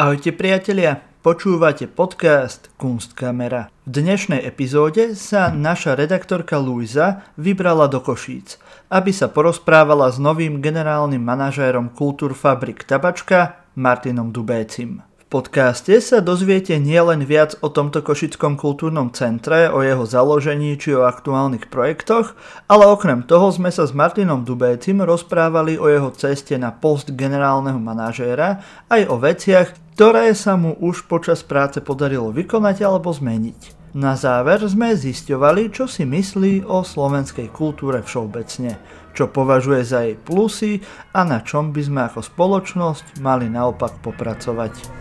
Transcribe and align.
Ahojte 0.00 0.32
priatelia, 0.32 0.96
počúvate 1.20 1.84
podcast 1.84 2.72
Kunstkamera. 2.80 3.68
V 3.84 4.00
dnešnej 4.00 4.48
epizóde 4.48 5.12
sa 5.12 5.52
naša 5.52 5.92
redaktorka 5.92 6.56
Luisa 6.56 7.28
vybrala 7.36 7.84
do 7.84 8.00
Košíc, 8.00 8.56
aby 8.88 9.12
sa 9.12 9.28
porozprávala 9.28 10.08
s 10.08 10.16
novým 10.16 10.64
generálnym 10.64 11.20
manažérom 11.20 11.92
Kultúrfabrik 11.92 12.88
Tabačka 12.88 13.60
Martinom 13.76 14.32
Dubécim 14.32 15.04
podcaste 15.30 16.02
sa 16.02 16.18
dozviete 16.18 16.74
nielen 16.82 17.22
viac 17.22 17.54
o 17.62 17.70
tomto 17.70 18.02
Košickom 18.02 18.58
kultúrnom 18.58 19.14
centre, 19.14 19.70
o 19.70 19.78
jeho 19.78 20.02
založení 20.02 20.74
či 20.74 20.98
o 20.98 21.06
aktuálnych 21.06 21.70
projektoch, 21.70 22.34
ale 22.66 22.90
okrem 22.90 23.22
toho 23.22 23.54
sme 23.54 23.70
sa 23.70 23.86
s 23.86 23.94
Martinom 23.94 24.42
Dubécim 24.42 24.98
rozprávali 24.98 25.78
o 25.78 25.86
jeho 25.86 26.10
ceste 26.10 26.58
na 26.58 26.74
post 26.74 27.14
generálneho 27.14 27.78
manažéra 27.78 28.58
aj 28.90 29.06
o 29.06 29.16
veciach, 29.22 29.70
ktoré 29.94 30.34
sa 30.34 30.58
mu 30.58 30.74
už 30.82 31.06
počas 31.06 31.46
práce 31.46 31.78
podarilo 31.78 32.34
vykonať 32.34 32.82
alebo 32.82 33.14
zmeniť. 33.14 33.78
Na 33.94 34.18
záver 34.18 34.62
sme 34.66 34.94
zisťovali, 34.98 35.70
čo 35.70 35.86
si 35.86 36.06
myslí 36.06 36.66
o 36.66 36.82
slovenskej 36.82 37.50
kultúre 37.54 38.02
všeobecne, 38.02 38.78
čo 39.14 39.30
považuje 39.30 39.82
za 39.86 40.06
jej 40.06 40.18
plusy 40.18 40.82
a 41.14 41.22
na 41.22 41.42
čom 41.42 41.70
by 41.70 41.82
sme 41.86 42.00
ako 42.10 42.20
spoločnosť 42.22 43.22
mali 43.22 43.46
naopak 43.50 43.98
popracovať. 44.02 44.99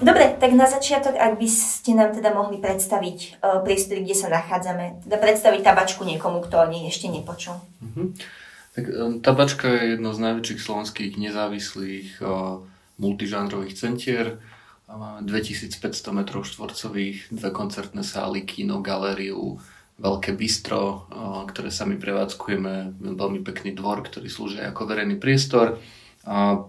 Dobre, 0.00 0.32
tak 0.40 0.56
na 0.56 0.64
začiatok, 0.64 1.12
ak 1.12 1.36
by 1.36 1.44
ste 1.44 1.92
nám 1.92 2.16
teda 2.16 2.32
mohli 2.32 2.56
predstaviť 2.56 3.40
uh, 3.44 3.60
priestory, 3.60 4.00
kde 4.00 4.16
sa 4.16 4.32
nachádzame, 4.32 5.04
teda 5.04 5.20
predstaviť 5.20 5.60
tabačku 5.60 6.08
niekomu, 6.08 6.40
kto 6.40 6.56
o 6.56 6.66
nej 6.72 6.88
ešte 6.88 7.12
nepočul. 7.12 7.60
Uh-huh. 7.60 8.08
Tak 8.72 8.84
um, 8.88 9.20
tabačka 9.20 9.68
je 9.68 10.00
jedno 10.00 10.16
z 10.16 10.24
najväčších 10.24 10.60
slovenských 10.64 11.12
nezávislých 11.20 12.08
uh, 12.24 12.64
multižánrových 12.96 13.76
centier. 13.76 14.40
Máme 14.88 15.28
2500 15.28 15.84
m 16.16 16.20
štvorcových, 16.24 17.30
dve 17.30 17.50
koncertné 17.52 18.00
sály, 18.00 18.42
kino, 18.48 18.80
galériu, 18.80 19.60
veľké 20.00 20.32
bistro, 20.32 21.04
ktoré 21.52 21.68
sami 21.68 22.00
prevádzkujeme, 22.00 23.04
veľmi 23.14 23.44
pekný 23.44 23.76
dvor, 23.76 24.00
ktorý 24.00 24.32
slúži 24.32 24.64
ako 24.64 24.88
verejný 24.88 25.20
priestor. 25.20 25.76
A 26.24 26.64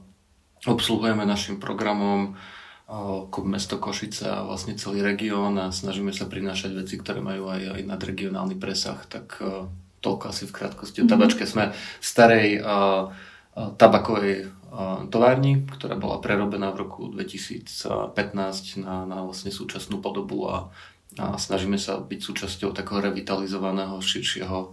obsluhujeme 0.67 1.23
našim 1.23 1.57
programom 1.57 2.35
ako 2.91 3.47
mesto 3.47 3.79
Košice 3.79 4.27
a 4.27 4.43
vlastne 4.43 4.75
celý 4.75 4.99
región 4.99 5.55
a 5.55 5.71
snažíme 5.71 6.11
sa 6.11 6.27
prinášať 6.27 6.75
veci, 6.75 6.99
ktoré 6.99 7.23
majú 7.23 7.47
aj, 7.47 7.79
aj 7.79 7.81
nadregionálny 7.87 8.59
presah, 8.59 8.99
tak 9.07 9.39
toľko 10.03 10.23
asi 10.27 10.43
v 10.43 10.55
krátkosti. 10.59 10.99
O 10.99 11.07
mhm. 11.07 11.11
tabačke 11.15 11.47
sme 11.47 11.71
v 11.71 12.03
starej 12.03 12.59
uh, 12.59 13.15
tabakovej 13.55 14.51
továrni, 15.11 15.67
ktorá 15.67 15.99
bola 15.99 16.23
prerobená 16.23 16.71
v 16.71 16.87
roku 16.87 17.11
2015 17.11 17.67
na, 18.79 19.03
na 19.03 19.19
vlastne 19.19 19.51
súčasnú 19.51 19.99
podobu 19.99 20.47
a, 20.47 20.71
a 21.19 21.35
snažíme 21.35 21.75
sa 21.75 21.99
byť 21.99 22.19
súčasťou 22.23 22.71
takého 22.71 23.03
revitalizovaného 23.03 23.99
širšieho 23.99 24.71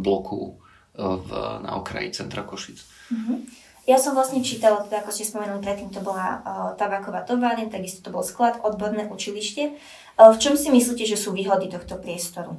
bloku 0.00 0.56
uh, 0.96 1.20
v, 1.20 1.28
na 1.60 1.76
okraji 1.76 2.16
centra 2.16 2.40
Košic. 2.46 2.80
Mm-hmm. 3.12 3.38
Ja 3.86 4.02
som 4.02 4.18
vlastne 4.18 4.42
čítala, 4.42 4.82
teda 4.82 5.04
ako 5.04 5.14
ste 5.14 5.28
spomenuli 5.28 5.62
predtým, 5.62 5.94
to 5.94 6.02
bola 6.02 6.42
uh, 6.42 6.70
tabaková 6.74 7.22
továrne, 7.22 7.70
takisto 7.70 8.02
to 8.02 8.10
bol 8.10 8.24
sklad, 8.24 8.58
odborné 8.64 9.06
učilište. 9.06 9.78
Uh, 10.18 10.34
v 10.34 10.40
čom 10.42 10.58
si 10.58 10.72
myslíte, 10.72 11.06
že 11.06 11.20
sú 11.20 11.30
výhody 11.30 11.70
tohto 11.70 12.00
priestoru? 12.00 12.58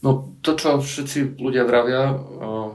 No 0.00 0.32
to, 0.40 0.56
čo 0.56 0.80
všetci 0.80 1.36
ľudia 1.36 1.68
vravia 1.68 2.14
uh, 2.14 2.72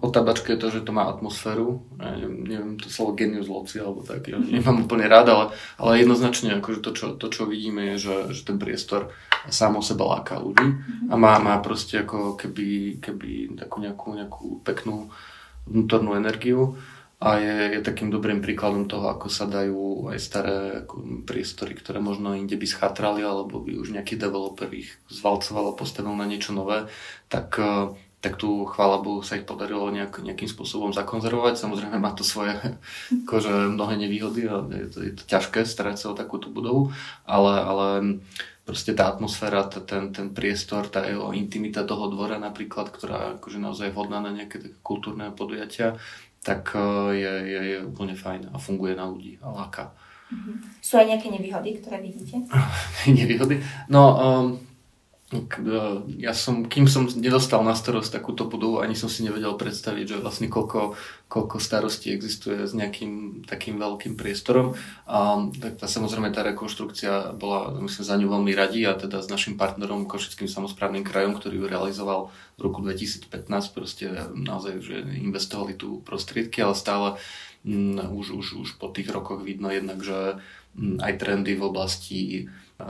o 0.00 0.08
tabačke 0.10 0.54
je 0.54 0.60
to, 0.60 0.68
že 0.70 0.80
to 0.82 0.90
má 0.90 1.06
atmosféru. 1.06 1.82
Ja 2.00 2.16
neviem, 2.16 2.36
neviem 2.42 2.72
to 2.80 2.90
slovo 2.90 3.14
genius 3.14 3.46
loci 3.46 3.78
alebo 3.78 4.02
tak, 4.02 4.26
ja 4.26 4.38
nemám 4.38 4.86
úplne 4.86 5.06
rád, 5.06 5.30
ale, 5.30 5.44
ale 5.78 6.02
jednoznačne 6.02 6.58
akože 6.58 6.80
to, 6.82 6.90
čo, 6.94 7.06
to, 7.14 7.26
čo 7.30 7.46
vidíme 7.46 7.94
je, 7.94 8.10
že, 8.10 8.16
že 8.34 8.42
ten 8.46 8.58
priestor 8.58 9.14
sám 9.50 9.78
o 9.78 9.82
sebe 9.82 10.06
láka 10.06 10.38
ľudí 10.38 10.66
a 11.10 11.14
má, 11.18 11.38
má 11.42 11.58
proste 11.58 12.02
ako 12.02 12.38
keby, 12.38 13.02
keby 13.02 13.58
takú 13.58 13.82
nejakú, 13.82 14.08
nejakú 14.14 14.46
peknú 14.62 15.10
vnútornú 15.66 16.14
energiu 16.18 16.78
a 17.22 17.38
je, 17.38 17.78
je 17.78 17.80
takým 17.86 18.10
dobrým 18.10 18.42
príkladom 18.42 18.90
toho, 18.90 19.06
ako 19.06 19.30
sa 19.30 19.46
dajú 19.46 20.10
aj 20.10 20.18
staré 20.18 20.56
ako, 20.82 21.22
priestory, 21.22 21.78
ktoré 21.78 22.02
možno 22.02 22.34
inde 22.34 22.58
by 22.58 22.66
schatrali, 22.66 23.22
alebo 23.22 23.62
by 23.62 23.78
už 23.78 23.94
nejaký 23.94 24.18
developer 24.18 24.66
ich 24.74 24.90
zvalcoval 25.06 25.70
a 25.70 25.78
postavil 25.78 26.18
na 26.18 26.26
niečo 26.26 26.50
nové, 26.50 26.90
tak, 27.30 27.62
e, 27.62 27.94
tak 28.22 28.38
tu, 28.38 28.62
chvála 28.70 29.02
Bohu, 29.02 29.18
sa 29.26 29.34
ich 29.34 29.42
podarilo 29.42 29.90
nejak, 29.90 30.22
nejakým 30.22 30.46
spôsobom 30.46 30.94
zakonzervovať. 30.94 31.58
Samozrejme 31.58 31.98
má 31.98 32.14
to 32.14 32.22
svoje 32.22 32.54
akože 33.26 33.74
mnohé 33.74 33.98
nevýhody 33.98 34.46
a 34.46 34.62
je 34.62 34.88
to, 34.88 34.98
je 35.02 35.12
to 35.18 35.22
ťažké 35.26 35.66
starať 35.66 35.96
sa 35.98 36.06
o 36.14 36.18
takúto 36.18 36.46
budovu, 36.46 36.94
ale, 37.26 37.52
ale 37.58 37.86
proste 38.62 38.94
tá 38.94 39.10
atmosféra, 39.10 39.66
ten, 39.66 40.14
ten 40.14 40.30
priestor, 40.30 40.86
tá 40.86 41.02
jeho 41.02 41.34
intimita 41.34 41.82
toho 41.82 42.06
dvora 42.06 42.38
napríklad, 42.38 42.94
ktorá 42.94 43.42
akože 43.42 43.58
naozaj 43.58 43.90
je 43.90 43.94
vhodná 43.98 44.22
na 44.22 44.30
nejaké 44.30 44.62
také 44.62 44.78
kultúrne 44.86 45.34
podujatia, 45.34 45.98
tak 46.46 46.78
e, 46.78 47.18
je, 47.18 47.32
je, 47.42 47.60
je 47.74 47.78
úplne 47.82 48.14
fajn 48.14 48.54
a 48.54 48.56
funguje 48.62 48.94
na 48.94 49.10
ľudí 49.10 49.42
a 49.42 49.50
láka. 49.50 49.90
Mm-hmm. 50.30 50.54
Sú 50.78 50.94
aj 50.94 51.06
nejaké 51.10 51.26
nevýhody, 51.28 51.82
ktoré 51.82 51.98
vidíte? 51.98 52.46
nevýhody? 53.18 53.58
No, 53.90 54.14
um, 54.14 54.46
ja 56.20 56.36
som, 56.36 56.68
kým 56.68 56.84
som 56.84 57.08
nedostal 57.08 57.64
na 57.64 57.72
starosť 57.72 58.20
takúto 58.20 58.44
budovu, 58.44 58.84
ani 58.84 58.92
som 58.92 59.08
si 59.08 59.24
nevedel 59.24 59.56
predstaviť, 59.56 60.04
že 60.04 60.16
vlastne 60.20 60.52
koľko, 60.52 60.92
koľko 61.32 61.56
starostí 61.56 62.12
existuje 62.12 62.68
s 62.68 62.76
nejakým 62.76 63.44
takým 63.48 63.80
veľkým 63.80 64.20
priestorom. 64.20 64.76
A 65.08 65.48
tak 65.56 65.80
tá, 65.80 65.88
samozrejme 65.88 66.28
tá 66.36 66.44
rekonštrukcia 66.44 67.32
bola, 67.32 67.72
myslím, 67.80 68.04
za 68.04 68.16
ňu 68.20 68.28
veľmi 68.28 68.52
radi 68.52 68.84
a 68.84 68.92
teda 68.92 69.24
s 69.24 69.32
našim 69.32 69.56
partnerom 69.56 70.04
Košickým 70.04 70.52
samozprávnym 70.52 71.00
krajom, 71.00 71.32
ktorý 71.40 71.64
ju 71.64 71.66
realizoval 71.66 72.28
v 72.56 72.60
roku 72.60 72.84
2015, 72.84 73.32
proste 73.72 74.12
naozaj 74.36 74.84
že 74.84 75.00
investovali 75.16 75.72
tu 75.80 76.04
prostriedky, 76.04 76.60
ale 76.60 76.76
stále 76.76 77.08
m, 77.64 77.96
mm, 77.96 78.12
už, 78.12 78.36
už, 78.36 78.46
už 78.60 78.68
po 78.76 78.92
tých 78.92 79.08
rokoch 79.08 79.40
vidno 79.40 79.72
jednak, 79.72 80.04
že 80.04 80.36
m, 80.76 80.96
mm, 80.96 80.96
aj 81.00 81.12
trendy 81.16 81.56
v 81.56 81.64
oblasti 81.64 82.20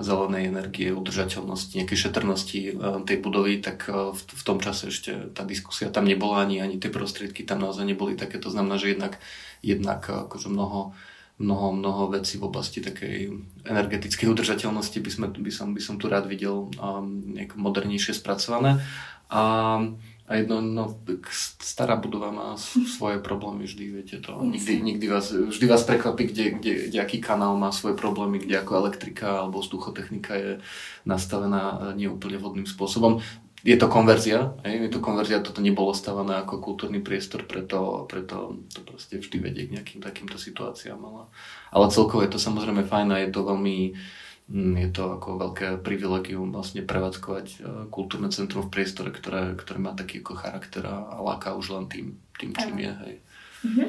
zelenej 0.00 0.48
energie, 0.48 0.88
udržateľnosti, 0.94 1.76
nejakej 1.76 1.98
šetrnosti 1.98 2.60
e, 2.70 2.72
tej 3.04 3.18
budovy, 3.20 3.60
tak 3.60 3.90
e, 3.90 4.16
v, 4.16 4.42
tom 4.46 4.62
čase 4.62 4.88
ešte 4.88 5.34
tá 5.36 5.44
diskusia 5.44 5.92
tam 5.92 6.08
nebola, 6.08 6.46
ani, 6.46 6.64
ani 6.64 6.80
tie 6.80 6.88
prostriedky 6.88 7.44
tam 7.44 7.60
naozaj 7.60 7.84
neboli 7.84 8.16
také. 8.16 8.40
To 8.40 8.48
znamená, 8.48 8.80
že 8.80 8.96
jednak, 8.96 9.20
jednak 9.60 10.08
e, 10.08 10.24
akože 10.24 10.48
mnoho, 10.48 10.96
mnoho, 11.42 11.68
mnoho 11.76 12.02
vecí 12.14 12.40
v 12.40 12.48
oblasti 12.48 12.80
takej 12.80 13.36
energetickej 13.68 14.30
udržateľnosti 14.32 14.98
by, 15.02 15.10
sme, 15.10 15.26
by, 15.28 15.52
som, 15.52 15.68
by 15.76 15.80
som 15.82 16.00
tu 16.00 16.06
rád 16.08 16.30
videl 16.30 16.70
um, 16.78 17.34
modernejšie 17.58 18.14
spracované. 18.16 18.78
A 19.32 19.42
a 20.32 20.40
jedno, 20.40 20.64
no, 20.64 20.96
stará 21.60 21.92
budova 22.00 22.32
má 22.32 22.56
svoje 22.96 23.20
problémy 23.20 23.68
vždy, 23.68 23.84
viete 23.92 24.16
to. 24.16 24.40
Nikdy, 24.40 24.80
nikdy 24.80 25.06
vás, 25.12 25.28
vždy 25.28 25.66
vás 25.68 25.84
prekvapí, 25.84 26.32
kde, 26.32 26.56
kde, 26.56 26.72
kde 26.88 26.98
aký 27.04 27.20
kanál 27.20 27.60
má 27.60 27.68
svoje 27.68 28.00
problémy, 28.00 28.40
kde 28.40 28.56
ako 28.56 28.80
elektrika 28.80 29.44
alebo 29.44 29.60
vzduchotechnika 29.60 30.32
je 30.34 30.50
nastavená 31.04 31.92
e, 31.92 32.08
neúplne 32.08 32.40
vhodným 32.40 32.64
spôsobom. 32.64 33.20
Je 33.60 33.76
to 33.76 33.92
konverzia, 33.92 34.56
je 34.64 34.88
to 34.88 35.04
konverzia, 35.04 35.44
toto 35.44 35.60
nebolo 35.60 35.92
stavané 35.92 36.40
ako 36.40 36.64
kultúrny 36.64 37.04
priestor, 37.04 37.44
preto, 37.44 38.08
preto 38.08 38.56
to 38.72 38.80
proste 38.88 39.20
vždy 39.20 39.36
vedie 39.36 39.68
k 39.68 39.78
nejakým 39.78 40.00
takýmto 40.00 40.40
situáciám. 40.40 40.98
Ale, 40.98 41.22
ale 41.76 41.92
celkovo 41.92 42.24
je 42.24 42.32
to 42.32 42.40
samozrejme 42.40 42.88
fajn 42.88 43.08
a 43.12 43.20
je 43.20 43.30
to 43.30 43.44
veľmi 43.44 43.94
je 44.52 44.88
to 44.92 45.16
ako 45.16 45.40
veľké 45.40 45.80
privilegium 45.80 46.52
vlastne 46.52 46.84
prevádzkovať 46.84 47.46
e, 47.48 47.56
kultúrne 47.88 48.28
centrum 48.28 48.68
v 48.68 48.72
priestore, 48.72 49.08
ktoré, 49.08 49.56
ktoré 49.56 49.80
má 49.80 49.96
taký 49.96 50.20
ako 50.20 50.36
charakter 50.36 50.84
a 50.84 51.16
láka 51.24 51.56
už 51.56 51.72
len 51.72 51.84
tým, 51.88 52.20
tým 52.36 52.52
čím 52.52 52.76
je. 52.84 52.92
Hej. 52.92 53.14
Mm-hmm. 53.64 53.88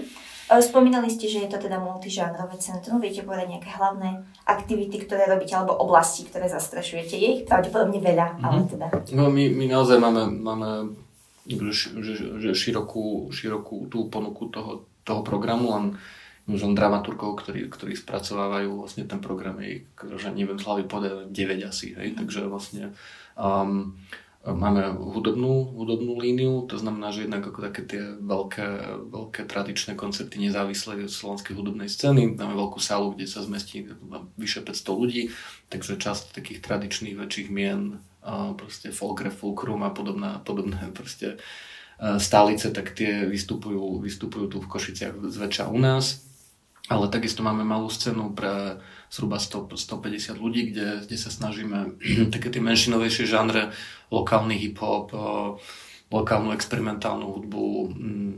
Spomínali 0.54 1.10
ste, 1.12 1.27
že 1.27 1.44
je 1.44 1.50
to 1.51 1.60
teda 1.60 1.81
multižánrové 1.83 2.56
centrum. 2.63 3.04
Viete 3.04 3.27
povedať 3.27 3.57
nejaké 3.57 3.75
hlavné 3.75 4.24
aktivity, 4.48 5.04
ktoré 5.04 5.27
robíte, 5.27 5.56
alebo 5.56 5.75
oblasti, 5.75 6.24
ktoré 6.30 6.48
zastrešujete? 6.48 7.15
Je 7.19 7.30
ich 7.42 7.44
pravdepodobne 7.44 8.00
veľa, 8.00 8.39
mm-hmm. 8.39 8.45
ale 8.48 8.60
teda... 8.69 8.86
No, 9.12 9.27
my, 9.27 9.44
my 9.51 9.65
naozaj 9.68 10.00
máme, 10.00 10.31
máme 10.31 10.69
širokú, 12.56 13.33
širokú 13.36 13.92
tú 13.92 14.07
ponuku 14.07 14.48
toho, 14.48 14.88
toho 15.04 15.21
programu, 15.27 15.75
len 15.75 15.86
len 16.44 16.75
dramaturgov, 16.75 17.40
ktorí, 17.40 17.72
ktorí 17.72 17.95
spracovávajú 17.95 18.84
vlastne 18.84 19.07
ten 19.07 19.24
program, 19.24 19.63
je, 19.63 19.88
že 20.19 20.28
neviem 20.36 20.60
z 20.60 20.68
hlavy 20.68 20.84
povedať 20.92 21.31
9 21.31 21.72
asi, 21.72 21.95
hej, 21.95 22.19
takže 22.19 22.44
vlastne 22.51 22.92
um, 23.40 23.95
máme 24.44 24.92
hudobnú, 24.92 25.72
hudobnú 25.72 26.19
líniu, 26.19 26.68
to 26.68 26.75
znamená, 26.75 27.16
že 27.16 27.31
jednak 27.31 27.48
ako 27.48 27.60
také 27.63 27.88
tie 27.88 28.04
veľké, 28.19 28.68
veľké 29.07 29.42
tradičné 29.48 29.95
koncerty 29.95 30.36
nezávislej 30.44 31.07
slovenskej 31.07 31.56
hudobnej 31.56 31.88
scény, 31.88 32.36
máme 32.36 32.60
veľkú 32.60 32.80
sálu, 32.84 33.16
kde 33.16 33.24
sa 33.24 33.39
zmestí 33.39 33.88
vyše 34.36 34.68
500 34.68 35.00
ľudí, 35.00 35.31
takže 35.72 35.96
časť 35.96 36.36
takých 36.36 36.60
tradičných 36.60 37.16
väčších 37.16 37.48
mien, 37.56 38.04
uh, 38.19 38.51
proste 38.60 38.92
folkre, 38.92 39.31
fulkrum 39.31 39.80
a 39.88 39.96
podobná, 39.96 40.44
podobné 40.44 40.92
proste 40.98 41.39
stálice, 42.19 42.74
tak 42.75 42.92
tie 42.92 43.24
vystupujú, 43.24 44.04
vystupujú 44.04 44.46
tu 44.51 44.57
v 44.60 44.68
Košiciach 44.68 45.24
zväčša 45.24 45.72
u 45.72 45.80
nás. 45.80 46.32
Ale 46.91 47.07
takisto 47.07 47.39
máme 47.45 47.63
malú 47.63 47.88
scénu 47.88 48.35
pre 48.35 48.80
zhruba 49.07 49.39
100, 49.39 49.71
150 49.71 50.35
ľudí, 50.35 50.74
kde, 50.74 51.07
kde 51.07 51.18
sa 51.18 51.31
snažíme 51.31 51.95
také 52.33 52.51
tie 52.51 52.59
menšinovejšie 52.59 53.30
žánre, 53.30 53.71
lokálny 54.12 54.59
hip-hop, 54.59 55.15
lokálnu 56.13 56.53
experimentálnu 56.53 57.25
hudbu, 57.25 57.65
mm, 57.89 58.33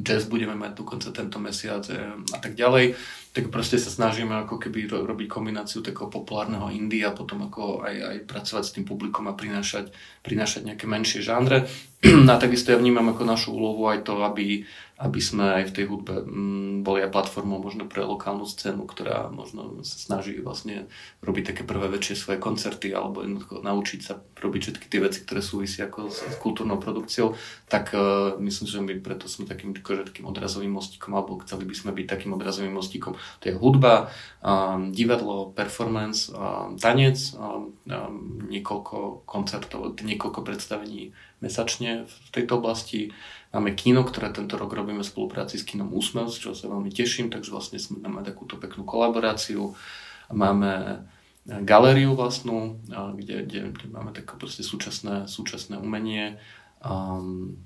jazz 0.00 0.24
budeme 0.24 0.56
mať 0.56 0.72
dokonca 0.72 1.12
tento 1.12 1.36
mesiac 1.36 1.84
a 2.32 2.38
tak 2.40 2.56
ďalej 2.56 2.96
tak 3.34 3.50
proste 3.50 3.82
sa 3.82 3.90
snažíme 3.90 4.46
ako 4.46 4.62
keby 4.62 4.86
robiť 4.86 5.26
kombináciu 5.26 5.82
takého 5.82 6.06
populárneho 6.06 6.70
indie 6.70 7.02
a 7.02 7.10
potom 7.10 7.42
ako 7.42 7.82
aj, 7.82 7.96
aj 8.14 8.16
pracovať 8.30 8.62
s 8.62 8.74
tým 8.78 8.86
publikom 8.86 9.26
a 9.26 9.34
prinášať, 9.34 9.90
prinášať 10.22 10.70
nejaké 10.70 10.86
menšie 10.86 11.18
žánre. 11.18 11.66
a 12.30 12.34
takisto 12.38 12.70
ja 12.70 12.78
vnímam 12.78 13.10
ako 13.10 13.26
našu 13.26 13.50
úlohu 13.50 13.90
aj 13.90 14.06
to, 14.06 14.22
aby, 14.22 14.62
aby 14.94 15.18
sme 15.18 15.58
aj 15.58 15.70
v 15.70 15.74
tej 15.74 15.84
hudbe 15.90 16.22
mm, 16.22 16.86
boli 16.86 17.02
aj 17.02 17.10
platformou 17.10 17.58
možno 17.58 17.90
pre 17.90 18.06
lokálnu 18.06 18.46
scénu, 18.46 18.86
ktorá 18.86 19.26
možno 19.26 19.82
sa 19.82 19.98
snaží 19.98 20.38
vlastne 20.38 20.86
robiť 21.26 21.50
také 21.50 21.62
prvé 21.66 21.90
väčšie 21.90 22.14
svoje 22.14 22.38
koncerty 22.38 22.94
alebo 22.94 23.26
jednoducho 23.26 23.58
naučiť 23.58 24.00
sa 24.06 24.22
robiť 24.22 24.60
všetky 24.62 24.86
tie 24.86 25.00
veci, 25.02 25.26
ktoré 25.26 25.42
súvisia 25.42 25.90
ako 25.90 26.14
s, 26.14 26.22
s 26.22 26.36
kultúrnou 26.38 26.78
produkciou, 26.78 27.34
tak 27.66 27.90
uh, 27.90 28.38
myslím, 28.38 28.66
že 28.70 28.78
my 28.78 28.94
preto 29.02 29.26
sme 29.26 29.50
takým, 29.50 29.74
takým 29.74 30.30
odrazovým 30.30 30.70
mostíkom 30.70 31.10
alebo 31.10 31.42
chceli 31.42 31.66
by 31.66 31.74
sme 31.74 31.90
byť 31.90 32.06
takým 32.06 32.30
odrazovým 32.38 32.74
mostíkom. 32.78 33.18
To 33.18 33.44
je 33.50 33.54
hudba, 33.58 34.14
um, 34.46 34.94
divadlo, 34.94 35.50
performance, 35.50 36.30
um, 36.30 36.78
tanec, 36.78 37.18
um, 37.34 37.74
um, 37.90 38.46
niekoľko 38.46 39.26
koncertov, 39.26 39.98
niekoľko 39.98 40.40
predstavení 40.46 41.10
mesačne 41.44 42.08
v 42.08 42.28
tejto 42.32 42.56
oblasti 42.58 43.12
Máme 43.54 43.78
kino, 43.78 44.02
ktoré 44.02 44.34
tento 44.34 44.58
rok 44.58 44.74
robíme 44.74 45.06
v 45.06 45.06
spolupráci 45.06 45.62
s 45.62 45.62
kinom 45.62 45.94
Úsmev, 45.94 46.26
z 46.26 46.42
čoho 46.42 46.54
sa 46.58 46.66
veľmi 46.66 46.90
teším, 46.90 47.30
takže 47.30 47.54
vlastne 47.54 47.78
sme 47.78 48.02
máme 48.02 48.26
takúto 48.26 48.58
peknú 48.58 48.82
kolaboráciu. 48.82 49.78
Máme 50.26 51.06
galériu 51.46 52.18
vlastnú, 52.18 52.82
kde, 52.90 53.46
kde, 53.46 53.60
kde 53.70 53.86
máme 53.94 54.10
také 54.10 54.34
súčasné, 54.50 55.30
súčasné 55.30 55.78
umenie. 55.78 56.42
Um, 56.82 57.62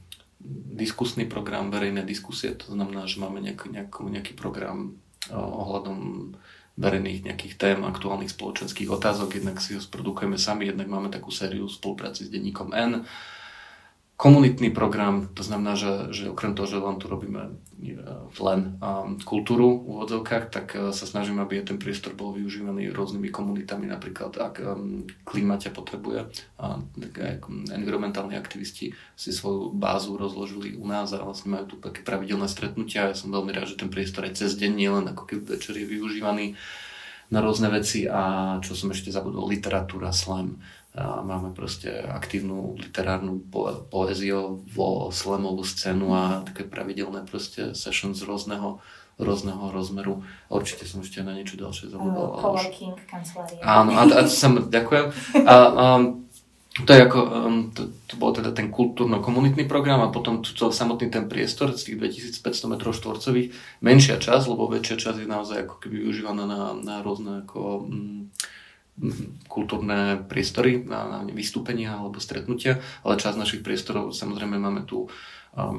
diskusný 0.76 1.24
program, 1.24 1.72
verejné 1.72 2.04
diskusie, 2.04 2.52
to 2.52 2.68
znamená, 2.68 3.08
že 3.08 3.24
máme 3.24 3.40
nejak, 3.40 3.72
nejak, 3.72 3.90
nejaký 3.96 4.36
program 4.36 5.00
uh, 5.32 5.40
ohľadom 5.40 6.30
verejných 6.76 7.32
nejakých 7.32 7.54
tém, 7.56 7.80
aktuálnych 7.80 8.30
spoločenských 8.30 8.92
otázok, 8.92 9.40
jednak 9.40 9.56
si 9.58 9.72
ho 9.72 9.80
sprodukujeme 9.80 10.36
sami, 10.36 10.68
jednak 10.68 10.86
máme 10.86 11.08
takú 11.08 11.32
sériu 11.32 11.64
spolupráci 11.66 12.28
s 12.28 12.30
denníkom 12.30 12.76
N 12.76 13.08
komunitný 14.18 14.74
program, 14.74 15.30
to 15.30 15.46
znamená, 15.46 15.78
že, 15.78 16.10
že 16.10 16.24
okrem 16.26 16.50
toho, 16.50 16.66
že 16.66 16.82
len 16.82 16.98
tu 16.98 17.06
robíme 17.06 17.54
e, 17.78 18.02
len 18.42 18.74
um, 18.82 19.14
kultúru 19.22 19.78
v 19.78 19.94
úvodzovkách, 19.94 20.44
tak 20.50 20.66
uh, 20.74 20.90
sa 20.90 21.06
snažíme, 21.06 21.38
aby 21.38 21.62
ten 21.62 21.78
priestor 21.78 22.18
bol 22.18 22.34
využívaný 22.34 22.90
rôznymi 22.90 23.30
komunitami, 23.30 23.86
napríklad 23.86 24.34
ak 24.34 24.54
um, 24.58 25.06
klíma 25.22 25.62
potrebuje, 25.70 26.34
uh, 26.58 26.82
tak 26.98 27.14
aj 27.14 27.34
environmentálni 27.70 28.34
aktivisti 28.34 28.90
si 29.14 29.30
svoju 29.30 29.70
bázu 29.78 30.18
rozložili 30.18 30.74
u 30.74 30.82
nás 30.90 31.14
a 31.14 31.22
vlastne 31.22 31.54
majú 31.54 31.70
tu 31.70 31.76
také 31.78 32.02
pravidelné 32.02 32.50
stretnutia. 32.50 33.14
Ja 33.14 33.14
som 33.14 33.30
veľmi 33.30 33.54
rád, 33.54 33.70
že 33.70 33.78
ten 33.78 33.86
priestor 33.86 34.26
aj 34.26 34.34
cez 34.34 34.58
deň, 34.58 34.72
nielen 34.74 35.06
ako 35.14 35.30
keby 35.30 35.54
večer 35.54 35.78
je 35.78 35.86
využívaný 35.86 36.58
na 37.30 37.38
rôzne 37.38 37.70
veci. 37.70 38.08
A 38.10 38.56
čo 38.64 38.74
som 38.74 38.90
ešte 38.90 39.14
zabudol, 39.14 39.46
literatúra, 39.46 40.10
slam 40.10 40.58
a 40.98 41.22
máme 41.22 41.54
proste 41.54 41.94
aktívnu 42.02 42.74
literárnu 42.74 43.38
po- 43.46 43.86
poéziu 43.86 44.58
vo 44.74 45.14
slamovú 45.14 45.62
scénu 45.62 46.10
a 46.10 46.22
také 46.42 46.66
pravidelné 46.66 47.22
proste 47.22 47.78
sessions 47.78 48.18
z 48.18 48.26
rôzneho 48.26 48.82
rôzneho 49.18 49.74
rozmeru. 49.74 50.22
Určite 50.46 50.86
som 50.86 51.02
ešte 51.02 51.26
na 51.26 51.34
niečo 51.34 51.58
ďalšie 51.58 51.90
zabudol. 51.90 52.38
Uh, 52.38 52.54
coworking, 52.54 52.94
kancelária. 53.02 53.58
Áno, 53.66 53.90
a, 53.98 54.02
a 54.06 54.22
sam, 54.30 54.70
ďakujem. 54.70 55.10
A, 55.42 55.54
um, 55.98 56.30
to 56.86 56.94
je 56.94 57.00
ako, 57.02 57.20
um, 57.26 57.74
to, 57.74 57.90
to 58.06 58.14
bol 58.14 58.30
teda 58.30 58.54
ten 58.54 58.70
kultúrno-komunitný 58.70 59.66
program 59.66 60.06
a 60.06 60.14
potom 60.14 60.46
to, 60.46 60.54
to, 60.54 60.70
samotný 60.70 61.10
ten 61.10 61.26
priestor 61.26 61.74
z 61.74 61.90
tých 61.90 62.22
2500 62.38 62.70
m 62.70 62.74
štvorcových, 62.78 63.48
menšia 63.82 64.22
časť, 64.22 64.44
lebo 64.46 64.70
väčšia 64.70 64.96
časť 65.02 65.18
je 65.18 65.28
naozaj 65.28 65.66
ako 65.66 65.74
keby 65.82 66.06
využívaná 66.06 66.46
na, 66.46 66.78
na 66.78 66.96
rôzne 67.02 67.42
ako, 67.42 67.90
um, 67.90 68.30
kultúrne 69.46 70.26
priestory 70.26 70.82
na, 70.82 71.06
na 71.06 71.18
vystúpenia 71.30 71.94
alebo 71.94 72.18
stretnutia, 72.18 72.82
ale 73.06 73.20
časť 73.20 73.38
našich 73.38 73.62
priestorov, 73.62 74.10
samozrejme 74.10 74.58
máme 74.58 74.82
tu 74.84 75.06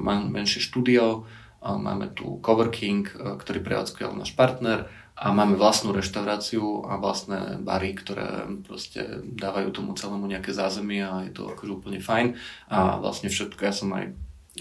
menšie 0.07 0.63
štúdio, 0.63 1.27
máme 1.59 2.15
tu 2.15 2.39
coworking, 2.39 3.03
ktorý 3.39 3.59
prevádzkuje 3.59 4.15
náš 4.15 4.31
partner 4.35 4.87
a 5.19 5.35
máme 5.35 5.59
vlastnú 5.59 5.91
reštauráciu 5.91 6.87
a 6.87 6.95
vlastné 6.95 7.59
bary, 7.59 7.91
ktoré 7.91 8.47
proste 8.63 9.19
dávajú 9.27 9.75
tomu 9.75 9.91
celému 9.91 10.23
nejaké 10.31 10.55
zázemie 10.55 11.03
a 11.03 11.27
je 11.27 11.35
to 11.35 11.51
akože 11.51 11.71
úplne 11.75 11.99
fajn. 11.99 12.39
A 12.71 13.03
vlastne 13.03 13.27
všetko, 13.27 13.59
ja 13.59 13.75
som 13.75 13.91
aj 13.91 14.15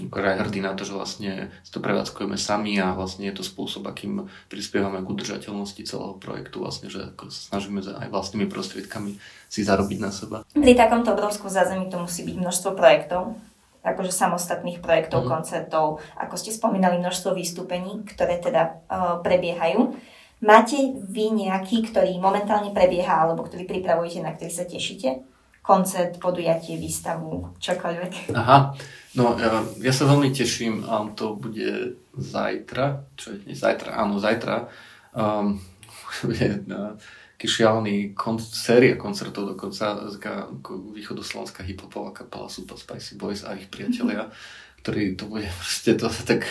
aj 0.07 0.39
hrdý 0.47 0.63
na 0.63 0.79
to, 0.79 0.87
že 0.87 0.95
vlastne 0.95 1.51
si 1.67 1.71
to 1.75 1.83
prevádzkujeme 1.83 2.39
sami 2.39 2.79
a 2.79 2.95
vlastne 2.95 3.27
je 3.27 3.35
to 3.35 3.43
spôsob, 3.43 3.91
akým 3.91 4.31
prispievame 4.47 5.03
k 5.03 5.11
udržateľnosti 5.11 5.83
celého 5.83 6.15
projektu, 6.23 6.63
vlastne, 6.63 6.87
že 6.87 7.11
ako 7.11 7.35
sa 7.35 7.59
snažíme 7.59 7.83
aj 7.83 8.09
vlastnými 8.15 8.47
prostriedkami 8.47 9.19
si 9.49 9.61
zarobiť 9.67 9.99
na 9.99 10.11
seba. 10.15 10.47
Pri 10.55 10.75
takomto 10.79 11.11
obrovskom 11.17 11.51
zázemí 11.51 11.91
to 11.91 11.99
musí 11.99 12.23
byť 12.23 12.37
množstvo 12.39 12.71
projektov, 12.79 13.35
akože 13.83 14.13
samostatných 14.13 14.79
projektov, 14.85 15.25
mm. 15.25 15.29
koncertov, 15.29 16.05
ako 16.19 16.35
ste 16.37 16.51
spomínali, 16.53 17.01
množstvo 17.01 17.33
vystúpení, 17.33 18.05
ktoré 18.05 18.39
teda 18.39 18.85
uh, 18.87 19.19
prebiehajú. 19.25 19.97
Máte 20.39 20.79
vy 20.95 21.35
nejaký, 21.35 21.91
ktorý 21.91 22.15
momentálne 22.23 22.71
prebieha, 22.71 23.27
alebo 23.27 23.43
ktorý 23.43 23.67
pripravujete, 23.67 24.23
na 24.23 24.35
ktorý 24.35 24.51
sa 24.55 24.63
tešíte? 24.63 25.38
Koncert, 25.69 26.17
podujatie, 26.17 26.81
výstavu, 26.81 27.61
čokoľvek? 27.61 28.33
Aha, 28.33 28.73
No, 29.19 29.35
ja, 29.41 29.65
ja 29.83 29.93
sa 29.93 30.07
veľmi 30.07 30.31
teším, 30.31 30.87
a 30.87 31.03
to 31.17 31.35
bude 31.35 31.99
zajtra, 32.15 33.03
čo 33.19 33.35
je 33.35 33.43
dnes? 33.43 33.59
Zajtra, 33.59 33.99
áno, 33.99 34.23
zajtra. 34.23 34.71
Um, 35.11 35.59
bude 36.29 36.63
uh, 36.71 36.95
šialený 37.41 38.15
kon- 38.15 38.39
séria 38.39 38.95
koncertov, 38.95 39.59
dokonca 39.59 40.07
východoslovenská 40.95 41.67
hiphopová 41.67 42.15
kapela 42.15 42.47
Super 42.47 42.79
Spicy 42.79 43.19
Boys 43.19 43.43
a 43.43 43.59
ich 43.59 43.67
priatelia, 43.73 44.31
ktorí 44.85 45.19
to 45.19 45.27
bude 45.27 45.51
proste 45.59 45.99
to 45.99 46.07
tak 46.23 46.45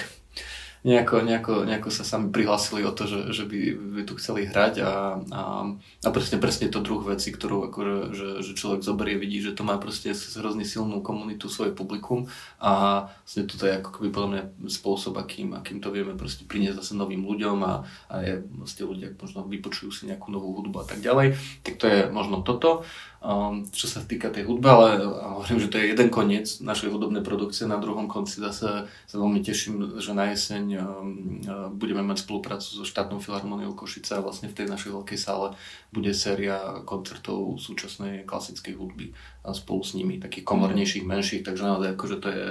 nejako, 0.87 1.19
nejako, 1.19 1.53
nejako 1.67 1.89
sa 1.91 2.07
sami 2.07 2.31
prihlásili 2.31 2.87
o 2.87 2.95
to, 2.95 3.03
že, 3.03 3.35
že 3.35 3.43
by, 3.43 3.59
by 3.75 4.01
tu 4.07 4.15
chceli 4.15 4.47
hrať 4.47 4.73
a, 4.79 5.19
a, 5.19 5.41
a 5.75 6.09
presne, 6.15 6.39
presne 6.39 6.71
to 6.71 6.79
druh 6.79 7.03
veci, 7.03 7.35
ktorú 7.35 7.67
ako, 7.67 7.79
že, 8.15 8.29
že 8.39 8.51
človek 8.55 8.87
zoberie, 8.87 9.19
vidí, 9.19 9.43
že 9.43 9.51
to 9.51 9.67
má 9.67 9.75
proste 9.75 10.15
hrozne 10.15 10.63
silnú 10.63 11.03
komunitu, 11.03 11.51
svoje 11.51 11.75
publikum 11.75 12.31
a 12.63 13.03
vlastne 13.27 13.43
toto 13.43 13.67
je 13.67 13.73
ako 13.83 13.89
keby 13.99 14.07
podľa 14.15 14.29
mňa 14.31 14.43
spôsob, 14.71 15.19
akým, 15.19 15.51
akým 15.59 15.83
to 15.83 15.91
vieme 15.91 16.15
proste 16.15 16.47
priniesť 16.47 16.79
zase 16.79 16.93
novým 16.95 17.27
ľuďom 17.27 17.57
a, 17.67 17.83
a 18.07 18.15
je, 18.23 18.47
vlastne 18.55 18.87
ľudia 18.87 19.11
možno 19.19 19.43
vypočujú 19.43 19.91
si 19.91 20.07
nejakú 20.07 20.31
novú 20.31 20.55
hudbu 20.55 20.81
a 20.81 20.87
tak 20.87 21.03
ďalej. 21.03 21.35
Tak 21.67 21.73
to 21.75 21.85
je 21.91 21.99
možno 22.07 22.47
toto. 22.47 22.87
Um, 23.17 23.65
čo 23.73 23.89
sa 23.89 24.05
týka 24.05 24.29
tej 24.29 24.45
hudby, 24.45 24.69
ale 24.69 25.01
hovorím, 25.01 25.57
že 25.57 25.73
to 25.73 25.81
je 25.81 25.89
jeden 25.89 26.13
koniec 26.13 26.61
našej 26.61 26.93
hudobnej 26.93 27.25
produkcie, 27.25 27.65
na 27.65 27.81
druhom 27.81 28.05
konci 28.05 28.37
zase 28.37 28.85
sa 28.85 29.15
veľmi 29.17 29.41
teším, 29.41 29.97
že 29.97 30.13
na 30.13 30.29
jeseň 30.29 30.76
budeme 31.77 32.01
mať 32.03 32.25
spoluprácu 32.25 32.67
so 32.67 32.85
štátnou 32.85 33.21
filharmoniou 33.21 33.73
Košice 33.73 34.17
a 34.17 34.23
vlastne 34.25 34.51
v 34.51 34.57
tej 34.57 34.67
našej 34.67 34.91
veľkej 34.93 35.19
sále 35.19 35.53
bude 35.89 36.11
séria 36.11 36.81
koncertov 36.83 37.61
súčasnej 37.61 38.25
klasickej 38.27 38.73
hudby 38.75 39.13
a 39.45 39.53
spolu 39.53 39.81
s 39.83 39.95
nimi, 39.95 40.19
takých 40.21 40.45
komornejších, 40.45 41.05
menších, 41.05 41.43
takže 41.45 41.63
naozaj 41.63 41.89
akože 41.95 42.17
to 42.19 42.27
je 42.29 42.45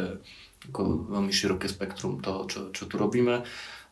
ako 0.72 0.80
veľmi 1.12 1.30
široké 1.30 1.70
spektrum 1.70 2.18
toho, 2.18 2.48
čo, 2.50 2.60
čo 2.74 2.90
tu 2.90 2.98
robíme. 2.98 3.46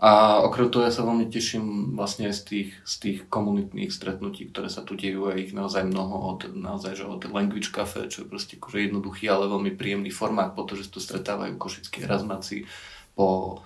A 0.05 0.43
okrem 0.43 0.69
toho 0.69 0.85
ja 0.85 0.93
sa 0.93 1.07
veľmi 1.07 1.31
teším 1.31 1.95
vlastne 1.95 2.29
z 2.35 2.41
tých, 2.45 2.71
z 2.83 2.95
tých 2.99 3.19
komunitných 3.31 3.95
stretnutí, 3.95 4.51
ktoré 4.51 4.67
sa 4.67 4.83
tu 4.83 4.99
dejú 4.99 5.31
a 5.31 5.39
ich 5.39 5.55
naozaj 5.55 5.87
mnoho 5.87 6.35
od, 6.35 6.41
naozaj, 6.51 6.99
že 6.99 7.07
od 7.07 7.25
Language 7.31 7.71
Cafe, 7.71 8.11
čo 8.11 8.27
je 8.27 8.31
proste 8.31 8.59
akože 8.59 8.91
jednoduchý, 8.91 9.31
ale 9.31 9.49
veľmi 9.49 9.73
príjemný 9.79 10.11
formát, 10.11 10.53
pretože 10.53 10.91
tu 10.91 10.99
stretávajú 10.99 11.57
košickí 11.57 12.05
razmaci 12.05 12.67
po, 13.15 13.63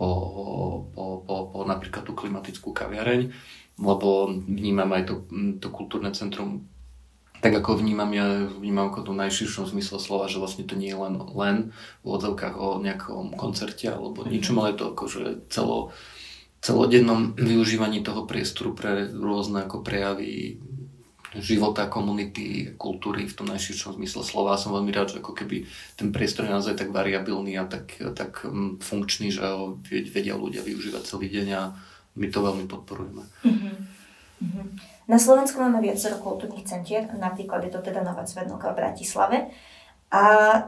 po, 0.00 0.88
po, 0.96 1.20
po, 1.28 1.34
po 1.52 1.58
napríklad 1.68 2.08
tú 2.08 2.16
klimatickú 2.16 2.72
kaviareň, 2.72 3.28
lebo 3.76 4.32
vnímam 4.32 4.88
aj 4.96 5.02
to, 5.04 5.14
to 5.60 5.68
kultúrne 5.68 6.08
centrum 6.16 6.64
tak 7.40 7.56
ako 7.56 7.80
vnímam, 7.80 8.12
ja 8.12 8.44
vnímam 8.52 8.92
ako 8.92 9.00
to 9.10 9.12
najširšom 9.16 9.72
zmysle 9.72 9.96
slova, 9.96 10.28
že 10.28 10.36
vlastne 10.36 10.68
to 10.68 10.76
nie 10.76 10.92
je 10.92 10.98
len, 11.00 11.16
len 11.32 11.56
v 12.04 12.06
odzovkách 12.12 12.52
o 12.60 12.76
nejakom 12.84 13.32
koncerte 13.32 13.88
alebo 13.88 14.20
mm-hmm. 14.20 14.32
ničom, 14.36 14.60
ale 14.60 14.76
je 14.76 14.78
to 14.84 14.86
akože 14.92 15.22
celo, 15.48 15.96
celodennom 16.60 17.32
využívaní 17.40 18.04
toho 18.04 18.28
priestoru 18.28 18.76
pre 18.76 19.08
rôzne 19.08 19.64
ako 19.64 19.80
prejavy 19.80 20.60
života, 21.38 21.86
komunity, 21.86 22.74
kultúry 22.74 23.30
v 23.30 23.36
tom 23.38 23.46
najširšom 23.46 23.94
zmysle 23.94 24.26
slova. 24.26 24.58
Som 24.58 24.74
veľmi 24.74 24.90
rád, 24.90 25.14
že 25.14 25.22
ako 25.22 25.38
keby 25.38 25.62
ten 25.94 26.10
priestor 26.10 26.50
je 26.50 26.54
naozaj 26.58 26.74
tak 26.74 26.90
variabilný 26.90 27.54
a 27.54 27.70
tak, 27.70 27.94
tak 28.18 28.42
mm, 28.42 28.82
funkčný, 28.82 29.30
že 29.30 29.46
ho 29.46 29.78
vedia 29.86 30.34
ľudia 30.34 30.66
využívať 30.66 31.02
celý 31.06 31.30
deň 31.30 31.46
a 31.54 31.62
my 32.18 32.26
to 32.26 32.38
veľmi 32.42 32.66
podporujeme. 32.66 33.22
Mm-hmm. 33.46 33.74
Mm-hmm. 34.40 34.66
Na 35.06 35.18
Slovensku 35.18 35.62
máme 35.62 35.78
viacero 35.78 36.18
kultúrnych 36.18 36.66
centier, 36.66 37.06
napríklad 37.14 37.62
je 37.66 37.70
to 37.74 37.82
teda 37.82 38.02
Nová 38.02 38.26
Cvednoka 38.26 38.74
v 38.74 38.78
Bratislave. 38.82 39.38
A 40.10 40.22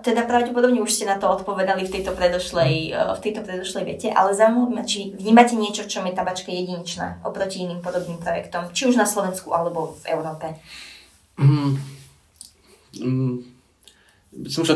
teda 0.06 0.22
pravdepodobne 0.22 0.78
už 0.78 0.94
ste 0.94 1.02
na 1.02 1.18
to 1.18 1.26
odpovedali 1.26 1.82
v 1.82 1.90
tejto 1.98 2.14
predošlej, 2.14 2.94
v 2.94 3.20
tejto 3.26 3.42
predošlej 3.42 3.84
vete, 3.90 4.08
ale 4.14 4.38
zaujímavé 4.38 4.70
ma, 4.70 4.86
či 4.86 5.10
vnímate 5.18 5.58
niečo, 5.58 5.82
čo 5.90 5.98
je 5.98 6.14
tabačka 6.14 6.54
jedinečná 6.54 7.18
oproti 7.26 7.66
iným 7.66 7.82
podobným 7.82 8.22
projektom, 8.22 8.70
či 8.70 8.86
už 8.86 8.94
na 8.94 9.02
Slovensku 9.02 9.50
alebo 9.50 9.98
v 9.98 10.14
Európe? 10.14 10.46
Mm, 11.42 11.74
mm, 13.02 13.34
myslím, 14.46 14.62
že 14.62 14.74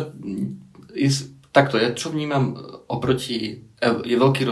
je, 0.99 1.11
takto, 1.55 1.79
ja 1.79 1.95
čo 1.95 2.11
vnímam 2.11 2.59
oproti, 2.91 3.63
je 4.03 4.17
veľký, 4.19 4.51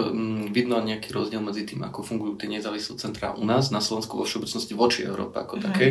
vidno 0.55 0.79
nejaký 0.79 1.11
rozdiel 1.11 1.43
medzi 1.43 1.67
tým, 1.67 1.83
ako 1.91 2.07
fungujú 2.07 2.39
tie 2.39 2.47
nezávislé 2.47 3.03
centrá 3.03 3.35
u 3.35 3.43
nás 3.43 3.75
na 3.75 3.83
Slovensku 3.83 4.15
vo 4.15 4.23
všeobecnosti 4.23 4.79
voči 4.79 5.03
Európe 5.03 5.43
ako 5.43 5.59
mm-hmm. 5.59 5.67
takej 5.75 5.91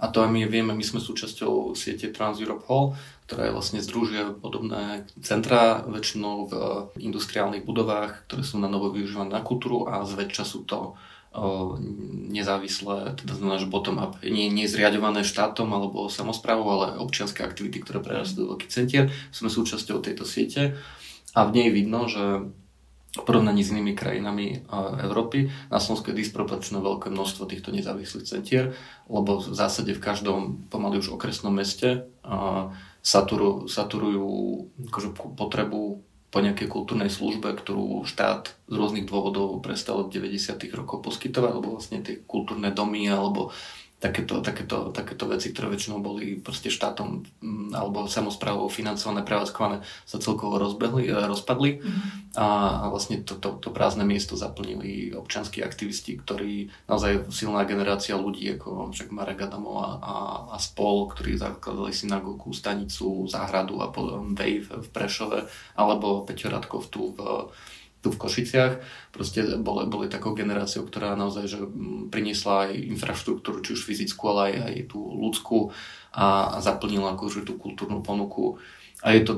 a 0.00 0.08
to 0.08 0.24
aj 0.24 0.32
my 0.32 0.48
vieme, 0.48 0.72
my 0.72 0.80
sme 0.80 0.96
súčasťou 0.96 1.76
siete 1.76 2.08
Trans 2.08 2.40
Europe 2.40 2.64
Hall, 2.72 2.96
ktorá 3.30 3.46
je 3.46 3.54
vlastne 3.54 3.78
združuje 3.78 4.42
podobné 4.42 5.06
centra, 5.22 5.86
väčšinou 5.86 6.50
v 6.50 6.54
industriálnych 6.98 7.62
budovách, 7.62 8.26
ktoré 8.26 8.42
sú 8.42 8.58
na 8.58 8.66
novo 8.66 8.90
využívané 8.90 9.30
na 9.30 9.38
kultúru 9.38 9.86
a 9.86 10.02
zväčša 10.02 10.42
sú 10.42 10.66
to 10.66 10.98
o, 11.30 11.78
nezávislé, 12.26 13.14
teda 13.14 13.38
znamená, 13.38 13.62
že 13.62 13.70
bottom-up, 13.70 14.18
nie, 14.26 14.50
nie 14.50 14.66
zriadované 14.66 15.22
štátom 15.22 15.70
alebo 15.70 16.10
samozprávou, 16.10 16.66
ale 16.74 16.98
občianské 16.98 17.46
aktivity, 17.46 17.78
ktoré 17.78 18.02
prerastujú 18.02 18.50
do 18.50 18.50
veľkých 18.58 18.74
centier. 18.74 19.14
Sme 19.30 19.46
súčasťou 19.46 20.02
tejto 20.02 20.26
siete 20.26 20.74
a 21.30 21.46
v 21.46 21.54
nej 21.54 21.68
vidno, 21.70 22.10
že 22.10 22.50
v 23.10 23.22
porovnaní 23.26 23.66
s 23.66 23.74
inými 23.74 23.98
krajinami 23.98 24.66
Európy. 25.02 25.50
Na 25.66 25.82
Slovensku 25.82 26.14
je 26.14 26.22
disproporčné 26.22 26.78
veľké 26.78 27.10
množstvo 27.10 27.46
týchto 27.46 27.74
nezávislých 27.74 28.26
centier, 28.26 28.74
lebo 29.10 29.42
v 29.42 29.50
zásade 29.50 29.94
v 29.94 30.02
každom 30.02 30.66
pomaly 30.70 31.02
už 31.02 31.14
okresnom 31.18 31.54
meste 31.54 32.06
saturu, 33.00 33.66
saturujú 33.66 34.28
akože 34.88 35.08
potrebu 35.36 36.04
po 36.30 36.38
nejakej 36.38 36.70
kultúrnej 36.70 37.10
službe, 37.10 37.50
ktorú 37.58 38.06
štát 38.06 38.54
z 38.70 38.74
rôznych 38.78 39.10
dôvodov 39.10 39.58
prestal 39.58 40.06
od 40.06 40.14
90. 40.14 40.62
rokov 40.78 41.02
poskytovať, 41.02 41.50
alebo 41.50 41.74
vlastne 41.74 42.06
tie 42.06 42.22
kultúrne 42.22 42.70
domy 42.70 43.10
alebo 43.10 43.50
takéto, 44.00 44.40
takéto, 44.40 44.88
takéto 44.96 45.28
veci, 45.28 45.52
ktoré 45.52 45.68
väčšinou 45.68 46.00
boli 46.00 46.40
proste 46.40 46.72
štátom 46.72 47.20
mm, 47.20 47.76
alebo 47.76 48.08
samozprávou 48.08 48.72
financované, 48.72 49.20
prevádzkované, 49.20 49.84
sa 50.08 50.16
celkovo 50.16 50.56
rozbehli, 50.56 51.12
e, 51.12 51.14
rozpadli 51.28 51.84
mm-hmm. 51.84 52.40
a, 52.40 52.48
a 52.80 52.84
vlastne 52.88 53.20
to, 53.20 53.36
to, 53.36 53.60
to 53.60 53.68
prázdne 53.68 54.08
miesto 54.08 54.40
zaplnili 54.40 55.12
občanskí 55.12 55.60
aktivisti, 55.60 56.16
ktorí 56.16 56.72
naozaj 56.88 57.28
silná 57.28 57.68
generácia 57.68 58.16
ľudí, 58.16 58.56
ako 58.56 58.96
však 58.96 59.12
Marek 59.12 59.44
Adamov 59.52 59.84
a, 59.84 59.88
a, 60.00 60.14
a 60.48 60.56
spol, 60.56 61.12
ktorí 61.12 61.36
zakladali 61.36 61.92
synagógu, 61.92 62.56
stanicu, 62.56 63.28
záhradu 63.28 63.84
a 63.84 63.92
potom 63.92 64.32
Wave 64.32 64.80
v 64.80 64.88
Prešove, 64.88 65.44
alebo 65.76 66.24
Peťo 66.24 66.48
Radkov 66.48 66.88
tu 66.88 67.12
v 67.12 67.52
tu 68.00 68.08
v 68.08 68.20
Košiciach. 68.20 68.72
Proste 69.12 69.44
boli, 69.60 69.84
boli 69.86 70.08
takou 70.08 70.32
generáciou, 70.32 70.88
ktorá 70.88 71.12
naozaj 71.16 71.44
že 71.46 71.58
priniesla 72.08 72.68
aj 72.68 72.70
infraštruktúru, 72.96 73.60
či 73.60 73.76
už 73.76 73.84
fyzickú, 73.84 74.22
ale 74.32 74.40
aj, 74.40 74.54
aj 74.64 74.74
tú 74.88 75.00
ľudskú 75.00 75.58
a, 76.16 76.56
a 76.56 76.58
zaplnila 76.64 77.14
akože 77.14 77.44
tú 77.44 77.60
kultúrnu 77.60 78.00
ponuku. 78.00 78.56
A 79.04 79.16
je 79.16 79.22
to, 79.24 79.32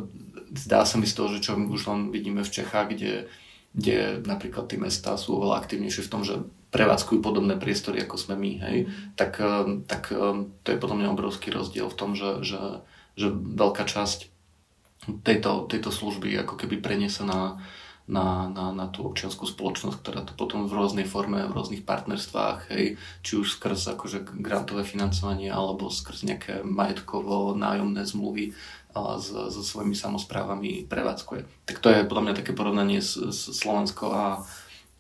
zdá 0.55 0.87
sa 0.87 0.99
mi 0.99 1.07
z 1.07 1.15
toho, 1.19 1.29
že 1.35 1.43
čo 1.43 1.59
už 1.59 1.83
len 1.91 2.01
vidíme 2.15 2.43
v 2.47 2.55
Čechách, 2.55 2.95
kde, 2.95 3.31
kde 3.75 4.23
napríklad 4.23 4.71
tie 4.71 4.79
mesta 4.79 5.19
sú 5.19 5.39
oveľa 5.39 5.63
aktívnejšie 5.63 6.07
v 6.07 6.13
tom, 6.13 6.23
že 6.23 6.43
prevádzkujú 6.73 7.21
podobné 7.21 7.61
priestory, 7.61 8.01
ako 8.01 8.17
sme 8.17 8.35
my, 8.35 8.53
hej, 8.65 8.79
tak, 9.15 9.39
eh, 9.39 9.85
tak 9.85 10.09
eh, 10.11 10.49
to 10.65 10.69
je 10.73 10.81
podľa 10.81 10.97
mňa 10.99 11.13
obrovský 11.13 11.53
rozdiel 11.53 11.93
v 11.93 11.99
tom, 11.99 12.17
že, 12.17 12.41
že, 12.43 12.81
že 13.15 13.29
veľká 13.29 13.85
časť 13.85 14.33
tejto, 15.27 15.67
tejto 15.67 15.91
služby 15.91 16.33
ako 16.47 16.55
keby 16.57 16.79
prenesená 16.79 17.59
na, 18.13 18.47
na, 18.53 18.71
na 18.77 18.87
tú 18.93 19.09
občianskú 19.09 19.49
spoločnosť, 19.49 19.97
ktorá 20.05 20.21
to 20.29 20.37
potom 20.37 20.69
v 20.69 20.77
rôznej 20.77 21.09
forme, 21.09 21.41
v 21.49 21.57
rôznych 21.57 21.83
partnerstvách, 21.89 22.69
hej, 22.69 23.01
či 23.25 23.33
už 23.41 23.57
skrz 23.57 23.97
akože 23.97 24.29
grantové 24.45 24.85
financovanie 24.85 25.49
alebo 25.49 25.89
skrz 25.89 26.29
nejaké 26.29 26.61
majetkovo 26.61 27.57
nájomné 27.57 28.05
zmluvy 28.05 28.53
s, 28.93 29.27
so 29.33 29.63
svojimi 29.65 29.97
samozprávami 29.97 30.85
prevádzkuje. 30.85 31.65
Tak 31.65 31.81
to 31.81 31.89
je 31.89 32.05
podľa 32.05 32.25
mňa 32.29 32.35
také 32.37 32.53
porovnanie 32.53 33.01
s, 33.01 33.17
s 33.17 33.57
Slovensko 33.57 34.13
a, 34.13 34.45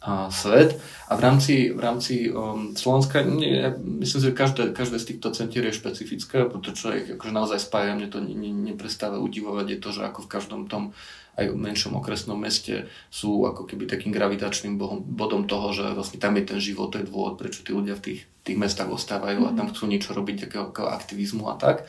a 0.02 0.30
svet. 0.34 0.82
A 1.08 1.14
v 1.14 1.20
rámci, 1.20 1.54
v 1.70 1.80
rámci 1.80 2.14
um, 2.26 2.74
Slovenska, 2.74 3.22
nie, 3.22 3.62
myslím 4.02 4.20
si, 4.20 4.26
že 4.26 4.34
každé, 4.34 4.62
každé 4.74 4.98
z 4.98 5.08
týchto 5.14 5.30
centier 5.30 5.62
je 5.70 5.78
špecifické, 5.78 6.42
pretože 6.50 6.82
človek 6.82 7.14
akože 7.14 7.32
naozaj 7.32 7.58
spája, 7.62 7.94
mne 7.94 8.10
to 8.10 8.18
ne, 8.18 8.34
ne, 8.34 8.50
neprestáva 8.74 9.22
udivovať, 9.22 9.66
je 9.70 9.78
to, 9.78 9.90
že 9.94 10.02
ako 10.02 10.26
v 10.26 10.32
každom 10.32 10.62
tom 10.66 10.90
aj 11.32 11.48
v 11.48 11.56
menšom 11.56 11.96
okresnom 11.96 12.36
meste 12.36 12.92
sú 13.08 13.48
ako 13.48 13.64
keby 13.64 13.88
takým 13.88 14.12
gravitačným 14.12 14.76
bodom 15.16 15.48
toho, 15.48 15.72
že 15.72 15.96
vlastne 15.96 16.20
tam 16.20 16.36
je 16.36 16.44
ten 16.44 16.60
život, 16.60 16.92
to 16.92 17.00
je 17.00 17.08
dôvod, 17.08 17.40
prečo 17.40 17.64
tí 17.64 17.72
ľudia 17.72 17.96
v 17.96 18.04
tých, 18.04 18.20
tých 18.44 18.58
mestách 18.60 18.92
ostávajú 18.92 19.40
mm-hmm. 19.40 19.56
a 19.56 19.56
tam 19.56 19.72
chcú 19.72 19.88
niečo 19.88 20.12
robiť, 20.12 20.48
takého 20.48 20.68
aktivizmu 20.76 21.48
a 21.48 21.56
tak. 21.56 21.88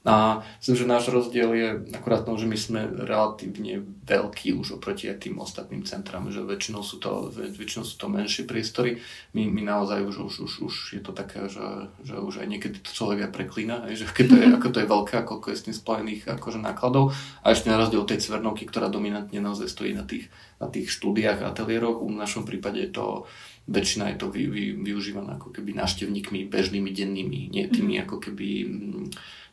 A 0.00 0.40
myslím, 0.64 0.76
že 0.80 0.88
náš 0.88 1.12
rozdiel 1.12 1.50
je 1.52 1.68
akurát 1.92 2.24
tom, 2.24 2.40
že 2.40 2.48
my 2.48 2.56
sme 2.56 2.88
relatívne 2.88 3.84
veľkí 4.08 4.56
už 4.56 4.80
oproti 4.80 5.12
aj 5.12 5.28
tým 5.28 5.36
ostatným 5.36 5.84
centram, 5.84 6.24
že 6.32 6.40
väčšinou 6.40 6.80
sú 6.80 6.96
to, 6.96 7.28
väčšinou 7.36 7.84
sú 7.84 8.00
to 8.00 8.08
menšie 8.08 8.48
priestory. 8.48 8.96
My, 9.36 9.44
my 9.44 9.60
naozaj 9.60 10.00
už, 10.00 10.16
už, 10.24 10.34
už, 10.48 10.52
už 10.64 10.74
je 10.96 11.02
to 11.04 11.12
také, 11.12 11.44
že, 11.52 11.92
že 12.00 12.16
už 12.16 12.40
aj 12.40 12.48
niekedy 12.48 12.80
to 12.80 12.96
človek 12.96 13.28
aj 13.28 13.30
preklína, 13.36 13.92
že 13.92 14.08
keď 14.08 14.24
to 14.24 14.36
je, 14.40 14.46
ako 14.56 14.68
to 14.72 14.78
je 14.80 14.88
veľké, 14.88 15.14
ako 15.20 15.52
je 15.52 15.60
s 15.60 15.64
tým 15.68 15.76
spojených 15.76 16.32
akože 16.32 16.64
nákladov. 16.64 17.12
A 17.44 17.52
ešte 17.52 17.68
na 17.68 17.76
rozdiel 17.76 18.00
tej 18.08 18.24
cvernovky, 18.24 18.64
ktorá 18.64 18.88
dominantne 18.88 19.36
naozaj 19.36 19.68
stojí 19.68 19.92
na 19.92 20.08
tých, 20.08 20.32
na 20.56 20.72
tých 20.72 20.88
štúdiách 20.96 21.44
ateliéroch, 21.44 22.00
v 22.00 22.16
našom 22.16 22.48
prípade 22.48 22.80
je 22.80 22.88
to 22.88 23.28
väčšina 23.70 24.10
je 24.10 24.16
to 24.18 24.26
vy, 24.32 24.50
vy, 24.50 24.64
využívané 24.82 25.38
ako 25.38 25.54
keby 25.54 25.78
návštevníkmi 25.78 26.50
bežnými, 26.50 26.90
dennými, 26.90 27.40
nie 27.54 27.64
tými 27.70 28.02
ako 28.02 28.18
keby 28.18 28.66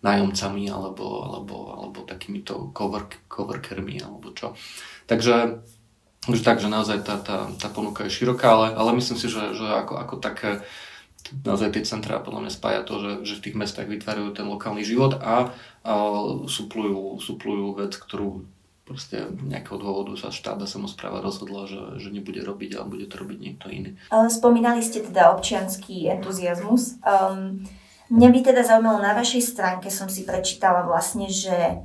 nájomcami 0.01 0.69
alebo, 0.69 1.25
alebo, 1.25 1.55
alebo 1.73 1.99
takýmito 2.05 2.69
cowork, 2.73 3.25
coworkermi 3.29 4.01
alebo 4.01 4.33
čo. 4.33 4.53
Takže 5.09 5.63
už 6.27 6.43
tak, 6.43 6.59
že 6.59 6.67
naozaj 6.67 7.07
tá, 7.07 7.15
tá, 7.23 7.47
tá 7.55 7.67
ponuka 7.71 8.03
je 8.05 8.11
široká, 8.11 8.51
ale, 8.51 8.67
ale 8.75 8.91
myslím 8.99 9.17
si, 9.17 9.31
že, 9.31 9.55
že 9.55 9.65
ako, 9.65 9.93
ako 9.95 10.15
také 10.19 10.61
naozaj 11.43 11.75
tie 11.75 11.83
centrá 11.83 12.19
podľa 12.19 12.47
mňa 12.47 12.51
spája 12.51 12.81
to, 12.83 12.93
že, 12.99 13.11
že 13.27 13.33
v 13.39 13.43
tých 13.49 13.59
mestách 13.59 13.87
vytvárajú 13.87 14.31
ten 14.35 14.47
lokálny 14.47 14.83
život 14.83 15.19
a, 15.19 15.51
a 15.83 15.93
suplujú, 16.47 17.19
suplujú 17.19 17.79
vec, 17.79 17.95
ktorú 17.95 18.47
proste 18.87 19.27
nejakého 19.43 19.75
dôvodu 19.83 20.15
sa 20.15 20.31
štát 20.31 20.63
a 20.63 20.67
samozpráva 20.67 21.19
rozhodla, 21.19 21.67
že, 21.67 21.99
že 21.99 22.07
nebude 22.07 22.39
robiť, 22.39 22.79
ale 22.79 22.87
bude 22.87 23.05
to 23.11 23.19
robiť 23.19 23.37
niekto 23.43 23.67
iný. 23.67 23.99
Spomínali 24.31 24.79
ste 24.79 25.03
teda 25.03 25.35
občianský 25.35 26.07
entuziasmus. 26.07 26.95
Um, 27.03 27.67
Mňa 28.07 28.29
by 28.31 28.39
teda 28.39 28.61
zaujímalo, 28.63 29.03
na 29.03 29.11
vašej 29.11 29.43
stránke 29.43 29.91
som 29.91 30.07
si 30.07 30.23
prečítala 30.23 30.87
vlastne, 30.87 31.27
že, 31.27 31.83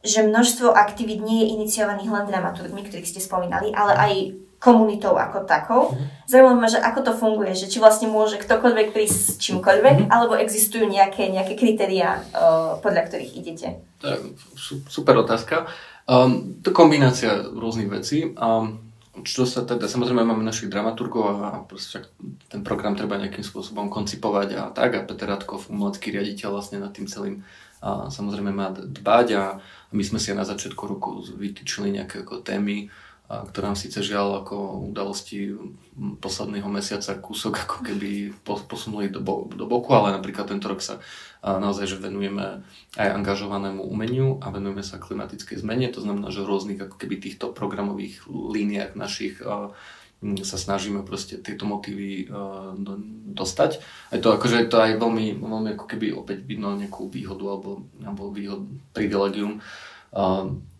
že 0.00 0.24
množstvo 0.24 0.72
aktivít 0.72 1.20
nie 1.20 1.44
je 1.44 1.52
iniciovaných 1.60 2.08
len 2.08 2.24
dramaturgmi, 2.24 2.80
ktorých 2.88 3.08
ste 3.08 3.20
spomínali, 3.20 3.76
ale 3.76 3.92
aj 3.92 4.12
komunitou 4.58 5.14
ako 5.14 5.46
takou. 5.46 5.82
Mhm. 5.94 6.04
Zaujímavé 6.26 6.56
ma, 6.58 6.68
že 6.68 6.82
ako 6.82 7.00
to 7.04 7.12
funguje, 7.14 7.52
že 7.54 7.70
či 7.70 7.78
vlastne 7.78 8.10
môže 8.10 8.42
ktokoľvek 8.42 8.90
prísť 8.90 9.18
s 9.18 9.30
čímkoľvek, 9.38 10.06
mhm. 10.06 10.10
alebo 10.10 10.34
existujú 10.34 10.88
nejaké, 10.88 11.30
nejaké 11.30 11.54
kritériá, 11.54 12.24
uh, 12.34 12.82
podľa 12.82 13.06
ktorých 13.06 13.32
idete? 13.38 13.78
To 14.02 14.06
je 14.08 14.18
super 14.90 15.14
otázka. 15.20 15.70
Um, 16.08 16.58
to 16.64 16.72
kombinácia 16.72 17.44
rôznych 17.52 17.92
vecí. 17.92 18.32
Um, 18.34 18.87
čo 19.24 19.46
sa 19.46 19.64
teda, 19.64 19.88
samozrejme 19.88 20.22
máme 20.22 20.44
našich 20.44 20.68
dramaturgov 20.68 21.24
a 21.24 21.64
však 21.64 22.04
ten 22.50 22.60
program 22.60 22.98
treba 22.98 23.18
nejakým 23.18 23.46
spôsobom 23.46 23.88
koncipovať 23.88 24.48
a 24.58 24.62
tak. 24.70 24.98
A 24.98 25.06
Peter 25.06 25.30
Radkov, 25.30 25.70
umelecký 25.70 26.12
riaditeľ 26.14 26.48
vlastne 26.54 26.78
nad 26.82 26.90
tým 26.90 27.06
celým 27.06 27.46
a 27.78 28.10
samozrejme 28.10 28.50
má 28.50 28.74
dbať. 28.74 29.26
A 29.38 29.42
my 29.94 30.02
sme 30.02 30.18
si 30.18 30.34
na 30.34 30.42
začiatku 30.42 30.82
roku 30.84 31.22
vytýčili 31.22 31.94
nejaké 31.94 32.26
ako 32.26 32.42
témy, 32.42 32.90
ktorá 33.28 33.70
nám 33.70 33.76
síce 33.76 34.00
žiaľ 34.00 34.40
ako 34.40 34.88
udalosti 34.88 35.52
posledného 36.16 36.64
mesiaca 36.72 37.12
kúsok 37.20 37.68
ako 37.68 37.76
keby 37.84 38.32
posunuli 38.42 39.12
do, 39.12 39.20
bo, 39.20 39.44
do 39.52 39.68
boku, 39.68 39.92
ale 39.92 40.16
napríklad 40.16 40.48
tento 40.48 40.64
rok 40.72 40.80
sa 40.80 40.96
naozaj 41.44 41.92
že 41.92 42.00
venujeme 42.00 42.64
aj 42.96 43.08
angažovanému 43.20 43.84
umeniu 43.84 44.40
a 44.40 44.48
venujeme 44.48 44.80
sa 44.80 44.96
klimatickej 44.96 45.60
zmene. 45.60 45.92
To 45.92 46.00
znamená, 46.00 46.32
že 46.32 46.40
v 46.40 46.48
rôznych 46.48 46.80
ako 46.80 46.96
keby 46.96 47.20
týchto 47.20 47.52
programových 47.52 48.24
líniách 48.32 48.96
našich 48.96 49.36
sa 50.42 50.58
snažíme 50.58 51.06
proste 51.06 51.38
tieto 51.38 51.62
motívy 51.62 52.26
do, 52.80 52.92
dostať. 53.38 53.78
Aj 54.10 54.18
to 54.18 54.34
akože 54.34 54.66
to 54.66 54.80
aj 54.82 54.98
veľmi, 54.98 55.38
veľmi 55.38 55.78
ako 55.78 55.84
keby 55.84 56.10
opäť 56.16 56.42
vidno 56.42 56.74
nejakú 56.74 57.06
výhodu 57.06 57.44
alebo, 57.44 57.86
alebo 58.02 58.32
výhod, 58.34 58.66
privilegium. 58.96 59.62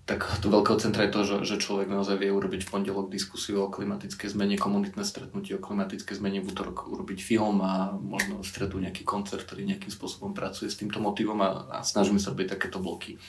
Tak 0.08 0.40
to 0.40 0.48
veľkého 0.48 0.80
centra 0.80 1.04
je 1.04 1.12
to, 1.12 1.20
že, 1.20 1.36
že 1.44 1.60
človek 1.60 1.92
naozaj 1.92 2.16
vie 2.16 2.32
urobiť 2.32 2.64
v 2.64 2.70
pondelok 2.72 3.12
diskusiu 3.12 3.60
o 3.60 3.68
klimatickej 3.68 4.32
zmene, 4.32 4.56
komunitné 4.56 5.04
stretnutie 5.04 5.52
o 5.52 5.60
klimatickej 5.60 6.16
zmene, 6.16 6.40
v 6.40 6.48
útorok 6.48 6.88
urobiť 6.88 7.20
film 7.20 7.60
a 7.60 7.92
možno 7.92 8.40
v 8.40 8.48
stredu 8.48 8.80
nejaký 8.80 9.04
koncert, 9.04 9.44
ktorý 9.44 9.68
nejakým 9.68 9.92
spôsobom 9.92 10.32
pracuje 10.32 10.72
s 10.72 10.80
týmto 10.80 10.96
motivom 10.96 11.36
a, 11.44 11.68
a 11.68 11.78
snažíme 11.84 12.16
sa 12.16 12.32
robiť 12.32 12.56
takéto 12.56 12.80
bloky. 12.80 13.20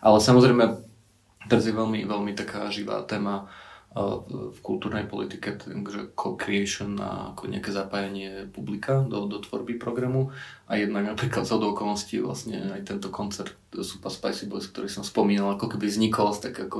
Ale 0.00 0.16
samozrejme, 0.16 0.64
teraz 1.44 1.68
je 1.68 1.76
veľmi, 1.76 2.08
veľmi 2.08 2.32
taká 2.32 2.72
živá 2.72 3.04
téma 3.04 3.52
v 3.94 4.58
kultúrnej 4.58 5.06
politike, 5.06 5.54
takže 5.54 6.18
co-creation 6.18 6.98
a 6.98 7.30
ako 7.30 7.46
nejaké 7.46 7.70
zapájanie 7.70 8.50
publika 8.50 9.06
do, 9.06 9.30
do 9.30 9.38
tvorby 9.38 9.78
programu. 9.78 10.34
A 10.66 10.74
jednak 10.74 11.06
napríklad 11.06 11.46
z 11.46 11.54
okolností 11.54 12.18
vlastne 12.18 12.74
aj 12.74 12.90
tento 12.90 13.14
koncert 13.14 13.54
Super 13.70 14.10
Spicy 14.10 14.50
Boys, 14.50 14.66
ktorý 14.66 14.90
som 14.90 15.06
spomínal, 15.06 15.54
ako 15.54 15.78
keby 15.78 15.86
vznikol 15.86 16.34
z 16.34 16.50
tak 16.50 16.66
ako 16.66 16.78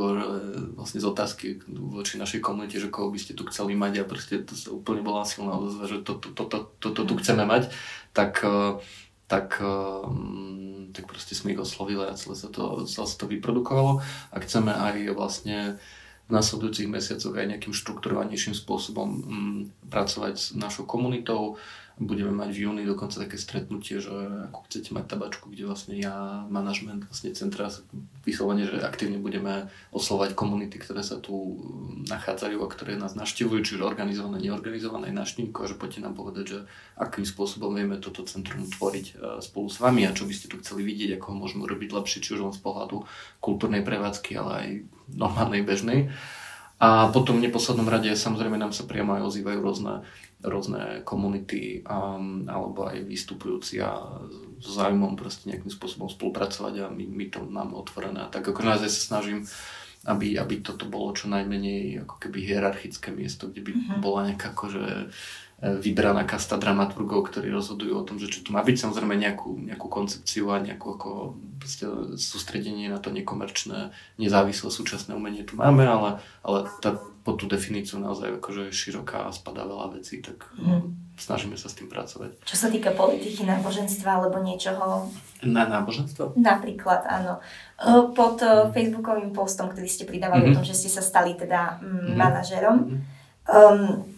vlastne 0.74 0.98
z 0.98 1.06
otázky 1.06 1.46
voči 1.70 2.18
našej 2.18 2.42
komunite, 2.42 2.82
že 2.82 2.90
koho 2.90 3.14
by 3.14 3.18
ste 3.22 3.38
tu 3.38 3.46
chceli 3.46 3.78
mať. 3.78 4.02
A 4.02 4.10
proste 4.10 4.42
to 4.42 4.54
úplne 4.74 5.06
bola 5.06 5.22
silná 5.22 5.54
odozva, 5.54 5.86
že 5.86 6.02
toto 6.02 6.34
to, 6.34 6.42
to, 6.50 6.58
to, 6.82 6.88
to, 6.98 7.02
tu 7.06 7.14
chceme 7.22 7.46
mať, 7.46 7.70
tak 8.10 8.42
tak, 9.24 9.56
tak 10.92 11.04
proste 11.08 11.32
sme 11.32 11.56
ich 11.56 11.60
oslovili 11.62 12.04
a 12.04 12.18
celé 12.18 12.36
sa 12.36 12.52
to, 12.52 12.84
celé 12.84 13.06
sa 13.08 13.16
to 13.16 13.26
vyprodukovalo. 13.26 14.04
A 14.30 14.36
chceme 14.44 14.68
aj 14.68 15.16
vlastne 15.16 15.80
v 16.24 16.30
následujúcich 16.32 16.88
mesiacoch 16.88 17.36
aj 17.36 17.46
nejakým 17.52 17.74
štrukturovanejším 17.76 18.56
spôsobom 18.56 19.08
mm, 19.08 19.60
pracovať 19.92 20.34
s 20.40 20.46
našou 20.56 20.88
komunitou, 20.88 21.60
Budeme 21.94 22.34
mať 22.34 22.50
v 22.50 22.62
júni 22.66 22.82
dokonca 22.82 23.22
také 23.22 23.38
stretnutie, 23.38 24.02
že 24.02 24.10
ako 24.50 24.66
chcete 24.66 24.90
mať 24.90 25.14
tabačku, 25.14 25.46
kde 25.46 25.70
vlastne 25.70 25.94
ja, 25.94 26.42
manažment 26.50 27.06
vlastne 27.06 27.30
centra, 27.38 27.70
vyslovene, 28.26 28.66
že 28.66 28.82
aktívne 28.82 29.22
budeme 29.22 29.70
oslovať 29.94 30.34
komunity, 30.34 30.82
ktoré 30.82 31.06
sa 31.06 31.22
tu 31.22 31.54
nachádzajú 32.10 32.58
a 32.58 32.66
ktoré 32.66 32.98
nás 32.98 33.14
naštevujú, 33.14 33.62
čiže 33.62 33.86
organizované, 33.86 34.42
neorganizované 34.42 35.14
návštevníkov 35.14 35.60
a 35.62 35.70
že 35.70 35.78
poďte 35.78 36.02
nám 36.02 36.18
povedať, 36.18 36.44
že 36.50 36.58
akým 36.98 37.22
spôsobom 37.22 37.70
vieme 37.70 38.02
toto 38.02 38.26
centrum 38.26 38.66
tvoriť 38.66 39.06
e, 39.06 39.14
spolu 39.38 39.70
s 39.70 39.78
vami 39.78 40.02
a 40.02 40.10
čo 40.10 40.26
by 40.26 40.34
ste 40.34 40.50
tu 40.50 40.58
chceli 40.66 40.82
vidieť, 40.82 41.22
ako 41.22 41.30
ho 41.30 41.46
môžeme 41.46 41.62
urobiť 41.62 41.94
lepšie, 41.94 42.26
či 42.26 42.34
už 42.34 42.42
len 42.42 42.50
z 42.50 42.58
pohľadu 42.58 43.06
kultúrnej 43.38 43.86
prevádzky, 43.86 44.34
ale 44.34 44.50
aj 44.50 44.68
normálnej, 45.14 45.62
bežnej. 45.62 46.10
A 46.82 47.06
potom 47.14 47.38
v 47.38 47.46
neposlednom 47.46 47.86
rade 47.86 48.10
samozrejme 48.10 48.58
nám 48.58 48.74
sa 48.74 48.82
priamo 48.82 49.14
aj 49.14 49.30
ozývajú 49.30 49.58
rôzne 49.62 50.02
rôzne 50.44 51.00
komunity 51.08 51.80
um, 51.88 52.44
alebo 52.44 52.86
aj 52.86 53.08
vystupujúci 53.08 53.80
a 53.80 54.20
s 54.60 54.68
záujmom 54.68 55.16
proste 55.16 55.48
nejakým 55.48 55.72
spôsobom 55.72 56.12
spolupracovať 56.12 56.74
a 56.84 56.86
my, 56.92 57.04
my 57.08 57.26
to 57.32 57.42
máme 57.44 57.72
otvorené. 57.72 58.28
Tak 58.28 58.52
ako 58.52 58.60
naozaj 58.60 58.92
sa 58.92 59.02
snažím, 59.16 59.48
aby, 60.04 60.36
aby 60.36 60.60
toto 60.60 60.84
bolo 60.84 61.16
čo 61.16 61.32
najmenej 61.32 62.04
ako 62.04 62.20
keby 62.20 62.44
hierarchické 62.44 63.08
miesto, 63.08 63.48
kde 63.48 63.64
by 63.64 63.72
mm-hmm. 63.72 64.00
bola 64.04 64.20
nejaká 64.28 64.52
akože 64.52 65.08
vybraná 65.64 66.28
kasta 66.28 66.60
dramaturgov, 66.60 67.32
ktorí 67.32 67.48
rozhodujú 67.48 67.96
o 67.96 68.04
tom, 68.04 68.20
že 68.20 68.28
čo 68.28 68.44
tu 68.44 68.52
má 68.52 68.60
byť. 68.60 68.76
Samozrejme 68.84 69.16
nejakú, 69.16 69.64
nejakú 69.64 69.88
koncepciu 69.88 70.52
a 70.52 70.60
nejakú 70.60 70.98
ako 70.98 71.40
sústredenie 72.20 72.92
na 72.92 73.00
to 73.00 73.08
nekomerčné, 73.08 73.94
nezávislé 74.20 74.68
súčasné 74.68 75.16
umenie 75.16 75.46
tu 75.46 75.56
máme, 75.56 75.88
ale, 75.88 76.10
ale 76.44 76.68
tá, 76.84 77.00
po 77.24 77.32
tú 77.40 77.48
definíciu 77.48 77.96
naozaj 78.04 78.36
akože 78.36 78.68
široká 78.68 79.26
a 79.26 79.32
spadá 79.32 79.64
veľa 79.64 79.96
vecí, 79.96 80.20
tak 80.20 80.44
hmm. 80.60 81.16
snažíme 81.16 81.56
sa 81.56 81.72
s 81.72 81.80
tým 81.80 81.88
pracovať. 81.88 82.44
Čo 82.44 82.56
sa 82.56 82.68
týka 82.68 82.92
politiky, 82.92 83.48
náboženstva 83.48 84.20
alebo 84.20 84.44
niečoho? 84.44 85.08
Na 85.40 85.64
náboženstvo? 85.64 86.36
Napríklad, 86.36 87.08
áno. 87.08 87.40
Pod 88.12 88.44
mhm. 88.44 88.76
facebookovým 88.76 89.32
postom, 89.32 89.72
ktorý 89.72 89.88
ste 89.88 90.04
pridávali 90.04 90.46
mm-hmm. 90.46 90.56
o 90.56 90.56
tom, 90.60 90.68
že 90.68 90.76
ste 90.76 90.92
sa 90.92 91.02
stali 91.02 91.34
teda 91.34 91.80
mm, 91.80 91.84
mm-hmm. 91.84 92.14
manažerom, 92.14 92.76
mm-hmm. 92.80 93.00
um, 93.50 94.13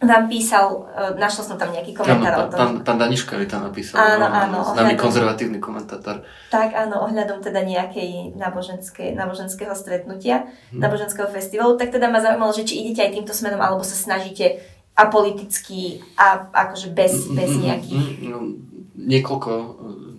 vám 0.00 0.32
písal, 0.32 0.64
uh, 0.72 1.12
našla 1.20 1.42
som 1.44 1.56
tam 1.60 1.76
nejaký 1.76 1.92
komentár 1.92 2.32
áno, 2.32 2.40
o 2.40 2.46
tom. 2.48 2.58
Pán, 2.58 2.72
pán 2.80 2.98
Daniška 2.98 3.36
mi 3.36 3.44
tam 3.44 3.68
napísal. 3.68 4.00
Áno, 4.00 4.26
áno. 4.32 4.64
Známy 4.72 4.96
konzervatívny 4.96 5.60
komentátor. 5.60 6.24
Tak, 6.48 6.72
áno, 6.72 7.04
ohľadom 7.04 7.44
teda 7.44 7.60
nejakej 7.60 8.32
náboženské, 8.32 9.12
náboženského 9.12 9.76
stretnutia, 9.76 10.48
hmm. 10.72 10.80
náboženského 10.80 11.28
festivalu, 11.28 11.76
tak 11.76 11.92
teda 11.92 12.08
ma 12.08 12.24
zaujímalo, 12.24 12.56
že 12.56 12.64
či 12.64 12.80
idete 12.80 13.04
aj 13.04 13.12
týmto 13.12 13.36
smerom, 13.36 13.60
alebo 13.60 13.84
sa 13.84 13.92
snažíte 13.92 14.64
apoliticky 14.96 16.00
a 16.16 16.48
akože 16.48 16.96
bez, 16.96 17.28
bez 17.36 17.50
nejakých... 17.60 18.24
No, 18.24 18.56
niekoľko 19.00 19.50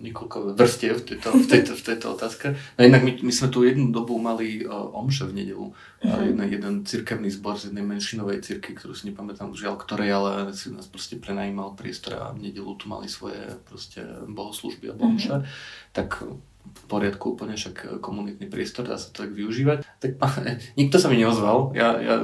niekoľko 0.02 0.58
vrstiev 0.58 0.98
v 0.98 1.14
tejto, 1.14 1.28
v 1.30 1.46
tejto, 1.46 1.72
v 1.78 1.82
tejto 1.82 2.06
otázke. 2.18 2.46
No 2.74 2.80
inak 2.82 3.06
my, 3.06 3.12
my 3.22 3.32
sme 3.32 3.48
tu 3.48 3.62
jednu 3.62 3.94
dobu 3.94 4.18
mali 4.18 4.66
uh, 4.66 4.90
omše 4.98 5.30
v 5.30 5.32
nedelu. 5.38 5.66
Uh-huh. 5.70 6.22
Jeden, 6.26 6.42
jeden 6.50 6.74
cirkevný 6.82 7.30
zbor 7.30 7.54
z 7.54 7.70
jednej 7.70 7.86
menšinovej 7.86 8.42
cirky, 8.42 8.74
ktorú 8.74 8.98
si 8.98 9.08
nepamätám 9.14 9.54
žiaľ 9.54 9.78
ktorej, 9.78 10.10
ale 10.10 10.30
si 10.58 10.74
nás 10.74 10.90
proste 10.90 11.22
prenajímal 11.22 11.78
priestor 11.78 12.18
a 12.18 12.34
v 12.34 12.50
nedelu 12.50 12.74
tu 12.74 12.90
mali 12.90 13.06
svoje 13.06 13.38
proste 13.70 14.02
bohoslužby 14.26 14.90
a 14.90 14.98
omše. 14.98 15.30
Uh-huh. 15.38 15.46
Tak 15.94 16.26
v 16.62 16.84
poriadku 16.86 17.34
úplne, 17.34 17.58
však 17.58 17.98
komunitný 17.98 18.46
priestor, 18.46 18.86
dá 18.86 18.94
sa 18.94 19.10
to 19.10 19.26
tak 19.26 19.34
využívať. 19.34 19.82
Tak 20.02 20.18
nikto 20.80 20.98
sa 20.98 21.10
mi 21.10 21.18
neozval, 21.22 21.74
ja, 21.78 21.98
ja 22.02 22.14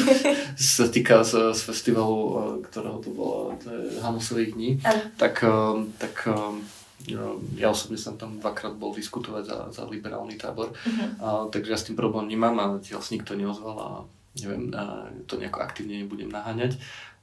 sa 0.76 0.86
týka 0.88 1.24
z, 1.24 1.52
z 1.52 1.60
festivalu, 1.60 2.20
uh, 2.20 2.34
ktorého 2.64 2.98
to 3.04 3.10
bolo, 3.12 3.52
to 3.60 3.68
je 3.68 4.00
Hamusových 4.00 4.50
dní, 4.56 4.70
tak, 5.20 5.44
um, 5.44 5.92
tak 6.00 6.24
ja 7.58 7.66
osobne 7.70 7.98
som 7.98 8.14
tam 8.14 8.38
dvakrát 8.38 8.78
bol 8.78 8.94
diskutovať 8.94 9.44
za, 9.46 9.58
za 9.70 9.82
liberálny 9.88 10.38
tábor, 10.38 10.70
uh-huh. 10.70 11.08
a, 11.18 11.28
takže 11.50 11.72
ja 11.72 11.78
s 11.78 11.86
tým 11.90 11.98
problém 11.98 12.30
nemám 12.30 12.56
a 12.60 12.66
tiaľ 12.78 13.02
si 13.02 13.18
nikto 13.18 13.34
neozval 13.34 13.76
a 13.78 13.88
neviem, 14.38 14.72
a 14.72 15.12
to 15.28 15.36
nejako 15.36 15.60
aktívne 15.60 16.00
nebudem 16.00 16.30
naháňať. 16.32 16.78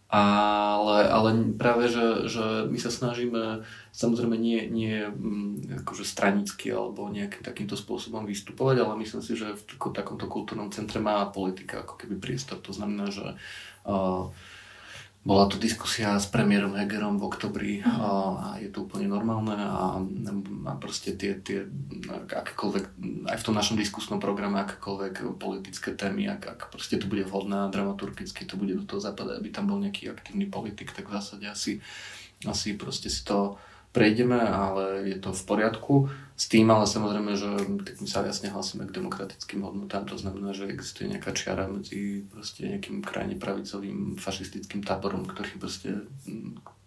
Ale, 0.10 1.06
ale 1.06 1.54
práve, 1.54 1.86
že, 1.86 2.26
že 2.26 2.65
my 2.65 2.82
sa 2.82 2.89
snažíme 2.89 3.62
samozrejme 3.94 4.42
nie, 4.42 4.65
nie 4.65 5.06
mm, 5.06 5.86
akože 5.86 6.02
stranicky 6.02 6.74
alebo 6.74 7.13
nejakým 7.13 7.46
takýmto 7.46 7.78
spôsobom 7.78 8.26
vystupovať, 8.26 8.82
ale 8.82 8.98
myslím 9.06 9.22
si, 9.22 9.38
že 9.38 9.54
v 9.54 9.62
takomto 9.94 10.26
kultúrnom 10.26 10.74
centre 10.74 10.98
má 10.98 11.30
politika 11.30 11.86
ako 11.86 11.94
keby 11.94 12.18
priestor. 12.18 12.58
To 12.58 12.74
znamená, 12.74 13.13
že 13.13 13.38
uh, 13.86 14.34
bola 15.20 15.52
to 15.52 15.60
diskusia 15.60 16.16
s 16.16 16.32
premiérom 16.32 16.80
Hegerom 16.80 17.20
v 17.20 17.28
oktobri 17.28 17.72
a 17.84 18.56
je 18.56 18.72
to 18.72 18.88
úplne 18.88 19.12
normálne 19.12 19.52
a, 19.52 20.00
a 20.66 20.74
proste 20.80 21.20
tie, 21.20 21.36
tie 21.44 21.68
akékoľvek, 22.32 22.86
aj 23.28 23.38
v 23.38 23.46
tom 23.46 23.56
našom 23.56 23.76
diskusnom 23.76 24.24
programe 24.24 24.64
akékoľvek 24.64 25.36
politické 25.36 25.92
témy, 25.92 26.32
ak, 26.32 26.44
ak 26.48 26.60
proste 26.72 26.96
to 26.96 27.12
bude 27.12 27.28
vhodné 27.28 27.68
a 27.68 27.72
dramaturgicky 27.72 28.48
to 28.48 28.56
bude 28.56 28.80
do 28.80 28.88
toho 28.88 29.04
zapadať, 29.04 29.44
aby 29.44 29.50
tam 29.52 29.68
bol 29.68 29.84
nejaký 29.84 30.08
aktívny 30.08 30.48
politik, 30.48 30.96
tak 30.96 31.12
v 31.12 31.20
zásade 31.20 31.46
asi, 31.52 31.84
asi 32.48 32.80
proste 32.80 33.12
si 33.12 33.28
to 33.28 33.60
prejdeme, 33.89 34.38
ale 34.38 35.10
je 35.10 35.17
to 35.17 35.34
v 35.34 35.43
poriadku. 35.45 35.93
S 36.39 36.47
tým 36.47 36.71
ale 36.71 36.88
samozrejme, 36.88 37.36
že 37.36 37.49
tak 37.84 37.99
my 37.99 38.08
sa 38.08 38.23
jasne 38.23 38.47
hlasíme 38.47 38.88
k 38.88 38.95
demokratickým 38.95 39.60
hodnotám, 39.60 40.08
to 40.08 40.15
znamená, 40.15 40.56
že 40.56 40.71
existuje 40.71 41.12
nejaká 41.12 41.36
čiara 41.36 41.67
medzi 41.67 42.23
proste 42.32 42.63
nejakým 42.63 43.04
krajne 43.04 43.36
pravicovým 43.36 44.15
fašistickým 44.15 44.80
táborom, 44.80 45.28
ktorý 45.28 45.60
proste, 45.60 46.08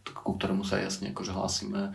ku 0.08 0.32
ktorému 0.40 0.64
sa 0.64 0.80
jasne 0.80 1.12
akože 1.12 1.36
hlasíme 1.36 1.92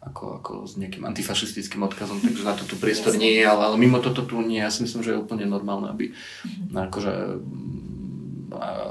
ako, 0.00 0.24
ako 0.38 0.52
s 0.70 0.78
nejakým 0.78 1.02
antifašistickým 1.02 1.82
odkazom, 1.82 2.22
takže 2.22 2.46
na 2.46 2.54
to 2.54 2.64
tu 2.64 2.78
priestor 2.78 3.18
nie 3.18 3.36
je, 3.36 3.44
ale, 3.44 3.74
ale 3.74 3.76
mimo 3.76 3.98
toto 4.00 4.22
tu 4.24 4.38
nie, 4.40 4.62
ja 4.62 4.70
si 4.70 4.86
myslím, 4.86 5.02
že 5.02 5.12
je 5.12 5.20
úplne 5.20 5.44
normálne, 5.44 5.90
aby 5.92 6.14
mm-hmm. 6.14 6.72
akože 6.72 7.12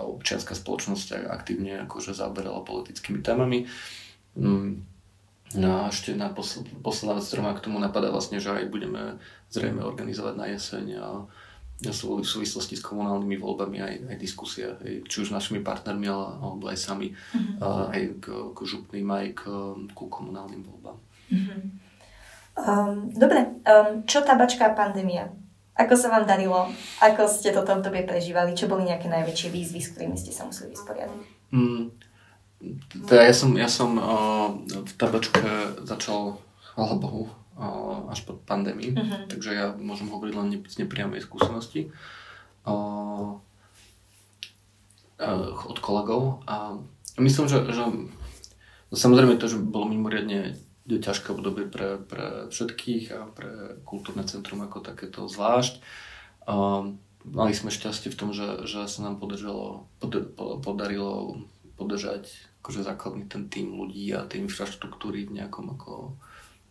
občianská 0.05 0.59
spoločnosť 0.59 1.23
aktívne 1.23 1.87
akože 1.87 2.11
zaoberala 2.11 2.67
politickými 2.67 3.23
témami. 3.23 3.63
Mm 4.35 4.98
No 5.57 5.85
a 5.85 5.89
ešte 5.89 6.13
na 6.13 6.29
posl- 6.29 6.67
posledná 6.85 7.17
vec, 7.17 7.25
ktorá 7.25 7.41
ma 7.41 7.57
k 7.57 7.65
tomu 7.65 7.81
napadá 7.81 8.13
vlastne, 8.13 8.37
že 8.37 8.53
aj 8.53 8.69
budeme 8.69 9.17
zrejme 9.49 9.81
organizovať 9.81 10.33
na 10.37 10.45
jeseň 10.53 10.85
a 11.01 11.07
v 11.79 11.95
súvislosti 12.27 12.75
s 12.75 12.83
komunálnymi 12.83 13.39
voľbami 13.39 13.77
aj, 13.79 13.93
aj 14.11 14.17
diskusie, 14.19 14.67
aj, 14.67 15.07
či 15.07 15.15
už 15.23 15.31
s 15.31 15.35
našimi 15.35 15.63
partnermi, 15.63 16.11
alebo 16.11 16.67
aj 16.67 16.75
sami, 16.75 17.15
mm-hmm. 17.15 17.63
aj 17.63 18.01
k, 18.19 18.25
k 18.51 18.59
župným, 18.67 19.07
aj 19.07 19.27
k, 19.39 19.41
ku 19.95 20.05
komunálnym 20.11 20.59
voľbám. 20.59 20.97
Mm-hmm. 21.31 21.61
Um, 22.59 23.07
dobre, 23.15 23.63
um, 23.63 24.03
čo 24.03 24.19
tabačka 24.27 24.67
a 24.67 24.75
pandémia? 24.75 25.31
Ako 25.79 25.95
sa 25.95 26.11
vám 26.11 26.27
darilo? 26.27 26.67
Ako 26.99 27.23
ste 27.31 27.55
toto 27.55 27.71
obdobie 27.71 28.03
prežívali? 28.03 28.51
Čo 28.51 28.67
boli 28.67 28.83
nejaké 28.83 29.07
najväčšie 29.07 29.47
výzvy, 29.47 29.79
s 29.79 29.95
ktorými 29.95 30.19
ste 30.19 30.35
sa 30.35 30.43
museli 30.43 30.75
vysporiadať? 30.75 31.19
Mm, 31.55 31.95
teda 33.07 33.23
ja 33.23 33.35
som, 33.35 33.55
ja 33.55 33.69
som 33.71 33.95
uh, 33.95 34.51
v 34.67 34.93
tabačke 34.99 35.79
začal, 35.87 36.39
chvála 36.75 36.95
Bohu, 36.99 37.31
uh, 37.55 38.11
až 38.11 38.27
po 38.27 38.35
pandémii, 38.35 38.91
uh-huh. 38.91 39.31
takže 39.31 39.49
ja 39.55 39.65
môžem 39.79 40.11
hovoriť 40.11 40.33
len 40.35 40.47
z 40.67 40.75
nepriamej 40.83 41.23
skúsenosti. 41.23 41.91
Uh, 42.67 43.39
od 45.67 45.77
kolegov 45.83 46.47
a 46.47 46.79
myslím, 47.19 47.51
že, 47.51 47.59
že 47.75 47.83
no 47.83 48.95
samozrejme 48.95 49.35
to, 49.35 49.51
že 49.51 49.59
bolo 49.59 49.91
mimoriadne 49.91 50.55
ťažké 50.87 51.35
obdobie 51.35 51.67
pre, 51.67 51.99
pre 51.99 52.47
všetkých 52.47 53.03
a 53.13 53.27
pre 53.27 53.77
kultúrne 53.83 54.23
centrum 54.23 54.63
ako 54.63 54.79
takéto 54.79 55.27
zvlášť. 55.27 55.83
Um, 56.47 57.03
mali 57.27 57.51
sme 57.53 57.69
šťastie 57.69 58.09
v 58.09 58.17
tom, 58.17 58.29
že, 58.31 58.63
že 58.65 58.87
sa 58.87 58.99
nám 59.05 59.19
podarilo, 59.19 59.91
pod, 59.99 60.33
podarilo 60.63 61.43
podržať 61.77 62.48
akože 62.59 62.83
základný 62.83 63.25
ten 63.25 63.47
tým 63.47 63.75
ľudí 63.75 64.11
a 64.15 64.27
tie 64.27 64.43
infraštruktúry 64.43 65.27
v 65.27 65.41
nejakom 65.43 65.79
ako 65.79 66.19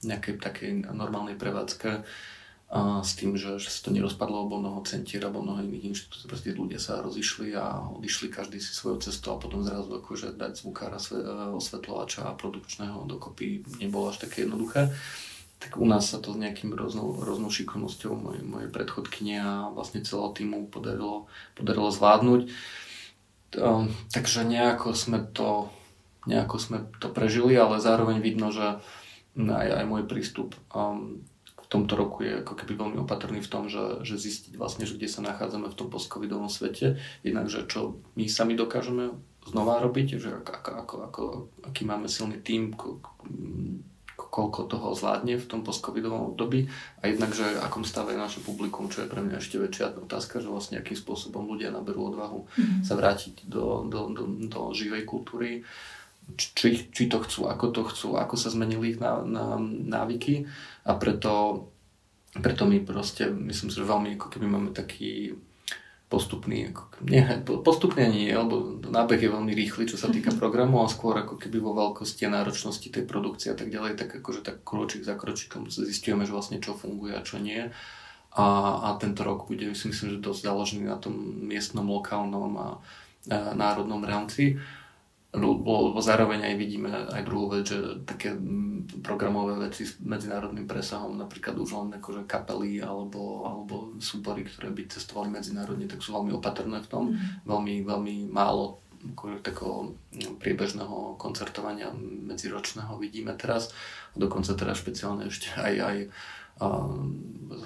nejakej 0.07 0.39
takej 0.39 0.71
normálnej 0.95 1.35
prevádzke 1.35 2.07
a 2.69 3.01
s 3.01 3.17
tým, 3.17 3.33
že, 3.33 3.57
že 3.57 3.73
sa 3.73 3.89
to 3.89 3.97
nerozpadlo, 3.97 4.45
lebo 4.45 4.61
mnoho 4.61 4.85
centier 4.85 5.25
alebo 5.25 5.41
mnoho 5.41 5.65
iných 5.65 5.89
inštitúcií, 5.97 6.29
proste 6.29 6.53
ľudia 6.53 6.77
sa 6.77 7.01
rozišli 7.01 7.57
a 7.57 7.81
odišli 7.97 8.29
každý 8.29 8.61
si 8.61 8.77
svojou 8.77 9.01
cestou 9.01 9.35
a 9.35 9.41
potom 9.41 9.65
zrazu 9.65 9.89
akože 9.89 10.37
dať 10.37 10.53
zvukára, 10.61 11.01
osvetľovača 11.57 12.29
a 12.29 12.37
produkčného 12.37 13.09
dokopy 13.09 13.65
nebolo 13.81 14.13
až 14.13 14.21
také 14.21 14.45
jednoduché. 14.45 14.93
Tak 15.59 15.81
u 15.81 15.89
nás 15.89 16.13
sa 16.13 16.21
to 16.21 16.37
s 16.37 16.39
nejakým 16.39 16.77
rôznou, 16.77 17.25
rôznou 17.25 17.49
šikovnosťou 17.49 18.13
mojej, 18.15 18.45
mojej 18.45 18.71
predchodkyne 18.71 19.37
a 19.41 19.53
vlastne 19.73 20.05
celého 20.05 20.31
týmu 20.37 20.69
podarilo, 20.69 21.25
podarilo 21.57 21.89
zvládnuť. 21.89 22.53
Um, 23.57 23.89
takže 24.13 24.45
nejako 24.45 24.93
sme 24.93 25.25
to 25.33 25.73
nejako 26.29 26.57
sme 26.61 26.79
to 27.01 27.09
prežili, 27.09 27.57
ale 27.57 27.81
zároveň 27.81 28.21
vidno, 28.21 28.53
že 28.53 28.79
aj, 29.41 29.69
aj 29.81 29.85
môj 29.89 30.05
prístup 30.05 30.53
um, 30.77 31.25
tomto 31.69 32.01
roku 32.01 32.25
je 32.25 32.41
ako 32.41 32.57
keby 32.57 32.81
veľmi 32.81 32.99
opatrný 33.05 33.45
v 33.45 33.53
tom, 33.53 33.69
že, 33.69 34.01
že 34.01 34.17
zistiť 34.17 34.57
vlastne, 34.57 34.89
že 34.89 34.97
kde 34.97 35.09
sa 35.09 35.21
nachádzame 35.21 35.69
v 35.69 35.77
tom 35.77 35.93
post-covidovom 35.93 36.49
svete, 36.49 36.97
jednak, 37.21 37.53
že 37.53 37.69
čo 37.69 38.01
my 38.17 38.25
sami 38.25 38.57
dokážeme 38.57 39.13
znova 39.45 39.81
robiť, 39.85 40.17
že 40.17 40.33
ako, 40.33 40.51
ako, 40.51 40.71
ako, 40.73 40.97
ako, 41.09 41.23
aký 41.69 41.85
máme 41.85 42.09
silný 42.09 42.41
tím, 42.41 42.73
ko, 42.73 43.01
koľko 44.17 44.69
toho 44.69 44.97
zvládne 44.97 45.41
v 45.41 45.49
tom 45.49 45.61
post-covidovom 45.65 46.35
období. 46.35 46.69
A 47.01 47.13
jednak, 47.13 47.33
že 47.33 47.45
akom 47.61 47.85
stave 47.85 48.17
je 48.17 48.21
naše 48.21 48.41
publikum, 48.41 48.89
čo 48.89 49.05
je 49.05 49.13
pre 49.13 49.21
mňa 49.21 49.41
ešte 49.41 49.61
väčšia 49.61 49.95
otázka, 50.05 50.41
že 50.41 50.53
vlastne 50.53 50.81
akým 50.81 50.97
spôsobom 50.97 51.49
ľudia 51.49 51.73
naberú 51.73 52.13
odvahu 52.13 52.45
mm-hmm. 52.45 52.83
sa 52.85 52.97
vrátiť 52.97 53.49
do, 53.49 53.89
do, 53.89 54.13
do, 54.13 54.25
do 54.49 54.61
živej 54.73 55.05
kultúry 55.09 55.65
či, 56.37 56.91
či 56.93 57.05
to 57.09 57.23
chcú, 57.25 57.49
ako 57.49 57.73
to 57.73 57.83
chcú, 57.89 58.09
ako 58.21 58.35
sa 58.37 58.53
zmenili 58.53 58.97
ich 58.97 59.01
ná, 59.01 59.25
ná, 59.25 59.57
návyky 59.63 60.45
a 60.85 60.93
preto, 60.99 61.67
preto 62.37 62.69
my 62.69 62.85
proste, 62.85 63.33
myslím 63.33 63.73
si, 63.73 63.79
že 63.79 63.89
veľmi 63.89 64.21
ako 64.21 64.27
keby 64.29 64.47
máme 64.51 64.71
taký 64.77 65.39
postupný, 66.09 66.73
ako, 66.73 67.05
nie, 67.05 67.21
postupný 67.45 68.09
ani 68.09 68.19
nie, 68.29 68.33
lebo 68.33 68.81
nábeh 68.81 69.21
je 69.21 69.29
veľmi 69.29 69.53
rýchly, 69.53 69.85
čo 69.85 70.01
sa 70.01 70.09
týka 70.09 70.33
mhm. 70.33 70.41
programu, 70.41 70.81
a 70.81 70.89
skôr 70.89 71.21
ako 71.21 71.37
keby 71.37 71.61
vo 71.61 71.77
veľkosti 71.77 72.25
a 72.25 72.33
náročnosti 72.33 72.89
tej 72.89 73.05
produkcie 73.05 73.53
a 73.53 73.57
tak 73.57 73.69
ďalej, 73.69 74.01
tak 74.01 74.17
akože 74.17 74.41
tak 74.41 74.65
kročík 74.65 75.05
za 75.05 75.21
kročikom 75.21 75.69
zistujeme, 75.69 76.25
že 76.25 76.33
vlastne 76.33 76.65
čo 76.65 76.73
funguje 76.73 77.13
a 77.13 77.25
čo 77.25 77.37
nie. 77.37 77.69
A, 78.39 78.47
a 78.85 78.89
tento 79.01 79.25
rok 79.25 79.49
bude, 79.49 79.73
si 79.73 79.89
myslím, 79.89 80.17
že 80.17 80.25
dosť 80.25 80.41
založený 80.49 80.85
na 80.89 81.01
tom 81.01 81.13
miestnom, 81.49 81.85
lokálnom 81.89 82.53
a, 82.57 82.69
a 83.29 83.53
národnom 83.53 84.01
rámci 84.05 84.57
lebo 85.29 86.01
zároveň 86.01 86.41
aj 86.41 86.55
vidíme 86.57 86.89
aj 86.89 87.23
druhú 87.29 87.53
vec, 87.53 87.69
že 87.69 88.01
také 88.09 88.33
mm, 88.33 89.05
programové 89.05 89.61
veci 89.61 89.85
s 89.85 90.01
medzinárodným 90.01 90.65
presahom, 90.65 91.21
napríklad 91.21 91.53
už 91.61 91.69
len 91.77 92.01
akože 92.01 92.25
kapely 92.25 92.81
alebo, 92.81 93.45
alebo 93.45 93.93
súbory, 94.01 94.49
ktoré 94.49 94.73
by 94.73 94.89
cestovali 94.89 95.29
medzinárodne, 95.29 95.85
tak 95.85 96.01
sú 96.01 96.17
veľmi 96.17 96.33
opatrné 96.33 96.81
v 96.81 96.89
tom. 96.89 97.05
Mm. 97.13 97.45
Veľmi, 97.45 97.75
veľmi 97.85 98.15
málo 98.33 98.81
akože 98.99 99.45
takého 99.45 99.95
priebežného 100.43 101.21
koncertovania 101.21 101.93
medziročného 102.01 102.99
vidíme 102.99 103.37
teraz. 103.37 103.71
Dokonca 104.19 104.57
teraz 104.59 104.81
špeciálne 104.81 105.31
ešte 105.31 105.55
aj, 105.55 105.75
aj 105.79 105.97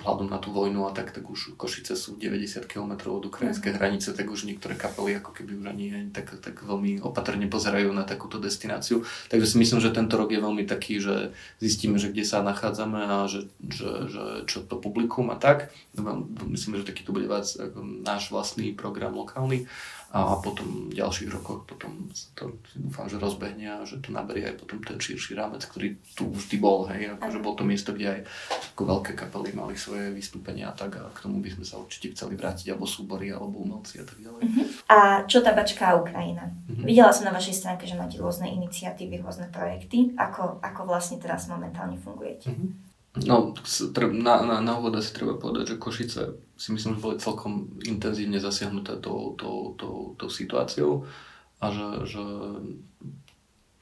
vzhľadom 0.02 0.30
na 0.30 0.38
tú 0.38 0.50
vojnu 0.50 0.86
a 0.86 0.90
tak, 0.90 1.14
tak 1.14 1.26
už 1.30 1.54
Košice 1.54 1.94
sú 1.94 2.18
90 2.18 2.66
km 2.66 3.14
od 3.14 3.26
ukrajinskej 3.26 3.78
hranice, 3.78 4.10
tak 4.14 4.30
už 4.30 4.46
niektoré 4.46 4.74
kapely 4.74 5.18
ako 5.18 5.30
keby 5.30 5.58
už 5.58 5.66
ani, 5.70 5.86
tak, 6.10 6.42
tak 6.42 6.58
veľmi 6.62 7.02
opatrne 7.02 7.46
pozerajú 7.46 7.94
na 7.94 8.02
takúto 8.02 8.42
destináciu. 8.42 9.06
Takže 9.30 9.46
si 9.46 9.56
myslím, 9.62 9.78
že 9.78 9.94
tento 9.94 10.18
rok 10.18 10.34
je 10.34 10.42
veľmi 10.42 10.66
taký, 10.66 10.98
že 10.98 11.30
zistíme, 11.62 12.02
že 12.02 12.10
kde 12.10 12.26
sa 12.26 12.42
nachádzame 12.42 12.98
a 12.98 13.16
že, 13.30 13.46
že, 13.62 14.10
že 14.10 14.24
čo 14.50 14.66
to 14.66 14.78
publikum 14.78 15.30
a 15.30 15.36
tak. 15.38 15.70
Myslím, 16.50 16.82
že 16.82 16.88
taký 16.88 17.06
to 17.06 17.14
bude 17.14 17.30
vás, 17.30 17.58
náš 18.02 18.34
vlastný 18.34 18.74
program 18.74 19.14
lokálny 19.14 19.70
a 20.12 20.36
potom 20.44 20.92
v 20.92 21.00
ďalších 21.00 21.32
rokoch 21.32 21.64
potom 21.64 22.12
to 22.36 22.60
dúfam, 22.76 23.08
že 23.08 23.16
rozbehne 23.16 23.80
a 23.80 23.88
že 23.88 23.96
to 24.04 24.12
naberie 24.12 24.44
aj 24.44 24.60
potom 24.60 24.84
ten 24.84 25.00
širší 25.00 25.32
rámec, 25.32 25.64
ktorý 25.64 25.96
tu 26.12 26.28
vždy 26.28 26.60
bol, 26.60 26.84
hej, 26.92 27.16
akože 27.16 27.40
bol 27.40 27.56
to 27.56 27.64
miesto, 27.64 27.96
kde 27.96 28.20
aj 28.20 28.20
ako 28.76 28.82
veľké 28.92 29.12
kapely 29.16 29.56
mali 29.56 29.72
svoje 29.72 30.12
vystúpenia 30.12 30.68
a 30.68 30.76
tak 30.76 31.00
a 31.00 31.08
k 31.16 31.24
tomu 31.24 31.40
by 31.40 31.56
sme 31.56 31.64
sa 31.64 31.80
určite 31.80 32.12
chceli 32.12 32.36
vrátiť, 32.36 32.76
alebo 32.76 32.84
súbory, 32.84 33.32
alebo 33.32 33.64
umelci 33.64 34.04
a 34.04 34.04
tak 34.04 34.20
ďalej. 34.20 34.42
Uh-huh. 34.44 34.66
A 34.92 34.98
čo 35.24 35.40
tabačka 35.40 35.96
Ukrajina? 35.96 36.44
Uh-huh. 36.44 36.84
Videla 36.84 37.08
som 37.08 37.24
na 37.24 37.32
vašej 37.32 37.64
stránke, 37.64 37.88
že 37.88 37.96
máte 37.96 38.20
rôzne 38.20 38.52
iniciatívy, 38.52 39.24
rôzne 39.24 39.48
projekty. 39.48 40.12
Ako, 40.20 40.60
ako 40.60 40.92
vlastne 40.92 41.16
teraz 41.16 41.48
momentálne 41.48 41.96
fungujete? 41.96 42.52
Uh-huh. 42.52 42.68
No, 43.12 43.52
na, 44.12 44.34
na, 44.40 44.56
na 44.64 44.72
úvod 44.80 44.96
si 45.04 45.12
treba 45.12 45.36
povedať, 45.36 45.76
že 45.76 45.80
Košice 45.80 46.22
si 46.62 46.70
myslím, 46.70 46.94
že 46.94 47.02
boli 47.02 47.16
celkom 47.18 47.74
intenzívne 47.82 48.38
zasiahnuté 48.38 49.02
tou, 49.02 49.34
tou, 49.34 49.74
tou, 49.74 50.14
tou 50.14 50.30
situáciou 50.30 51.02
a 51.58 51.74
že, 51.74 51.88
že 52.06 52.22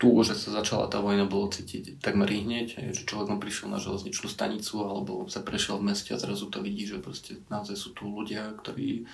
tu, 0.01 0.16
že 0.25 0.33
sa 0.33 0.64
začala 0.64 0.88
tá 0.88 0.97
vojna, 1.05 1.29
bolo 1.29 1.53
cítiť 1.53 2.01
takmer 2.01 2.33
hneď, 2.33 2.97
že 2.97 3.05
človek 3.05 3.37
prišiel 3.37 3.69
na 3.69 3.77
železničnú 3.77 4.33
stanicu 4.33 4.81
alebo 4.81 5.29
sa 5.29 5.45
prešiel 5.45 5.77
v 5.77 5.93
meste 5.93 6.16
a 6.16 6.23
zrazu 6.23 6.49
to 6.49 6.64
vidí, 6.64 6.88
že 6.88 7.05
proste 7.05 7.37
naozaj 7.53 7.77
sú 7.77 7.93
tu 7.93 8.09
ľudia, 8.09 8.57
ktorí 8.64 9.05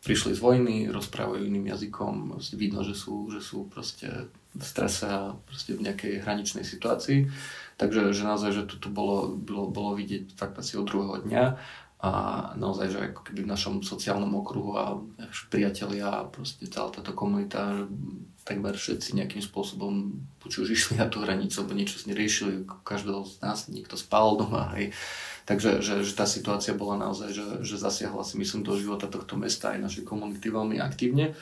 prišli 0.00 0.32
z 0.32 0.40
vojny, 0.40 0.76
rozprávajú 0.88 1.44
iným 1.44 1.68
jazykom, 1.76 2.40
vidno, 2.56 2.80
že 2.80 2.96
sú, 2.96 3.28
že 3.28 3.44
sú 3.44 3.68
proste 3.68 4.32
v 4.56 4.64
strese 4.64 5.04
a 5.04 5.36
proste 5.44 5.76
v 5.76 5.84
nejakej 5.84 6.24
hraničnej 6.24 6.64
situácii. 6.64 7.28
Takže 7.76 8.16
že 8.16 8.24
naozaj, 8.24 8.50
že 8.56 8.64
toto 8.64 8.88
bolo, 8.88 9.36
bolo, 9.36 9.68
bolo 9.68 9.92
vidieť 9.92 10.32
fakt 10.40 10.56
asi 10.56 10.80
od 10.80 10.88
druhého 10.88 11.20
dňa 11.28 11.44
a 12.00 12.10
naozaj, 12.56 12.86
že 12.96 13.00
ako 13.12 13.20
keby 13.28 13.44
v 13.44 13.52
našom 13.52 13.84
sociálnom 13.84 14.32
okruhu 14.40 14.72
a 14.72 14.96
priatelia 15.52 16.24
a 16.24 16.24
proste 16.24 16.64
celá 16.64 16.88
táto 16.88 17.12
komunita, 17.12 17.76
že 17.76 17.84
takmer 18.40 18.72
všetci 18.72 19.20
nejakým 19.20 19.44
spôsobom 19.44 20.16
či 20.48 20.64
už 20.64 20.72
išli 20.72 20.94
na 20.96 21.12
tú 21.12 21.20
hranicu, 21.20 21.60
alebo 21.60 21.76
niečo 21.76 22.00
si 22.00 22.08
neriešili, 22.08 22.64
každého 22.88 23.20
z 23.28 23.44
nás 23.44 23.68
niekto 23.68 24.00
spal 24.00 24.40
doma, 24.40 24.72
hej. 24.80 24.96
Takže 25.44 25.84
že, 25.84 26.00
že 26.00 26.12
tá 26.16 26.24
situácia 26.24 26.72
bola 26.72 26.96
naozaj, 26.96 27.36
že, 27.36 27.46
že 27.68 27.76
zasiahla 27.76 28.24
si 28.24 28.40
myslím 28.40 28.64
do 28.64 28.80
života 28.80 29.04
tohto 29.04 29.36
mesta 29.36 29.76
aj 29.76 29.84
našej 29.84 30.04
komunity 30.08 30.48
veľmi 30.48 30.80
aktívne. 30.80 31.36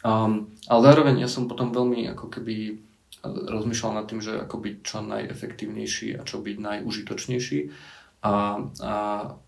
Um, 0.00 0.48
ale 0.64 0.80
zároveň 0.80 1.20
ja 1.20 1.28
som 1.28 1.44
potom 1.44 1.76
veľmi 1.76 2.08
ako 2.16 2.32
keby 2.32 2.80
rozmýšľal 3.26 4.00
nad 4.00 4.08
tým, 4.08 4.24
že 4.24 4.32
ako 4.40 4.56
byť 4.64 4.74
čo 4.80 5.04
najefektívnejší 5.04 6.16
a 6.16 6.24
čo 6.24 6.40
byť 6.40 6.56
najužitočnejší. 6.56 7.60
A, 8.20 8.60
a 8.84 8.94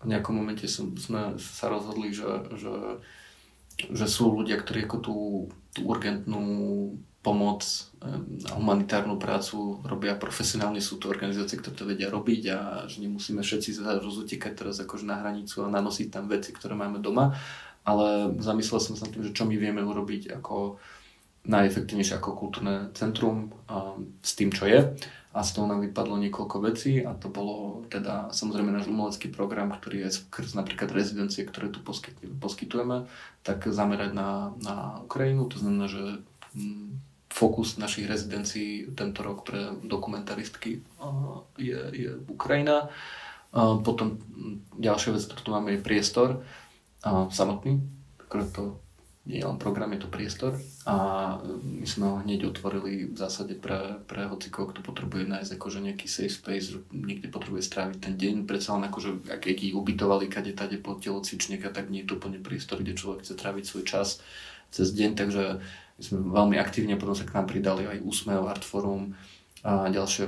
v 0.01 0.05
nejakom 0.09 0.33
momente 0.33 0.65
som, 0.65 0.97
sme 0.97 1.37
sa 1.37 1.69
rozhodli, 1.69 2.09
že, 2.09 2.25
že, 2.57 2.75
že 3.93 4.05
sú 4.09 4.33
ľudia, 4.33 4.57
ktorí 4.57 4.89
ako 4.89 4.97
tú, 4.97 5.17
tú 5.77 5.81
urgentnú 5.85 6.45
pomoc 7.23 7.63
a 8.03 8.19
humanitárnu 8.59 9.15
prácu 9.15 9.79
robia 9.87 10.19
profesionálne, 10.19 10.83
sú 10.83 10.99
to 10.99 11.07
organizácie, 11.07 11.55
ktoré 11.55 11.73
to 11.73 11.87
vedia 11.87 12.11
robiť 12.11 12.41
a 12.51 12.59
že 12.91 12.99
nemusíme 12.99 13.39
všetci 13.39 13.79
rozutekať 13.79 14.53
teraz 14.59 14.83
akože 14.83 15.07
na 15.07 15.23
hranicu 15.23 15.63
a 15.63 15.71
nanosiť 15.71 16.11
tam 16.11 16.27
veci, 16.27 16.51
ktoré 16.51 16.75
máme 16.75 16.99
doma, 16.99 17.31
ale 17.87 18.35
zamyslel 18.43 18.83
som 18.83 18.99
sa 18.99 19.07
nad 19.07 19.15
tým, 19.15 19.23
že 19.23 19.31
čo 19.31 19.47
my 19.47 19.55
vieme 19.55 19.79
urobiť 19.79 20.35
ako 20.35 20.83
najefektívnejšie 21.47 22.19
ako 22.19 22.29
kultúrne 22.35 22.91
centrum 22.95 23.55
a 23.71 23.95
s 24.19 24.31
tým, 24.35 24.51
čo 24.51 24.67
je. 24.67 24.79
A 25.33 25.41
z 25.41 25.49
toho 25.57 25.65
nám 25.65 25.81
vypadlo 25.81 26.21
niekoľko 26.21 26.57
vecí 26.61 27.01
a 27.01 27.17
to 27.17 27.25
bolo 27.25 27.81
teda 27.89 28.29
samozrejme 28.29 28.69
náš 28.69 28.85
umelecký 28.85 29.33
program, 29.33 29.73
ktorý 29.73 30.05
je 30.05 30.21
skrz 30.21 30.53
napríklad 30.53 30.93
rezidencie, 30.93 31.41
ktoré 31.41 31.73
tu 31.73 31.81
poskytujeme, 32.37 33.09
tak 33.41 33.65
zamerať 33.65 34.13
na, 34.13 34.53
na 34.61 35.01
Ukrajinu. 35.01 35.49
To 35.49 35.57
znamená, 35.57 35.89
že 35.89 36.21
mm, 36.53 37.01
fokus 37.33 37.81
našich 37.81 38.05
rezidencií 38.05 38.93
tento 38.93 39.25
rok 39.25 39.41
pre 39.41 39.73
dokumentaristky 39.81 40.85
je, 41.57 41.81
je 41.89 42.09
Ukrajina. 42.29 42.93
Potom 43.81 44.21
mm, 44.21 44.77
ďalšia 44.77 45.17
vec, 45.17 45.25
ktorú 45.25 45.41
tu 45.41 45.49
máme, 45.49 45.73
je 45.73 45.81
priestor 45.81 46.45
samotný, 47.33 47.81
to 48.53 48.77
nie 49.23 49.39
je 49.39 49.47
len 49.47 49.55
program, 49.55 49.95
je 49.95 50.03
to 50.03 50.11
priestor 50.11 50.59
a 50.83 50.95
my 51.63 51.87
sme 51.87 52.05
ho 52.11 52.19
hneď 52.19 52.43
otvorili 52.43 53.07
v 53.07 53.15
zásade 53.15 53.55
pre, 53.55 54.03
pre 54.03 54.27
hociko, 54.27 54.67
kto 54.67 54.83
potrebuje 54.83 55.31
nájsť 55.31 55.51
akože 55.55 55.79
nejaký 55.79 56.11
safe 56.11 56.35
space, 56.35 56.75
niekde 56.91 57.31
potrebuje 57.31 57.63
stráviť 57.63 57.97
ten 58.03 58.19
deň, 58.19 58.43
predsa 58.43 58.75
len 58.75 58.83
akože 58.91 59.31
ak 59.31 59.47
ich 59.47 59.71
ubytovali 59.71 60.27
kade 60.27 60.51
tade 60.51 60.75
po 60.75 60.99
telocvičníka, 60.99 61.71
tak 61.71 61.87
nie 61.87 62.03
je 62.03 62.11
to 62.11 62.19
úplne 62.19 62.43
priestor, 62.43 62.83
kde 62.83 62.99
človek 62.99 63.23
chce 63.23 63.39
tráviť 63.39 63.63
svoj 63.63 63.83
čas 63.87 64.19
cez 64.75 64.91
deň, 64.91 65.15
takže 65.15 65.63
sme 66.03 66.19
veľmi 66.19 66.59
aktívne, 66.59 66.99
potom 66.99 67.15
sa 67.15 67.23
k 67.23 67.39
nám 67.39 67.47
pridali 67.47 67.87
aj 67.87 68.03
Úsmev, 68.03 68.43
Artforum, 68.43 69.15
a 69.63 69.87
ďalšia 69.87 70.27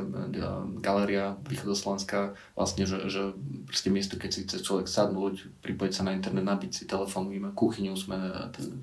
galéria 0.80 1.36
východoslovenská, 1.44 2.40
vlastne, 2.56 2.88
že, 2.88 3.12
že 3.12 3.36
proste 3.68 3.92
miesto, 3.92 4.16
keď 4.16 4.30
si 4.32 4.48
chce 4.48 4.64
človek 4.64 4.88
sadnúť, 4.88 5.60
pripojiť 5.60 5.92
sa 5.92 6.08
na 6.08 6.16
internet, 6.16 6.48
nabiť 6.48 6.72
si 6.72 6.84
telefón, 6.88 7.28
my 7.28 7.52
kuchyňu, 7.52 8.00
sme 8.00 8.16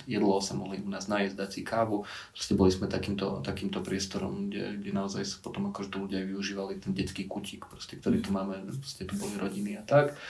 jedlo 0.05 0.45
sa 0.45 0.53
mohli 0.53 0.85
u 0.85 0.93
nás 0.93 1.09
najesť, 1.09 1.41
dať 1.41 1.51
si 1.57 1.61
kávu, 1.65 2.05
proste 2.37 2.53
boli 2.53 2.69
sme 2.69 2.85
takýmto, 2.85 3.41
takýmto 3.41 3.81
priestorom, 3.81 4.53
kde, 4.53 4.77
kde 4.85 4.93
naozaj 4.93 5.25
sa 5.25 5.37
potom 5.41 5.73
akože 5.73 5.89
ľudia 5.97 6.21
využívali 6.21 6.85
ten 6.85 6.93
detský 6.93 7.25
kutík, 7.25 7.73
proste, 7.73 7.97
ktorý 7.97 8.21
tu 8.21 8.37
máme, 8.37 8.61
proste 8.77 9.09
tu 9.09 9.17
boli 9.17 9.33
rodiny 9.41 9.81
a 9.81 9.83
tak. 9.89 10.21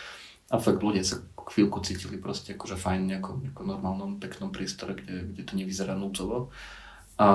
A 0.54 0.62
fakt 0.62 0.78
ľudia 0.78 1.02
sa 1.02 1.18
chvíľku 1.34 1.82
cítili 1.82 2.14
proste 2.14 2.54
akože 2.54 2.78
fajn 2.78 3.00
v 3.02 3.10
nejakom, 3.16 3.36
nejakom 3.42 3.66
normálnom, 3.66 4.22
peknom 4.22 4.54
priestore, 4.54 4.94
kde, 4.94 5.34
kde 5.34 5.42
to 5.42 5.58
nevyzerá 5.58 5.98
núdzovo. 5.98 6.54
A 7.18 7.28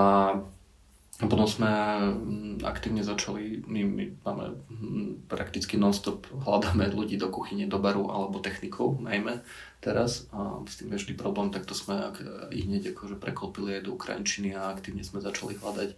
a 1.18 1.26
potom 1.26 1.50
sme 1.50 1.66
mm, 1.66 2.62
aktívne 2.62 3.02
začali, 3.02 3.66
my, 3.66 3.82
my 3.90 4.04
máme 4.22 4.46
mm, 4.70 5.10
prakticky 5.26 5.74
non-stop, 5.74 6.30
hľadáme 6.30 6.94
ľudí 6.94 7.18
do 7.18 7.34
kuchyne, 7.34 7.66
do 7.66 7.82
baru 7.82 8.14
alebo 8.14 8.38
technikov 8.38 9.02
najmä 9.02 9.42
teraz. 9.82 10.30
A 10.30 10.62
s 10.70 10.78
tým 10.78 10.94
je 10.94 11.02
vždy 11.02 11.14
problém, 11.18 11.50
tak 11.50 11.66
to 11.66 11.74
sme 11.74 12.14
ich 12.54 12.70
hneď 12.70 12.94
akože 12.94 13.18
preklopili 13.18 13.82
aj 13.82 13.90
do 13.90 13.98
Ukrajinčiny 13.98 14.54
a 14.54 14.70
aktívne 14.70 15.02
sme 15.02 15.18
začali 15.18 15.58
hľadať 15.58 15.98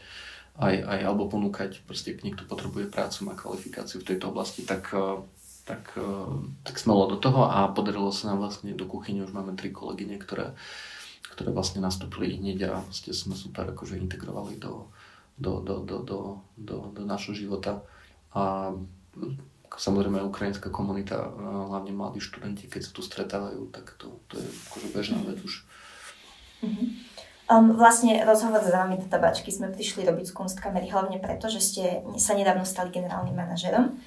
aj, 0.59 0.75
aj 0.87 0.99
alebo 1.03 1.31
ponúkať, 1.31 1.83
proste 1.87 2.19
niekto 2.19 2.43
potrebuje 2.43 2.91
prácu, 2.91 3.27
má 3.27 3.33
kvalifikáciu 3.35 4.03
v 4.03 4.07
tejto 4.15 4.31
oblasti, 4.31 4.67
tak, 4.67 4.91
e, 4.91 5.23
tak, 5.63 5.95
e, 5.95 6.11
tak 6.67 6.75
smelo 6.75 7.07
do 7.07 7.15
toho 7.15 7.47
a 7.47 7.71
podarilo 7.71 8.11
sa 8.11 8.35
nám 8.35 8.43
vlastne 8.43 8.75
do 8.75 8.83
kuchyne, 8.83 9.23
už 9.23 9.31
máme 9.31 9.55
tri 9.55 9.71
kolegyne, 9.71 10.19
ktoré, 10.19 10.51
ktoré 11.31 11.55
vlastne 11.55 11.79
nastúpili 11.79 12.35
hneď 12.35 12.71
a 12.71 12.83
vlastne 12.83 13.15
sme 13.15 13.39
super 13.39 13.71
akože 13.71 13.95
integrovali 14.03 14.59
do, 14.59 14.91
do, 15.39 15.63
do, 15.63 15.79
do, 15.87 15.97
do, 16.03 16.19
do, 16.59 16.77
do 16.91 17.01
našho 17.07 17.31
života. 17.31 17.81
A 18.35 18.75
samozrejme 19.73 20.21
ukrajinská 20.27 20.69
komunita, 20.69 21.31
hlavne 21.39 21.95
mladí 21.95 22.19
študenti, 22.19 22.67
keď 22.67 22.81
sa 22.83 22.91
tu 22.91 23.01
stretávajú, 23.01 23.71
tak 23.71 23.95
to, 23.95 24.19
to 24.27 24.37
je 24.37 24.45
akože 24.69 24.87
bežná 24.91 25.19
vec 25.23 25.39
už. 25.41 25.63
Mm-hmm. 26.59 26.87
Um, 27.49 27.73
vlastne 27.73 28.13
rozhovor 28.29 28.61
s 28.61 28.69
vami 28.69 29.01
do 29.01 29.09
tabačky 29.09 29.49
sme 29.49 29.73
prišli 29.73 30.05
robiť 30.05 30.29
z 30.29 30.35
Kunstkamery 30.37 30.85
hlavne 30.93 31.17
preto, 31.17 31.49
že 31.49 31.57
ste 31.57 31.83
sa 32.21 32.37
nedávno 32.37 32.61
stali 32.61 32.93
generálnym 32.93 33.33
manažerom. 33.33 33.97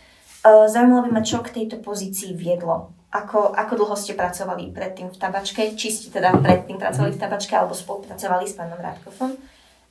Uh, 0.46 0.70
zaujímalo 0.70 1.10
by 1.10 1.10
ma, 1.10 1.22
čo 1.26 1.42
k 1.42 1.50
tejto 1.50 1.82
pozícii 1.82 2.38
viedlo. 2.38 2.94
Ako, 3.10 3.50
ako 3.50 3.72
dlho 3.82 3.96
ste 3.98 4.14
pracovali 4.14 4.70
predtým 4.70 5.10
v 5.10 5.18
tabačke? 5.18 5.74
Či 5.74 5.88
ste 5.90 6.08
teda 6.14 6.38
predtým 6.38 6.78
pracovali 6.78 7.12
v 7.12 7.20
tabačke 7.20 7.52
alebo 7.58 7.74
spolupracovali 7.74 8.46
s 8.46 8.54
pánom 8.54 8.78
Rádkofom? 8.78 9.34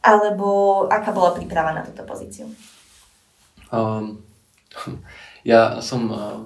Alebo 0.02 0.86
aká 0.90 1.14
bola 1.14 1.38
príprava 1.38 1.74
na 1.74 1.86
túto 1.86 2.02
pozíciu? 2.04 2.50
Um, 3.70 4.26
ja 5.48 5.78
som 5.80 6.10
uh, 6.10 6.42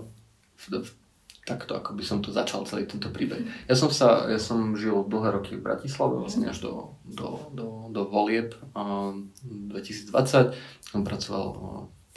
takto, 1.46 1.78
ako 1.78 1.94
by 1.94 2.04
som 2.04 2.20
to 2.20 2.34
začal 2.34 2.66
celý 2.66 2.90
tento 2.90 3.08
príbeh. 3.14 3.46
Ja 3.70 3.78
som 3.78 3.94
sa, 3.94 4.26
ja 4.28 4.42
som 4.42 4.74
žil 4.76 5.06
dlhé 5.06 5.40
roky 5.40 5.54
v 5.56 5.66
Bratislave, 5.66 6.18
vlastne 6.18 6.50
až 6.50 6.66
do, 6.66 6.98
do, 7.06 7.54
do, 7.54 7.68
do 7.94 8.02
volieb 8.10 8.58
uh, 8.74 9.14
2020. 9.46 10.58
Som 10.90 11.02
pracoval 11.06 11.46
v 11.54 11.62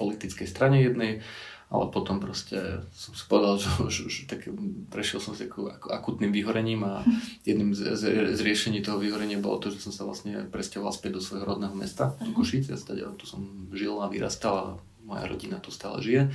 politickej 0.01 0.49
strane 0.49 0.81
jednej 0.81 1.21
ale 1.69 1.85
potom 1.93 2.17
proste 2.17 2.81
som 2.97 3.13
si 3.13 3.29
povedal, 3.29 3.61
že, 3.61 3.69
že, 3.93 4.03
že 4.09 4.23
tak 4.25 4.49
prešiel 4.89 5.21
som 5.21 5.37
si 5.37 5.45
ako, 5.45 5.69
ako 5.69 5.87
akutným 5.93 6.33
vyhorením 6.33 6.81
a 6.89 7.05
jedným 7.45 7.77
z, 7.77 7.93
z, 7.93 8.05
z 8.33 8.41
riešení 8.41 8.81
toho 8.81 8.97
vyhorenia 8.97 9.37
bolo 9.37 9.61
to, 9.61 9.69
že 9.69 9.85
som 9.85 9.93
sa 9.93 10.09
vlastne 10.09 10.49
presťahoval 10.49 10.97
späť 10.97 11.21
do 11.21 11.23
svojho 11.25 11.45
rodného 11.45 11.77
mesta, 11.77 12.17
do 12.25 12.33
mhm. 12.33 12.37
Košice, 12.37 12.73
ja 12.73 13.13
tu 13.13 13.29
som 13.29 13.69
žil 13.77 13.93
a 14.01 14.09
vyrastal 14.09 14.55
a 14.57 14.67
moja 15.05 15.29
rodina 15.29 15.61
tu 15.61 15.69
stále 15.69 16.01
žije. 16.01 16.33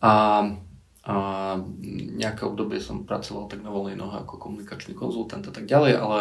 A, 0.00 0.12
a 1.04 1.14
nejaké 2.16 2.48
obdobie 2.48 2.80
som 2.80 3.04
pracoval 3.04 3.52
tak 3.52 3.60
na 3.60 3.68
voľnej 3.68 4.00
nohe 4.00 4.16
ako 4.16 4.40
komunikačný 4.40 4.96
konzultant 4.96 5.44
a 5.44 5.52
tak 5.52 5.68
ďalej, 5.68 5.92
ale 6.00 6.18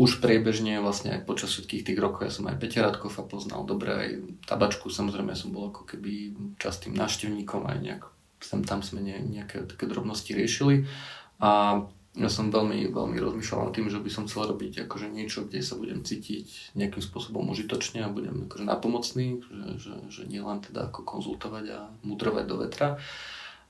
už 0.00 0.24
priebežne 0.24 0.80
vlastne 0.80 1.12
aj 1.12 1.28
počas 1.28 1.52
všetkých 1.52 1.92
tých 1.92 1.98
rokov, 2.00 2.24
ja 2.24 2.32
som 2.32 2.48
aj 2.48 2.56
Peťa 2.56 2.88
Radkofa 2.88 3.28
poznal 3.28 3.68
dobre, 3.68 3.92
aj 3.92 4.10
tabačku, 4.48 4.88
samozrejme 4.88 5.36
som 5.36 5.52
bol 5.52 5.68
ako 5.68 5.84
keby 5.84 6.32
častým 6.56 6.96
návštevníkom, 6.96 7.68
aj 7.68 7.78
nejak 7.84 8.02
sem 8.40 8.64
tam 8.64 8.80
sme 8.80 9.04
ne, 9.04 9.20
nejaké 9.20 9.68
také 9.68 9.84
drobnosti 9.84 10.32
riešili 10.32 10.88
a 11.36 11.84
ja 12.18 12.26
som 12.26 12.50
veľmi, 12.50 12.90
veľmi 12.90 13.22
rozmýšľal 13.22 13.70
nad 13.70 13.74
tým, 13.76 13.86
že 13.86 14.02
by 14.02 14.10
som 14.10 14.26
chcel 14.26 14.50
robiť 14.50 14.88
akože 14.88 15.14
niečo, 15.14 15.46
kde 15.46 15.62
sa 15.62 15.78
budem 15.78 16.02
cítiť 16.02 16.74
nejakým 16.74 16.98
spôsobom 16.98 17.46
užitočne 17.54 18.02
a 18.02 18.10
budem 18.10 18.50
akože 18.50 18.66
napomocný, 18.66 19.38
že, 19.38 19.58
že, 19.78 19.94
že 20.10 20.22
nie 20.26 20.42
len 20.42 20.58
teda 20.58 20.90
ako 20.90 21.06
konzultovať 21.06 21.64
a 21.70 21.78
mudrovať 22.02 22.44
do 22.50 22.56
vetra. 22.66 22.98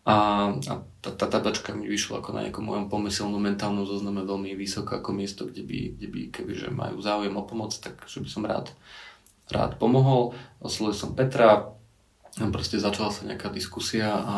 A, 0.09 0.49
a 0.57 0.75
tá, 1.05 1.11
tá 1.13 1.27
tabačka 1.29 1.77
mi 1.77 1.85
vyšla 1.85 2.25
ako 2.25 2.33
na 2.33 2.49
nejakom 2.49 2.65
mojom 2.65 2.87
pomyselnom 2.89 3.41
mentálnom 3.41 3.85
zozname 3.85 4.25
veľmi 4.25 4.57
vysoko 4.57 4.97
ako 4.97 5.13
miesto, 5.13 5.45
kde 5.45 5.61
by, 5.61 5.79
kde 5.97 6.07
by 6.09 6.21
kebyže 6.33 6.69
majú 6.73 6.99
záujem 7.05 7.37
o 7.37 7.45
pomoc, 7.45 7.77
tak 7.77 8.01
že 8.09 8.25
by 8.25 8.29
som 8.29 8.43
rád, 8.49 8.73
rád 9.53 9.77
pomohol. 9.77 10.33
Oslovil 10.61 10.97
som 10.97 11.13
Petra, 11.13 11.69
proste 12.49 12.81
začala 12.81 13.13
sa 13.13 13.29
nejaká 13.29 13.53
diskusia 13.53 14.09
a 14.09 14.37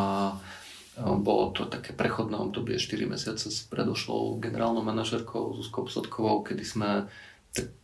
bolo 0.98 1.56
to 1.56 1.70
také 1.72 1.96
prechodné 1.96 2.36
obdobie 2.36 2.76
4 2.76 3.08
mesiace 3.08 3.48
s 3.48 3.64
predošlou 3.64 4.36
generálnou 4.42 4.84
manažerkou 4.84 5.56
Zuzkou 5.56 5.88
Psotkovou, 5.88 6.44
kedy 6.44 6.64
sme 6.68 6.90
tak 7.08 7.31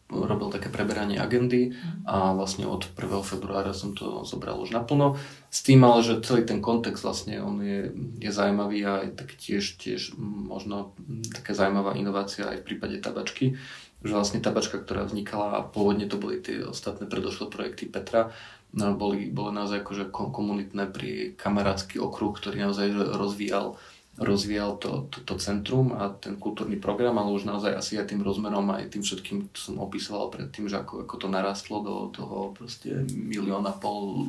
robil 0.08 0.48
také 0.48 0.72
preberanie 0.72 1.20
agendy 1.20 1.76
a 2.08 2.32
vlastne 2.32 2.64
od 2.64 2.88
1. 2.96 3.20
februára 3.20 3.76
som 3.76 3.92
to 3.92 4.24
zobral 4.24 4.56
už 4.56 4.72
naplno. 4.72 5.20
S 5.52 5.60
tým 5.60 5.84
ale, 5.84 6.00
že 6.00 6.24
celý 6.24 6.48
ten 6.48 6.64
kontext 6.64 7.04
vlastne 7.04 7.44
on 7.44 7.60
je, 7.60 7.92
je 8.16 8.30
zaujímavý 8.32 8.78
a 8.88 8.92
je 9.04 9.12
tak 9.12 9.36
tiež, 9.36 9.76
tiež 9.76 10.16
možno 10.24 10.96
taká 11.36 11.52
zaujímavá 11.52 11.92
inovácia 11.92 12.48
aj 12.48 12.64
v 12.64 12.66
prípade 12.72 12.96
tabačky, 13.04 13.60
že 14.00 14.12
vlastne 14.16 14.40
tabačka, 14.40 14.80
ktorá 14.80 15.04
vznikala 15.04 15.60
a 15.60 15.66
pôvodne 15.66 16.08
to 16.08 16.16
boli 16.16 16.40
tie 16.40 16.64
ostatné 16.64 17.04
predošlé 17.04 17.52
projekty 17.52 17.84
Petra, 17.84 18.32
no, 18.72 18.96
boli, 18.96 19.28
boli 19.28 19.52
naozaj 19.52 19.84
akože 19.84 20.04
komunitné 20.08 20.88
pri 20.88 21.36
kamarátsky 21.36 22.00
okruh, 22.00 22.32
ktorý 22.32 22.64
naozaj 22.64 22.96
rozvíjal 22.96 23.76
rozvíjal 24.18 24.82
to, 24.82 25.06
to, 25.14 25.18
to 25.22 25.34
centrum 25.38 25.94
a 25.94 26.10
ten 26.10 26.34
kultúrny 26.36 26.76
program, 26.76 27.16
ale 27.22 27.30
už 27.30 27.46
naozaj 27.46 27.72
asi 27.78 27.96
aj 27.96 28.10
tým 28.10 28.26
rozmerom, 28.26 28.66
aj 28.74 28.90
tým 28.90 29.02
všetkým, 29.06 29.54
čo 29.54 29.72
som 29.72 29.76
opisoval 29.78 30.34
predtým, 30.34 30.66
že 30.66 30.82
ako, 30.82 31.06
ako 31.06 31.14
to 31.22 31.28
narastlo 31.30 31.76
do 31.86 31.94
toho 32.10 32.50
proste 32.50 33.06
milióna 33.14 33.78
pol 33.78 34.26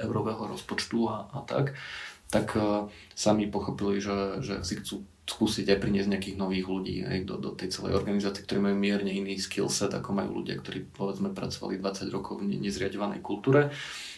eurového 0.00 0.56
rozpočtu 0.56 0.98
a, 1.12 1.28
a 1.36 1.38
tak, 1.44 1.76
tak 2.32 2.56
uh, 2.56 2.88
sami 3.12 3.46
pochopili, 3.46 4.00
že, 4.00 4.40
že 4.40 4.64
si 4.64 4.80
chcú 4.80 5.04
skúsiť 5.26 5.66
aj 5.74 5.78
priniesť 5.82 6.10
nejakých 6.10 6.38
nových 6.38 6.66
ľudí 6.70 6.96
aj 7.02 7.18
do, 7.26 7.34
do 7.42 7.50
tej 7.50 7.74
celej 7.74 7.98
organizácie, 7.98 8.46
ktorí 8.46 8.62
majú 8.62 8.78
mierne 8.78 9.10
iný 9.10 9.34
skill 9.42 9.66
set, 9.66 9.90
ako 9.90 10.14
majú 10.14 10.40
ľudia, 10.40 10.54
ktorí 10.62 10.86
povedzme 10.94 11.34
pracovali 11.34 11.82
20 11.82 12.14
rokov 12.14 12.38
v 12.40 12.56
nezriadovanej 12.62 13.20
kultúre 13.26 13.74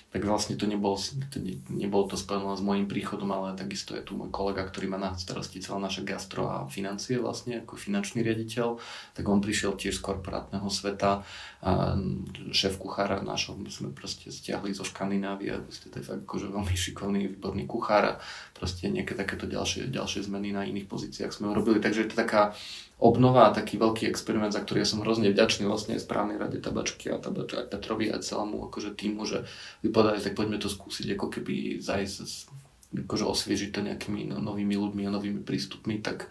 tak 0.08 0.24
vlastne 0.24 0.56
to 0.56 0.64
nebolo, 0.64 0.96
to 1.28 1.36
ne, 1.36 1.60
nebolo 1.68 2.08
to 2.08 2.16
spojené 2.16 2.56
s 2.56 2.64
môjim 2.64 2.88
príchodom, 2.88 3.28
ale 3.28 3.52
takisto 3.52 3.92
je 3.92 4.00
tu 4.00 4.16
môj 4.16 4.32
kolega, 4.32 4.64
ktorý 4.64 4.88
má 4.88 4.96
na 4.96 5.12
starosti 5.12 5.60
celé 5.60 5.84
naše 5.84 6.00
gastro 6.00 6.48
a 6.48 6.64
financie 6.64 7.20
vlastne 7.20 7.60
ako 7.60 7.76
finančný 7.76 8.24
riaditeľ, 8.24 8.80
tak 9.12 9.24
on 9.28 9.44
prišiel 9.44 9.76
tiež 9.76 10.00
z 10.00 10.04
korporátneho 10.04 10.64
sveta 10.72 11.28
a 11.60 11.70
šéf 12.56 12.80
kuchára 12.80 13.20
nášho 13.20 13.52
sme 13.68 13.92
proste 13.92 14.32
stiahli 14.32 14.72
zo 14.72 14.86
Škandinávie, 14.88 15.60
proste 15.60 15.92
to 15.92 16.00
je 16.00 16.08
fakt 16.08 16.24
akože 16.24 16.56
veľmi 16.56 16.72
šikovný, 16.72 17.20
výborný 17.36 17.68
kuchár 17.68 18.16
a 18.16 18.18
proste 18.56 18.88
nejaké 18.88 19.12
takéto 19.12 19.44
ďalšie, 19.44 19.92
ďalšie 19.92 20.24
zmeny 20.24 20.56
na 20.56 20.64
iných 20.64 20.88
pozíciách 20.88 21.36
sme 21.36 21.52
urobili, 21.52 21.84
takže 21.84 22.08
je 22.08 22.08
to 22.08 22.16
taká 22.16 22.56
obnova 22.98 23.48
a 23.48 23.54
taký 23.54 23.78
veľký 23.78 24.10
experiment, 24.10 24.50
za 24.50 24.62
ktorý 24.66 24.82
ja 24.82 24.90
som 24.90 25.06
hrozne 25.06 25.30
vďačný 25.30 25.70
vlastne 25.70 25.94
správnej 25.94 26.34
rade 26.34 26.58
tabačky 26.58 27.14
a 27.14 27.22
tabač, 27.22 27.54
aj 27.54 27.70
Petrovi 27.70 28.10
a 28.10 28.18
celému 28.18 28.66
akože 28.66 28.98
týmu, 28.98 29.22
že 29.22 29.46
vypovedali, 29.86 30.18
tak 30.18 30.34
poďme 30.34 30.58
to 30.58 30.66
skúsiť 30.66 31.14
ako 31.14 31.26
keby 31.30 31.78
zajsť, 31.78 32.50
akože 33.06 33.24
osviežiť 33.24 33.70
to 33.70 33.80
nejakými 33.86 34.34
no, 34.34 34.42
novými 34.42 34.74
ľuďmi 34.74 35.06
a 35.06 35.14
novými 35.14 35.46
prístupmi, 35.46 36.02
tak, 36.02 36.26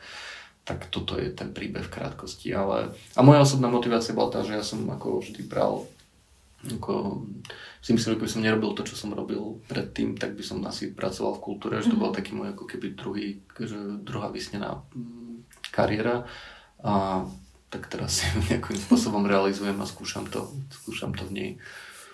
tak 0.68 0.92
toto 0.92 1.16
je 1.16 1.32
ten 1.32 1.56
príbeh 1.56 1.88
v 1.88 1.94
krátkosti. 1.94 2.52
Ale, 2.52 2.92
a 3.16 3.20
moja 3.24 3.48
osobná 3.48 3.72
motivácia 3.72 4.12
bola 4.12 4.28
tá, 4.28 4.44
že 4.44 4.60
ja 4.60 4.64
som 4.64 4.84
ako 4.92 5.24
vždy 5.24 5.48
bral 5.48 5.88
ako, 6.58 7.22
si 7.80 7.94
myslím, 7.94 8.18
že 8.18 8.20
by 8.20 8.28
som 8.28 8.42
nerobil 8.44 8.74
to, 8.74 8.82
čo 8.84 8.98
som 8.98 9.14
robil 9.14 9.62
predtým, 9.70 10.18
tak 10.18 10.34
by 10.34 10.44
som 10.44 10.60
asi 10.66 10.92
pracoval 10.92 11.38
v 11.38 11.44
kultúre, 11.48 11.80
že 11.80 11.94
to 11.94 11.96
mhm. 11.96 12.04
bol 12.04 12.12
taký 12.12 12.36
môj 12.36 12.52
ako 12.58 12.66
keby 12.68 12.88
druhý, 12.98 13.40
že 13.56 13.78
druhá 14.04 14.28
vysnená 14.34 14.84
mm, 14.92 15.48
kariéra 15.72 16.28
a 16.84 17.26
tak 17.70 17.88
teraz 17.92 18.22
si 18.22 18.26
nejakým 18.50 18.78
spôsobom 18.78 19.24
realizujem 19.26 19.78
a 19.80 19.86
skúšam 19.86 20.26
to, 20.28 20.48
skúšam 20.72 21.12
to 21.14 21.26
v 21.28 21.32
nej. 21.34 21.50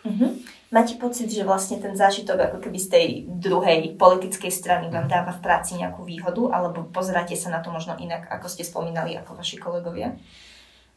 Uh-huh. 0.03 0.35
Máte 0.67 0.99
pocit, 0.99 1.31
že 1.31 1.47
vlastne 1.47 1.79
ten 1.79 1.95
zážitok 1.95 2.51
ako 2.51 2.57
keby 2.59 2.77
z 2.81 2.87
tej 2.91 3.07
druhej 3.29 3.95
politickej 3.95 4.51
strany 4.51 4.91
vám 4.91 5.07
dáva 5.07 5.31
v 5.31 5.39
práci 5.39 5.79
nejakú 5.79 6.03
výhodu, 6.03 6.51
alebo 6.51 6.83
pozeráte 6.91 7.39
sa 7.39 7.47
na 7.47 7.63
to 7.63 7.71
možno 7.71 7.95
inak, 7.95 8.27
ako 8.27 8.51
ste 8.51 8.67
spomínali, 8.67 9.15
ako 9.15 9.39
vaši 9.39 9.55
kolegovia? 9.61 10.11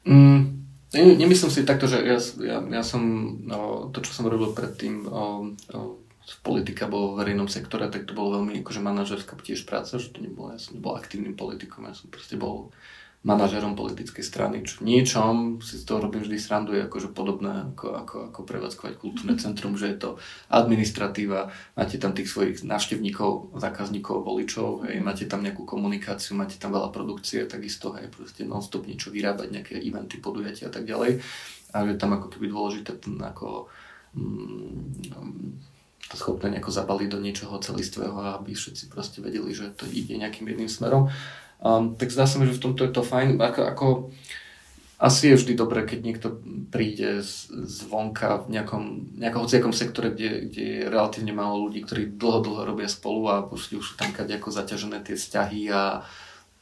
Mm, 0.03 0.67
Nemyslím 0.95 1.51
si 1.51 1.67
takto, 1.67 1.91
že 1.91 1.99
ja, 2.03 2.19
ja, 2.41 2.59
ja 2.63 2.83
som, 2.83 3.03
no, 3.43 3.91
to 3.91 4.01
čo 4.07 4.15
som 4.15 4.31
robil 4.31 4.55
predtým, 4.55 5.05
o, 5.07 5.51
o, 5.53 5.99
politika 6.47 6.87
bolo 6.87 7.15
v 7.15 7.27
verejnom 7.27 7.51
sektore, 7.51 7.91
tak 7.91 8.07
to 8.07 8.15
bolo 8.15 8.39
veľmi 8.41 8.63
akože 8.63 8.81
manažerská 8.81 9.35
tiež 9.39 9.67
práca, 9.67 9.99
že 9.99 10.15
to 10.15 10.23
nebolo, 10.23 10.55
ja 10.55 10.59
som 10.63 10.79
nebol 10.79 10.95
aktívnym 10.95 11.35
politikom, 11.35 11.91
ja 11.91 11.95
som 11.95 12.07
proste 12.07 12.39
bol 12.39 12.71
manažerom 13.27 13.75
politickej 13.75 14.23
strany, 14.23 14.63
čo 14.63 14.87
niečom 14.87 15.59
si 15.59 15.83
z 15.83 15.85
toho 15.85 15.99
robím 15.99 16.23
vždy 16.23 16.39
srandu, 16.39 16.79
je 16.79 16.87
akože 16.87 17.11
podobné 17.11 17.75
ako, 17.75 17.99
ako, 17.99 18.17
ako 18.31 18.41
prevádzkovať 18.47 18.95
kultúrne 18.95 19.35
centrum, 19.35 19.75
že 19.75 19.91
je 19.91 19.99
to 19.99 20.11
administratíva, 20.47 21.51
máte 21.75 21.99
tam 21.99 22.15
tých 22.15 22.31
svojich 22.31 22.63
návštevníkov, 22.63 23.59
zákazníkov, 23.59 24.23
voličov, 24.23 24.87
hej, 24.87 25.03
máte 25.03 25.27
tam 25.27 25.43
nejakú 25.43 25.67
komunikáciu, 25.67 26.39
máte 26.39 26.55
tam 26.63 26.71
veľa 26.71 26.95
produkcie, 26.95 27.51
takisto 27.51 27.99
hej, 27.99 28.07
proste 28.15 28.47
non-stop 28.47 28.87
niečo 28.87 29.11
vyrábať, 29.11 29.49
nejaké 29.51 29.75
eventy, 29.83 30.23
podujatia 30.23 30.71
a 30.71 30.73
tak 30.73 30.87
ďalej. 30.87 31.19
A 31.75 31.83
je 31.83 31.99
tam 31.99 32.15
ako 32.15 32.31
keby 32.31 32.47
dôležité 32.47 32.95
ten 32.95 33.19
ako 33.19 33.67
mm, 34.15 35.67
to 36.07 36.15
schopné 36.15 36.55
nejako 36.55 36.71
zabaliť 36.71 37.09
do 37.11 37.19
niečoho 37.19 37.59
celistvého, 37.59 38.15
aby 38.39 38.55
všetci 38.55 38.87
proste 38.87 39.19
vedeli, 39.19 39.51
že 39.51 39.75
to 39.75 39.91
ide 39.91 40.15
nejakým 40.15 40.47
jedným 40.47 40.71
smerom. 40.71 41.11
Um, 41.57 41.97
tak 41.97 42.13
zdá 42.13 42.29
sa 42.29 42.37
mi, 42.37 42.47
že 42.47 42.57
v 42.57 42.65
tomto 42.69 42.85
je 42.85 42.93
to 42.93 43.03
fajn. 43.03 43.41
Ako, 43.41 43.61
ako, 43.65 43.87
asi 44.97 45.29
je 45.29 45.37
vždy 45.37 45.53
dobré, 45.61 45.85
keď 45.85 45.99
niekto 46.01 46.29
príde 46.73 47.21
z, 47.21 47.53
zvonka 47.53 48.49
v 48.49 48.57
nejakom, 48.57 48.85
nejakom 49.21 49.45
hociakom 49.45 49.77
sektore, 49.77 50.09
kde, 50.09 50.49
kde 50.49 50.63
je 50.65 50.81
relatívne 50.89 51.37
málo 51.37 51.69
ľudí, 51.69 51.85
ktorí 51.85 52.17
dlho, 52.17 52.41
dlho 52.41 52.63
robia 52.65 52.89
spolu 52.89 53.29
a 53.29 53.45
už 53.45 53.77
sú 53.77 53.95
tam 54.01 54.13
ako 54.17 54.49
zaťažené 54.49 55.05
tie 55.05 55.17
vzťahy 55.21 55.69
a 55.69 56.01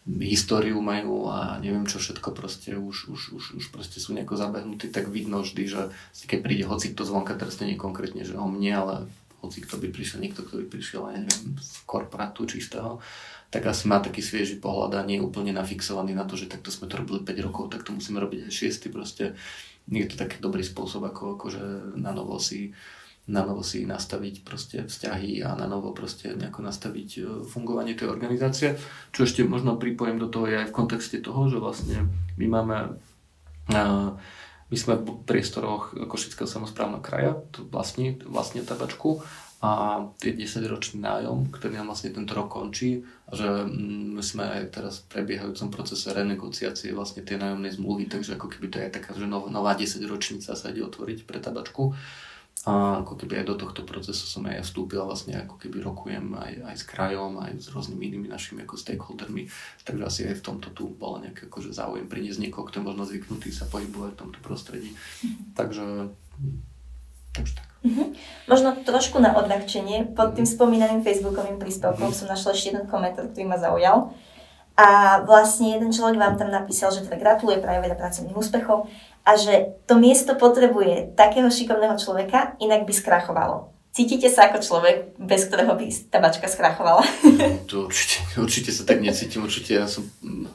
históriu 0.04 0.76
majú 0.84 1.32
a 1.32 1.56
neviem 1.64 1.88
čo 1.88 1.96
všetko 1.96 2.36
proste 2.36 2.76
už, 2.76 3.08
už, 3.08 3.20
už, 3.32 3.44
už 3.56 3.64
proste 3.72 3.96
sú 4.02 4.12
nejako 4.12 4.36
zabehnutí, 4.36 4.92
tak 4.92 5.08
vidno 5.08 5.40
vždy, 5.40 5.64
že 5.64 5.82
keď 6.28 6.38
príde 6.44 6.64
hoci 6.68 6.92
kto 6.92 7.08
zvonka, 7.08 7.38
teraz 7.40 7.56
nie 7.62 7.78
konkrétne, 7.78 8.20
že 8.20 8.36
o 8.36 8.44
mne, 8.44 8.72
ale 8.76 8.94
hoci 9.40 9.64
kto 9.64 9.80
by 9.80 9.88
prišiel, 9.88 10.20
niekto, 10.20 10.44
kto 10.44 10.60
by 10.60 10.66
prišiel, 10.68 11.08
ja 11.08 11.20
neviem, 11.24 11.56
z 11.56 11.72
korporátu 11.88 12.44
čistého, 12.44 13.00
tak 13.54 13.70
asi 13.70 13.86
má 13.86 14.02
taký 14.02 14.18
svieži 14.18 14.58
pohľad 14.58 14.98
a 14.98 15.06
nie 15.06 15.22
je 15.22 15.26
úplne 15.30 15.54
nafixovaný 15.54 16.10
na 16.10 16.26
to, 16.26 16.34
že 16.34 16.50
takto 16.50 16.74
sme 16.74 16.90
to 16.90 16.98
robili 16.98 17.22
5 17.22 17.46
rokov, 17.46 17.70
tak 17.70 17.86
to 17.86 17.94
musíme 17.94 18.18
robiť 18.18 18.50
aj 18.50 18.52
6. 18.82 18.90
Proste 18.90 19.38
je 19.86 20.06
to 20.10 20.18
taký 20.18 20.42
dobrý 20.42 20.66
spôsob, 20.66 21.06
ako 21.06 21.38
akože 21.38 21.94
na 21.94 22.10
novo 22.10 22.42
si 22.42 22.74
na 23.24 23.40
novo 23.40 23.64
si 23.64 23.88
nastaviť 23.88 24.44
proste 24.44 24.84
vzťahy 24.84 25.40
a 25.40 25.56
na 25.56 25.64
novo 25.64 25.96
proste 25.96 26.36
nejako 26.36 26.60
nastaviť 26.60 27.08
e, 27.16 27.20
fungovanie 27.48 27.96
tej 27.96 28.12
organizácie. 28.12 28.76
Čo 29.16 29.24
ešte 29.24 29.48
možno 29.48 29.80
pripojím 29.80 30.20
do 30.20 30.28
toho 30.28 30.44
je 30.44 30.60
aj 30.60 30.68
v 30.68 30.76
kontexte 30.76 31.24
toho, 31.24 31.48
že 31.48 31.56
vlastne 31.56 32.04
my 32.36 32.46
máme 32.52 33.00
uh, 33.72 34.12
my 34.68 34.76
sme 34.76 35.00
v 35.00 35.24
priestoroch 35.24 35.94
Košického 35.94 36.50
samozprávneho 36.50 37.00
kraja, 37.00 37.38
to 37.54 37.62
vlastní, 37.68 38.18
vlastne 38.26 38.60
tabačku 38.60 39.24
a 39.64 39.68
je 40.20 40.36
10-ročný 40.36 41.00
nájom, 41.00 41.48
ktorý 41.48 41.80
nám 41.80 41.88
vlastne 41.88 42.12
tento 42.12 42.36
rok 42.36 42.52
končí 42.52 43.00
a 43.24 43.32
že 43.32 43.48
my 43.64 44.20
mm, 44.20 44.20
sme 44.20 44.44
aj 44.44 44.62
teraz 44.76 45.00
v 45.00 45.16
prebiehajúcom 45.16 45.72
procese 45.72 46.12
renegociácie 46.12 46.92
vlastne 46.92 47.24
tie 47.24 47.40
nájomnej 47.40 47.72
zmluvy, 47.72 48.12
takže 48.12 48.36
ako 48.36 48.52
keby 48.52 48.68
to 48.68 48.76
je 48.84 48.92
taká, 48.92 49.16
že 49.16 49.24
nová 49.24 49.72
10 49.72 50.04
ročnica 50.04 50.52
sa 50.52 50.68
ide 50.68 50.84
otvoriť 50.84 51.24
pre 51.24 51.40
tabačku. 51.40 51.96
A 52.64 53.04
ako 53.04 53.20
keby 53.20 53.44
aj 53.44 53.46
do 53.52 53.56
tohto 53.60 53.84
procesu 53.84 54.24
som 54.24 54.44
aj 54.48 54.56
ja 54.56 54.62
vstúpil 54.64 54.96
a 55.00 55.08
vlastne 55.08 55.36
ako 55.36 55.60
keby 55.60 55.84
rokujem 55.84 56.32
aj, 56.32 56.52
aj 56.64 56.76
s 56.80 56.84
krajom, 56.88 57.36
aj 57.40 57.52
s 57.60 57.68
rôznymi 57.68 58.04
inými 58.08 58.28
našimi 58.28 58.64
ako 58.64 58.80
stakeholdermi. 58.80 59.48
Takže 59.84 60.04
asi 60.04 60.20
aj 60.28 60.40
v 60.40 60.44
tomto 60.44 60.72
tu 60.72 60.88
bolo 60.92 61.20
nejaký 61.20 61.52
akože 61.52 61.76
záujem 61.76 62.08
priniesť 62.08 62.40
niekoho, 62.40 62.64
kto 62.64 62.80
je 62.80 62.88
možno 62.88 63.04
zvyknutý 63.04 63.52
sa 63.52 63.68
pohybovať 63.68 64.16
v 64.16 64.20
tomto 64.20 64.40
prostredí. 64.40 64.96
Mm-hmm. 64.96 65.52
Takže, 65.52 65.84
takže 67.34 67.58
tak. 67.58 67.68
Mm-hmm. 67.84 68.08
Možno 68.48 68.68
trošku 68.80 69.20
na 69.20 69.36
odľahčenie. 69.36 70.16
Pod 70.16 70.32
tým 70.32 70.48
spomínaným 70.48 71.04
facebookovým 71.04 71.60
príspevkom 71.60 72.14
mm-hmm. 72.14 72.24
som 72.24 72.32
našla 72.32 72.56
ešte 72.56 72.68
jeden 72.72 72.86
komentár, 72.88 73.28
ktorý 73.28 73.44
ma 73.44 73.60
zaujal. 73.60 74.14
A 74.74 75.20
vlastne 75.22 75.78
jeden 75.78 75.94
človek 75.94 76.18
vám 76.18 76.34
tam 76.34 76.50
napísal, 76.50 76.90
že 76.90 77.06
teda 77.06 77.14
gratuluje 77.14 77.62
práve 77.62 77.86
veľa 77.86 77.94
pracovných 77.94 78.34
úspechov 78.34 78.90
a 79.22 79.30
že 79.38 79.78
to 79.86 79.94
miesto 79.94 80.34
potrebuje 80.34 81.14
takého 81.14 81.46
šikovného 81.46 81.94
človeka, 81.94 82.58
inak 82.58 82.82
by 82.82 82.90
skrachovalo. 82.90 83.70
Cítite 83.94 84.26
sa 84.26 84.50
ako 84.50 84.58
človek, 84.58 85.14
bez 85.22 85.46
ktorého 85.46 85.78
by 85.78 85.86
tabačka 86.10 86.50
skrachovala? 86.50 87.06
To 87.70 87.86
určite, 87.86 88.18
určite 88.34 88.70
sa 88.74 88.82
tak 88.82 88.98
necítim. 88.98 89.46
Určite 89.46 89.78
ja 89.78 89.86
som 89.86 90.02
mm, 90.26 90.50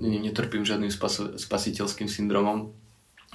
netrpím 0.00 0.64
žiadnym 0.64 0.88
spasiteľským 1.36 2.08
syndromom. 2.08 2.72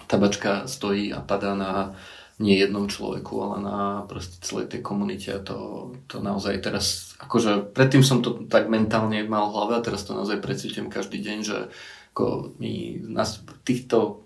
Tabačka 0.10 0.66
stojí 0.66 1.14
a 1.14 1.22
padá 1.22 1.54
na 1.54 1.94
nie 2.38 2.54
jednom 2.54 2.86
človeku, 2.86 3.34
ale 3.42 3.58
na 3.66 3.80
proste 4.06 4.38
celej 4.46 4.70
tej 4.70 4.86
komunite 4.86 5.34
a 5.34 5.42
to, 5.42 5.90
to 6.06 6.22
naozaj 6.22 6.62
teraz, 6.62 7.18
akože 7.18 7.74
predtým 7.74 8.06
som 8.06 8.22
to 8.22 8.46
tak 8.46 8.70
mentálne 8.70 9.26
mal 9.26 9.50
v 9.50 9.54
hlave 9.58 9.74
a 9.82 9.86
teraz 9.86 10.06
to 10.06 10.14
naozaj 10.14 10.38
precítim 10.38 10.94
každý 10.94 11.18
deň, 11.18 11.38
že 11.42 11.58
ako 12.14 12.54
my 12.62 13.02
nás 13.10 13.42
týchto 13.66 14.26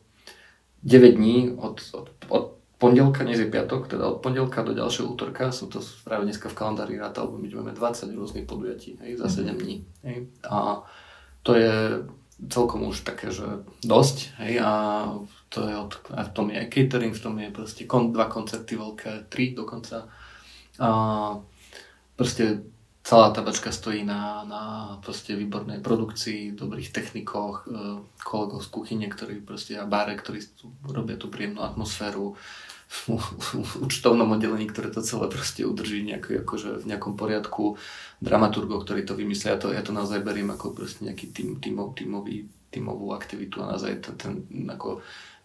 9 0.84 1.16
dní 1.16 1.56
od, 1.56 1.80
od, 1.96 2.08
od 2.28 2.46
pondelka, 2.82 3.24
dnes 3.24 3.40
je 3.40 3.48
piatok, 3.48 3.88
teda 3.88 4.12
od 4.12 4.20
pondelka 4.20 4.66
do 4.66 4.76
ďalšieho 4.76 5.08
útorka, 5.08 5.56
som 5.56 5.72
to 5.72 5.80
práve 6.04 6.28
dneska 6.28 6.52
v 6.52 6.58
kalendári 6.58 7.00
rátal, 7.00 7.32
my 7.32 7.48
máme 7.48 7.72
20 7.72 8.12
rôznych 8.12 8.44
podujatí 8.44 9.00
hej, 9.00 9.22
za 9.22 9.30
7 9.30 9.56
dní. 9.56 9.86
Hej. 10.04 10.28
A 10.50 10.84
to 11.48 11.56
je 11.56 12.04
celkom 12.50 12.90
už 12.90 13.06
také, 13.06 13.30
že 13.30 13.64
dosť, 13.86 14.34
hej, 14.42 14.60
a 14.60 14.72
to 15.52 15.68
je 15.68 15.76
od, 15.76 15.92
a 16.16 16.24
v 16.24 16.32
tom 16.32 16.48
je 16.48 16.64
catering, 16.72 17.12
v 17.12 17.24
tom 17.24 17.36
je 17.36 17.52
proste 17.52 17.84
kon, 17.84 18.16
dva 18.16 18.32
koncerty 18.32 18.80
veľké, 18.80 19.28
tri 19.28 19.52
dokonca. 19.52 20.08
A 20.80 20.90
proste 22.16 22.64
celá 23.04 23.36
tabačka 23.36 23.76
stojí 23.76 24.08
na, 24.08 24.48
na 24.48 24.62
proste 25.04 25.36
výbornej 25.36 25.84
produkcii, 25.84 26.56
dobrých 26.56 26.96
technikoch, 26.96 27.68
e, 27.68 28.00
kolegov 28.24 28.64
z 28.64 28.70
kuchyne, 28.72 29.08
ktorí 29.12 29.44
proste 29.44 29.76
a 29.76 29.84
báre, 29.84 30.16
ktorí 30.16 30.40
robia 30.88 31.20
tú 31.20 31.28
príjemnú 31.28 31.68
atmosféru, 31.68 32.40
v 32.92 33.88
účtovnom 33.88 34.36
oddelení, 34.36 34.68
ktoré 34.68 34.92
to 34.92 35.00
celé 35.00 35.32
proste 35.32 35.64
udrží 35.64 36.04
nejako, 36.04 36.44
akože 36.44 36.70
v 36.84 36.86
nejakom 36.92 37.16
poriadku, 37.16 37.80
dramaturgov, 38.20 38.84
ktorí 38.84 39.08
to 39.08 39.16
vymyslia, 39.16 39.56
ja 39.56 39.60
to, 39.64 39.68
ja 39.72 39.80
to 39.80 39.96
naozaj 39.96 40.20
beriem 40.20 40.52
ako 40.52 40.76
proste 40.76 41.08
nejaký 41.08 41.32
tým, 41.32 41.64
tímov, 41.64 41.96
tímový, 41.96 42.52
tímovú 42.68 43.16
aktivitu 43.16 43.64
a 43.64 43.72
naozaj 43.72 44.04
ten, 44.04 44.16
ten 44.20 44.34
ako 44.68 45.00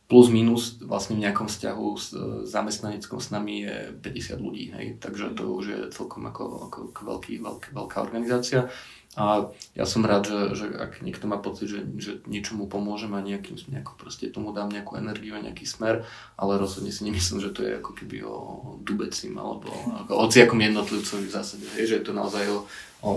plus 0.07 0.31
minus 0.31 0.79
vlastne 0.79 1.19
v 1.19 1.27
nejakom 1.27 1.51
vzťahu 1.51 1.87
s 1.99 2.15
zamestnaneckom 2.47 3.19
s 3.19 3.29
nami 3.35 3.67
je 3.67 3.77
50 4.07 4.39
ľudí, 4.39 4.71
hej, 4.71 4.87
takže 5.03 5.35
to 5.35 5.51
už 5.51 5.65
je 5.67 5.81
celkom 5.91 6.31
ako, 6.31 6.71
ako, 6.71 7.01
veľký, 7.03 7.43
veľký, 7.43 7.69
veľká 7.75 7.99
organizácia 7.99 8.71
a 9.17 9.49
ja 9.73 9.89
som 9.89 10.05
rád, 10.05 10.29
že, 10.29 10.41
že 10.61 10.67
ak 10.77 11.01
niekto 11.01 11.25
má 11.25 11.41
pocit, 11.41 11.73
že, 11.73 11.81
že 11.97 12.21
niečomu 12.29 12.69
pomôžem 12.69 13.09
a 13.17 13.25
nejakým, 13.25 13.57
nejako 13.73 13.97
proste 13.97 14.29
tomu 14.29 14.53
dám 14.53 14.69
nejakú 14.69 15.01
energiu 15.01 15.33
a 15.35 15.43
nejaký 15.43 15.65
smer, 15.65 16.05
ale 16.37 16.61
rozhodne 16.61 16.93
si 16.93 17.03
nemyslím, 17.09 17.41
že 17.41 17.51
to 17.51 17.65
je 17.65 17.81
ako 17.81 17.97
keby 17.97 18.21
o 18.29 18.37
dubecim 18.85 19.33
alebo 19.41 19.73
ako 20.05 20.13
o 20.13 20.21
hociakom 20.29 20.61
jednotlivcovi 20.61 21.27
v 21.27 21.35
zásade, 21.35 21.67
hej, 21.81 21.89
že 21.89 21.95
je 21.99 22.05
to 22.05 22.13
naozaj 22.13 22.45
o, 22.53 22.59
o, 23.03 23.13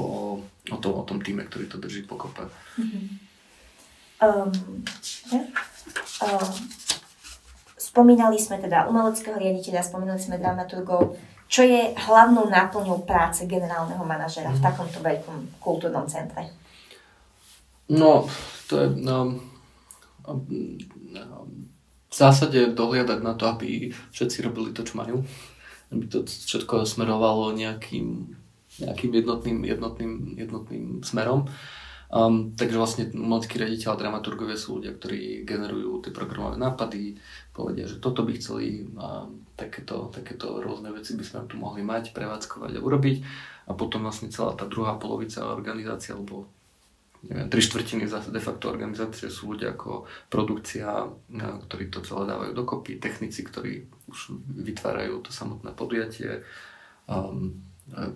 o, 0.72 0.78
tom, 0.80 0.94
o 0.98 1.04
tom 1.04 1.20
týme, 1.20 1.44
ktorý 1.44 1.68
to 1.68 1.76
drží 1.76 2.08
pokope. 2.08 2.48
Mm-hmm. 2.80 3.29
Um, 4.20 4.52
yeah. 5.32 5.48
um, 6.24 6.52
spomínali 7.80 8.36
sme 8.36 8.60
teda 8.60 8.92
umeleckého 8.92 9.40
riaditeľa, 9.40 9.82
spomínali 9.82 10.20
sme 10.20 10.36
dramaturgov, 10.36 11.16
čo 11.50 11.66
je 11.66 11.98
hlavnou 11.98 12.46
náplňou 12.52 13.08
práce 13.10 13.50
generálneho 13.50 14.04
manažera 14.06 14.54
v 14.54 14.62
mhm. 14.62 14.66
takomto 14.66 15.00
veľkom 15.02 15.38
kultúrnom 15.58 16.06
centre? 16.06 16.52
No, 17.90 18.30
to 18.70 18.74
je... 18.86 18.88
No, 19.02 19.42
v 22.10 22.16
zásade 22.16 22.74
dohliadať 22.74 23.20
na 23.22 23.34
to, 23.34 23.50
aby 23.50 23.90
všetci 24.14 24.46
robili 24.46 24.70
to, 24.74 24.86
čo 24.86 24.98
majú. 24.98 25.26
Aby 25.90 26.06
to 26.06 26.26
všetko 26.26 26.86
smerovalo 26.86 27.54
nejakým, 27.54 28.38
nejakým 28.82 29.12
jednotným, 29.14 29.58
jednotným, 29.66 30.14
jednotným 30.38 30.86
smerom. 31.02 31.50
Um, 32.10 32.58
takže 32.58 32.82
vlastne 32.82 33.04
umeleckí 33.14 33.62
riaditeľ 33.62 33.94
a 33.94 34.02
dramaturgovia 34.02 34.58
sú 34.58 34.82
ľudia, 34.82 34.98
ktorí 34.98 35.46
generujú 35.46 36.02
tie 36.02 36.10
programové 36.10 36.58
nápady, 36.58 37.22
povedia, 37.54 37.86
že 37.86 38.02
toto 38.02 38.26
by 38.26 38.34
chceli 38.34 38.90
a 38.98 39.30
takéto, 39.54 40.10
takéto 40.10 40.58
rôzne 40.58 40.90
veci 40.90 41.14
by 41.14 41.22
sme 41.22 41.46
tu 41.46 41.62
mohli 41.62 41.86
mať, 41.86 42.10
prevádzkovať 42.18 42.72
a 42.74 42.82
urobiť. 42.82 43.18
A 43.70 43.78
potom 43.78 44.10
vlastne 44.10 44.34
celá 44.34 44.58
tá 44.58 44.66
druhá 44.66 44.98
polovica 44.98 45.46
organizácia, 45.54 46.18
alebo 46.18 46.50
neviem, 47.30 47.46
tri 47.46 47.62
štvrtiny 47.62 48.10
zase 48.10 48.34
de 48.34 48.42
facto 48.42 48.74
organizácie 48.74 49.30
sú 49.30 49.54
ľudia 49.54 49.78
ako 49.78 50.10
produkcia, 50.34 51.06
ktorí 51.70 51.94
to 51.94 52.02
celé 52.02 52.26
dávajú 52.26 52.58
dokopy, 52.58 52.98
technici, 52.98 53.46
ktorí 53.46 53.86
už 54.10 54.34
vytvárajú 54.66 55.22
to 55.22 55.30
samotné 55.30 55.78
podujatie, 55.78 56.42
um, 57.06 57.54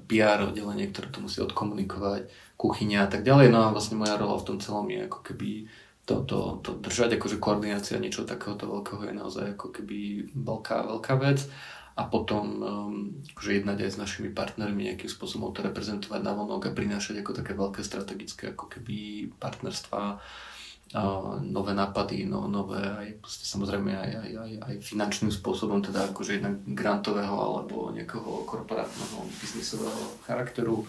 PR 0.09 0.49
oddelenie, 0.49 0.89
ktoré 0.89 1.09
to 1.09 1.21
musí 1.21 1.41
odkomunikovať, 1.41 2.29
kuchyňa 2.57 3.05
a 3.05 3.09
tak 3.09 3.25
ďalej. 3.25 3.51
No 3.51 3.67
a 3.67 3.73
vlastne 3.73 3.99
moja 3.99 4.15
rola 4.15 4.39
v 4.39 4.47
tom 4.47 4.57
celom 4.61 4.87
je 4.87 5.05
ako 5.05 5.19
keby 5.25 5.67
to, 6.03 6.27
to, 6.27 6.59
to 6.59 6.71
držať, 6.83 7.15
akože 7.15 7.39
koordinácia 7.39 7.95
niečo 7.95 8.27
takéhoto 8.27 8.67
veľkého 8.67 9.07
je 9.07 9.13
naozaj 9.15 9.45
ako 9.55 9.71
keby 9.71 10.27
veľká, 10.35 10.83
veľká 10.91 11.13
vec 11.15 11.47
a 11.93 12.03
potom 12.09 12.45
um, 12.59 12.93
akože 13.31 13.61
jednať 13.61 13.77
aj 13.85 13.91
s 13.93 14.01
našimi 14.01 14.29
partnermi 14.33 14.91
nejakým 14.91 15.07
spôsobom 15.07 15.53
to 15.53 15.61
reprezentovať 15.63 16.21
na 16.25 16.33
vonok 16.35 16.67
a 16.67 16.75
prinášať 16.75 17.21
ako 17.21 17.31
také 17.37 17.53
veľké 17.55 17.81
strategické 17.85 18.51
ako 18.51 18.65
keby 18.67 19.29
partnerstva 19.37 20.01
uh, 20.17 21.37
nové 21.39 21.71
nápady, 21.77 22.25
no, 22.25 22.49
nové 22.49 22.81
aj 22.81 23.23
samozrejme 23.23 23.93
aj, 23.93 24.11
aj, 24.11 24.31
aj, 24.35 24.51
aj 24.59 24.75
finančným 24.83 25.31
spôsobom, 25.31 25.79
teda 25.85 26.11
akože 26.11 26.41
jednak 26.41 26.59
grantového 26.67 27.37
alebo 27.37 27.93
nejakého 27.93 28.43
korporátneho 28.43 29.23
biznisového 29.39 30.19
charakteru. 30.25 30.83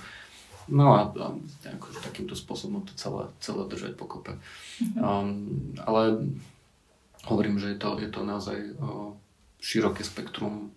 No 0.68 0.96
a, 0.96 1.12
a 1.12 1.26
akože 1.76 2.00
takýmto 2.00 2.32
spôsobom 2.32 2.84
to 2.88 2.96
celé, 2.96 3.28
celé 3.40 3.62
držať 3.68 3.92
pokope. 4.00 4.36
Mm-hmm. 4.80 5.00
Um, 5.00 5.28
ale 5.84 6.02
hovorím, 7.28 7.60
že 7.60 7.76
je 7.76 7.78
to, 7.80 8.00
je 8.00 8.08
to 8.08 8.20
naozaj 8.24 8.56
uh, 8.80 9.12
široké 9.60 10.04
spektrum 10.04 10.72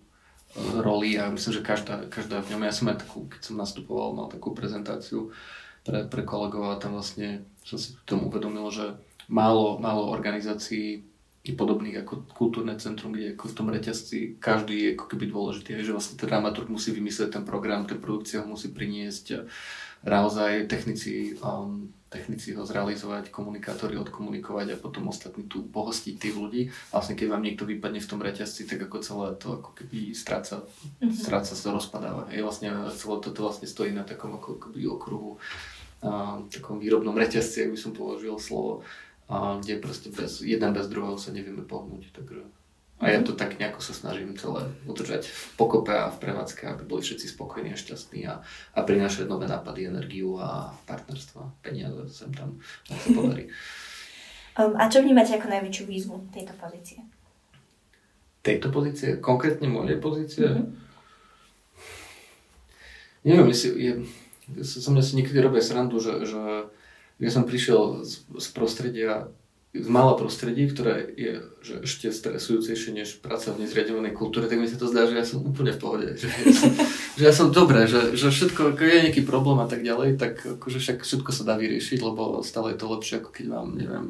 roli 0.56 1.20
a 1.20 1.28
myslím, 1.28 1.60
že 1.60 1.66
každá, 1.66 2.08
každá 2.08 2.40
v 2.40 2.56
ňom, 2.56 2.62
ja 2.64 2.72
som 2.72 2.88
aj 2.88 3.04
takú, 3.04 3.28
keď 3.28 3.40
som 3.52 3.60
nastupoval, 3.60 4.16
mal 4.16 4.28
takú 4.32 4.56
prezentáciu 4.56 5.28
pre, 5.84 6.08
pre 6.08 6.24
kolegov 6.24 6.72
a 6.72 6.80
tam 6.80 6.96
vlastne 6.96 7.44
som 7.64 7.76
si 7.76 7.96
tomu 8.08 8.32
uvedomil, 8.32 8.64
že 8.72 8.96
málo, 9.28 9.76
málo 9.76 10.08
organizácií 10.08 11.04
je 11.48 11.56
podobných 11.56 12.04
ako 12.04 12.28
kultúrne 12.28 12.76
centrum, 12.76 13.16
kde 13.16 13.32
ako 13.32 13.44
v 13.48 13.56
tom 13.56 13.68
reťazci 13.72 14.36
každý 14.36 14.76
je 14.76 14.90
ako 14.94 15.04
keby 15.08 15.24
dôležitý, 15.32 15.80
že 15.80 15.96
vlastne 15.96 16.20
ten 16.20 16.28
dramaturg 16.28 16.68
musí 16.68 16.92
vymyslieť 16.92 17.40
ten 17.40 17.44
program, 17.48 17.88
ten 17.88 17.96
produkcia 17.96 18.44
ho 18.44 18.46
musí 18.46 18.68
priniesť, 18.68 19.48
naozaj 20.04 20.68
technici 20.68 21.40
um, 21.40 21.88
technici 22.08 22.56
ho 22.56 22.64
zrealizovať, 22.64 23.28
komunikátori 23.28 24.00
odkomunikovať 24.00 24.72
a 24.72 24.80
potom 24.80 25.12
ostatní 25.12 25.44
tu 25.44 25.68
pohostiť 25.68 26.14
tých 26.16 26.34
ľudí. 26.34 26.62
Vlastne 26.88 27.12
keď 27.12 27.26
vám 27.28 27.44
niekto 27.44 27.68
vypadne 27.68 28.00
v 28.00 28.08
tom 28.08 28.24
reťazci, 28.24 28.64
tak 28.64 28.88
ako 28.88 28.96
celé 29.04 29.26
to 29.36 29.60
ako 29.60 29.70
keby 29.76 30.16
stráca, 30.16 30.64
mm-hmm. 30.64 31.12
stráca 31.12 31.52
sa 31.52 31.68
rozpadáva. 31.68 32.32
Je 32.32 32.40
vlastne, 32.40 32.72
celé 32.96 33.16
toto 33.20 33.44
vlastne 33.44 33.68
stojí 33.68 33.92
na 33.92 34.08
takom 34.08 34.40
ako 34.40 34.56
keby 34.56 34.88
okruhu, 34.88 35.36
a, 36.00 36.40
takom 36.48 36.80
výrobnom 36.80 37.12
reťazci, 37.12 37.68
ak 37.68 37.72
by 37.76 37.78
som 37.78 37.92
položil 37.92 38.40
slovo, 38.40 38.80
a, 39.28 39.60
kde 39.60 39.78
proste 39.78 40.08
bez, 40.08 40.40
jeden 40.40 40.72
bez 40.72 40.88
druhého 40.88 41.20
sa 41.20 41.30
nevieme 41.30 41.62
pohnúť. 41.62 42.10
Takže 42.16 42.40
a 42.98 43.14
ja 43.14 43.22
to 43.22 43.30
tak 43.38 43.62
nejako 43.62 43.78
sa 43.78 43.94
snažím 43.94 44.34
celé 44.34 44.74
udržať 44.82 45.30
v 45.30 45.42
pokope 45.54 45.94
a 45.94 46.10
v 46.10 46.18
prevádzke, 46.18 46.66
aby 46.66 46.82
boli 46.82 46.98
všetci 46.98 47.30
spokojní 47.30 47.70
a 47.70 47.78
šťastní 47.78 48.26
a, 48.26 48.42
a 48.74 48.78
prinášať 48.82 49.30
nové 49.30 49.46
nápady, 49.46 49.86
energiu 49.86 50.34
a 50.42 50.74
partnerstva, 50.90 51.62
peniaze 51.62 52.10
sem 52.10 52.34
tam, 52.34 52.58
ak 52.90 52.98
sa 52.98 53.10
podarí. 53.14 53.46
Um, 54.58 54.74
a 54.74 54.90
čo 54.90 55.06
vnímate 55.06 55.38
ako 55.38 55.54
najväčšiu 55.54 55.84
výzvu 55.86 56.34
tejto 56.34 56.50
pozície? 56.58 56.98
Tejto 58.42 58.74
pozície? 58.74 59.22
Konkrétne 59.22 59.70
mojej 59.70 60.02
pozície? 60.02 60.50
Mm-hmm. 60.50 60.66
Neviem, 63.22 63.48
jestli, 63.54 63.70
je, 63.78 63.92
som 64.66 64.98
si 64.98 65.14
niekedy 65.14 65.38
robil 65.38 65.62
srandu, 65.62 66.02
že, 66.02 66.26
že 66.26 66.66
ja 67.18 67.30
som 67.30 67.44
prišiel 67.44 68.06
z, 68.06 68.26
z 68.38 68.46
prostredia 68.54 69.30
z 69.68 69.88
malé 69.92 70.16
prostredí, 70.16 70.64
ktoré 70.64 71.12
je 71.12 71.44
že 71.60 71.74
ešte 71.84 72.08
stresujúcejšie 72.08 72.96
než 72.96 73.20
práca 73.20 73.52
v 73.52 73.60
nezriadovanej 73.68 74.16
kultúre, 74.16 74.48
tak 74.48 74.56
mi 74.56 74.64
sa 74.64 74.80
to 74.80 74.88
zdá, 74.88 75.04
že 75.04 75.20
ja 75.20 75.26
som 75.28 75.44
úplne 75.44 75.76
v 75.76 75.80
pohode. 75.80 76.08
Že, 76.16 76.24
ja 76.24 76.52
som, 76.56 76.70
že 77.20 77.22
ja 77.28 77.34
som 77.36 77.48
dobré, 77.52 77.84
že, 77.84 78.16
že 78.16 78.32
všetko, 78.32 78.72
ako 78.72 78.80
je 78.80 79.04
nejaký 79.04 79.22
problém 79.28 79.60
a 79.60 79.68
tak 79.68 79.84
ďalej, 79.84 80.16
tak 80.16 80.40
akože 80.40 80.80
však 80.80 81.04
všetko 81.04 81.30
sa 81.36 81.44
dá 81.44 81.60
vyriešiť, 81.60 82.00
lebo 82.00 82.40
stále 82.40 82.72
je 82.72 82.80
to 82.80 82.86
lepšie, 82.88 83.14
ako 83.20 83.28
keď 83.28 83.46
vám, 83.52 83.68
neviem, 83.76 84.06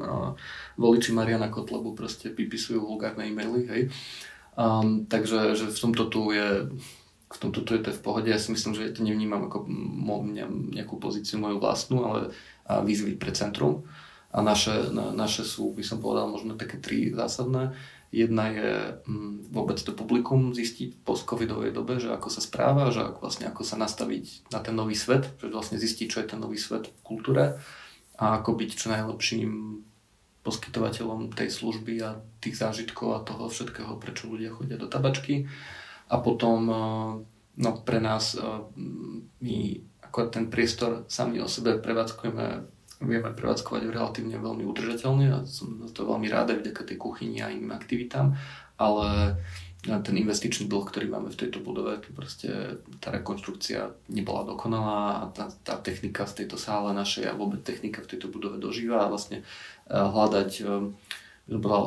voliči 0.79 1.11
Mariana 1.11 1.51
Kotlebu 1.51 1.91
proste 1.91 2.31
vypisujú 2.31 2.79
vulgárne 2.79 3.27
e-maily, 3.27 3.67
hej. 3.67 3.81
Um, 4.55 5.07
takže 5.11 5.59
že 5.59 5.71
v 5.71 5.79
tomto 5.79 6.07
tu 6.07 6.31
je 6.31 6.71
v 7.29 7.37
tomto 7.37 7.61
tu 7.61 7.77
je 7.77 7.85
to 7.85 7.93
v 7.93 8.01
pohode. 8.01 8.25
Ja 8.25 8.41
si 8.41 8.49
myslím, 8.49 8.73
že 8.73 8.89
to 8.89 9.05
nevnímam 9.05 9.45
ako 9.45 9.69
nejakú 10.73 10.97
pozíciu 10.97 11.37
moju 11.37 11.61
vlastnú, 11.61 12.01
ale 12.01 12.33
výzvy 12.69 13.17
pre 13.17 13.33
centrum. 13.33 13.89
A 14.29 14.45
naše, 14.45 14.93
na, 14.93 15.09
naše 15.09 15.41
sú, 15.41 15.73
by 15.73 15.81
som 15.81 15.97
povedal, 15.97 16.29
možno 16.29 16.53
také 16.53 16.77
tri 16.77 17.09
zásadné. 17.09 17.73
Jedna 18.13 18.49
je 18.49 18.69
hm, 19.05 19.49
vôbec 19.49 19.81
to 19.81 19.93
publikum 19.93 20.53
zistiť 20.53 20.97
v 20.97 21.03
post-covidovej 21.05 21.73
dobe, 21.73 21.97
že 21.97 22.13
ako 22.13 22.29
sa 22.29 22.41
správa, 22.41 22.93
že 22.93 23.05
ako, 23.05 23.25
vlastne 23.25 23.49
ako 23.49 23.61
sa 23.65 23.77
nastaviť 23.77 24.49
na 24.53 24.61
ten 24.61 24.77
nový 24.77 24.93
svet, 24.93 25.29
že 25.41 25.49
vlastne 25.49 25.81
zistiť, 25.81 26.05
čo 26.09 26.21
je 26.21 26.29
ten 26.29 26.41
nový 26.41 26.57
svet 26.57 26.89
v 26.89 27.01
kultúre 27.05 27.57
a 28.19 28.25
ako 28.41 28.57
byť 28.57 28.69
čo 28.75 28.87
najlepším 28.91 29.49
poskytovateľom 30.43 31.35
tej 31.35 31.49
služby 31.51 31.93
a 32.01 32.17
tých 32.41 32.57
zážitkov 32.57 33.07
a 33.15 33.23
toho 33.23 33.47
všetkého, 33.47 34.01
prečo 34.01 34.31
ľudia 34.31 34.51
chodia 34.51 34.75
do 34.79 34.89
tabačky. 34.89 35.45
A 36.09 36.15
potom 36.19 36.59
eh, 36.67 36.79
no, 37.61 37.69
pre 37.85 37.99
nás 38.01 38.33
eh, 38.33 38.41
my 39.41 39.57
ako 40.09 40.33
ten 40.33 40.49
priestor 40.49 41.05
sami 41.05 41.37
o 41.39 41.47
sebe 41.47 41.77
prevádzkujeme 41.77 42.77
vieme 42.99 43.31
prevádzkovať 43.31 43.95
relatívne 43.95 44.35
veľmi 44.35 44.67
udržateľne 44.67 45.25
a 45.31 45.37
som 45.47 45.79
to 45.87 46.03
veľmi 46.03 46.27
rád 46.27 46.51
aj 46.51 46.67
vďaka 46.67 46.81
tej 46.83 46.97
kuchyni 46.99 47.39
a 47.39 47.47
iným 47.47 47.71
aktivitám, 47.71 48.35
ale 48.75 49.39
ten 49.79 50.15
investičný 50.19 50.67
dlh, 50.67 50.91
ktorý 50.91 51.07
máme 51.07 51.31
v 51.31 51.39
tejto 51.39 51.63
budove, 51.63 52.03
to 52.03 52.11
proste 52.11 52.83
tá 52.99 53.15
rekonstrukcia 53.15 53.95
nebola 54.11 54.43
dokonalá 54.43 55.23
a 55.23 55.25
tá, 55.31 55.47
tá 55.63 55.79
technika 55.79 56.27
v 56.27 56.43
tejto 56.43 56.59
sále 56.59 56.91
našej 56.91 57.31
a 57.31 57.37
vôbec 57.39 57.63
technika 57.63 58.03
v 58.03 58.11
tejto 58.11 58.27
budove 58.27 58.59
dožíva 58.59 59.07
a 59.07 59.11
vlastne 59.11 59.39
e, 59.39 59.43
hľadať 59.95 60.51
e, 60.59 60.63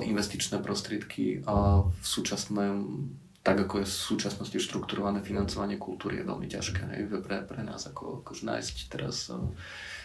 investičné 0.09 0.65
prostriedky 0.65 1.45
v 1.45 2.03
súčasnom 2.03 3.07
tak 3.43 3.59
ako 3.59 3.83
je 3.83 3.87
v 3.91 3.99
súčasnosti 4.07 4.55
štrukturované 4.55 5.19
financovanie 5.19 5.75
kultúry 5.75 6.23
je 6.23 6.29
veľmi 6.31 6.47
ťažké 6.47 6.83
hej, 6.95 7.11
pre, 7.27 7.43
pre 7.43 7.63
nás 7.67 7.83
ako, 7.91 8.23
akože 8.23 8.47
nájsť 8.47 8.77
teraz 8.87 9.35
uh, 9.35 9.43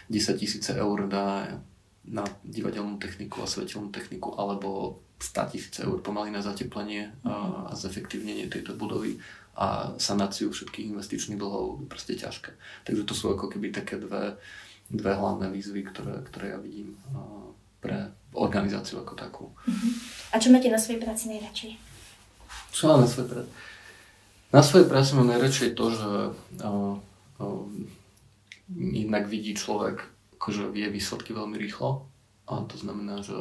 10 0.10 0.42
tisíce 0.42 0.74
eur 0.74 1.06
na, 1.06 1.62
na 2.10 2.26
divadelnú 2.42 2.98
techniku 2.98 3.46
a 3.46 3.50
svetelnú 3.50 3.94
techniku 3.94 4.34
alebo 4.34 5.00
100 5.22 5.54
tisíce 5.54 5.80
eur 5.86 6.02
pomaly 6.02 6.34
na 6.34 6.42
zateplenie 6.42 7.14
a, 7.26 7.70
a 7.70 7.74
zefektívnenie 7.78 8.50
tejto 8.50 8.74
budovy 8.74 9.22
a 9.58 9.98
sanáciu 9.98 10.54
všetkých 10.54 10.94
investičných 10.94 11.42
dlhov 11.42 11.82
je 11.82 11.88
proste 11.90 12.14
ťažké. 12.14 12.54
Takže 12.86 13.04
to 13.10 13.14
sú 13.18 13.34
ako 13.34 13.50
keby 13.50 13.74
také 13.74 13.98
dve, 13.98 14.38
dve 14.90 15.12
hlavné 15.18 15.50
výzvy, 15.50 15.82
ktoré, 15.90 16.22
ktoré 16.30 16.54
ja 16.54 16.60
vidím 16.62 16.94
pre 17.82 18.14
organizáciu 18.38 19.02
ako 19.02 19.14
takú. 19.18 19.46
Mhm. 19.66 19.90
A 20.34 20.36
čo 20.38 20.54
máte 20.54 20.70
na 20.70 20.78
svojej 20.78 21.02
práci 21.02 21.34
najradšej? 21.34 21.87
Čo 22.78 22.94
mám 22.94 23.02
na 23.02 23.10
svojej 23.10 23.30
práci? 23.34 23.52
Na 24.54 24.62
svojej 24.62 24.88
práci 24.88 25.10
mám 25.18 25.28
najradšej 25.34 25.70
to, 25.74 25.86
že 25.98 26.12
uh, 26.62 26.94
uh, 27.42 27.66
jednak 28.78 29.26
vidí 29.26 29.58
človek, 29.58 30.06
akože 30.38 30.70
vie 30.70 30.86
výsledky 30.94 31.34
veľmi 31.34 31.58
rýchlo. 31.58 32.06
A 32.46 32.62
to 32.70 32.78
znamená, 32.78 33.26
že 33.26 33.34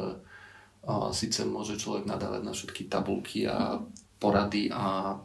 a 0.87 1.11
síce 1.11 1.43
môže 1.43 1.75
človek 1.75 2.07
nadávať 2.07 2.41
na 2.47 2.55
všetky 2.55 2.87
tabulky 2.87 3.43
a 3.43 3.83
porady 4.23 4.71
a 4.71 5.19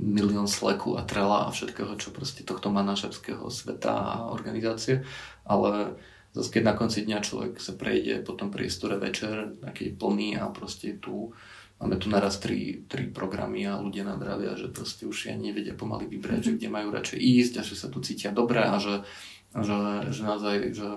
milión 0.00 0.48
sleku 0.48 0.96
a 0.96 1.04
trela 1.04 1.44
a 1.46 1.52
všetkého, 1.52 2.00
čo 2.00 2.16
proste 2.16 2.48
tohto 2.48 2.72
manažerského 2.72 3.44
sveta 3.52 3.92
a 3.92 4.14
organizácie, 4.32 5.04
ale 5.44 6.00
zase 6.32 6.48
keď 6.48 6.62
na 6.64 6.74
konci 6.80 7.04
dňa 7.04 7.18
človek 7.20 7.60
sa 7.60 7.76
prejde 7.76 8.24
po 8.24 8.32
tom 8.32 8.48
priestore 8.48 8.96
večer, 8.96 9.52
aký 9.60 9.92
je 9.92 9.98
plný 10.00 10.40
a 10.40 10.48
proste 10.48 10.96
tu 10.96 11.36
máme 11.82 11.98
tu 11.98 12.06
naraz 12.06 12.38
tri, 12.38 12.86
tri 12.86 13.10
programy 13.10 13.66
a 13.66 13.82
ľudia 13.82 14.06
nám 14.06 14.22
vravia, 14.22 14.54
že 14.54 14.70
proste 14.70 15.04
už 15.04 15.28
ja 15.28 15.34
nevedia 15.34 15.74
pomaly 15.74 16.06
vybrať, 16.06 16.40
že 16.40 16.54
kde 16.54 16.68
majú 16.70 16.94
radšej 16.94 17.18
ísť 17.18 17.52
a 17.58 17.66
že 17.66 17.74
sa 17.74 17.90
tu 17.90 17.98
cítia 17.98 18.30
dobre 18.30 18.62
a 18.62 18.78
že 18.78 19.02
že, 19.60 19.78
že 20.08 20.22
naozaj, 20.24 20.56
že 20.72 20.88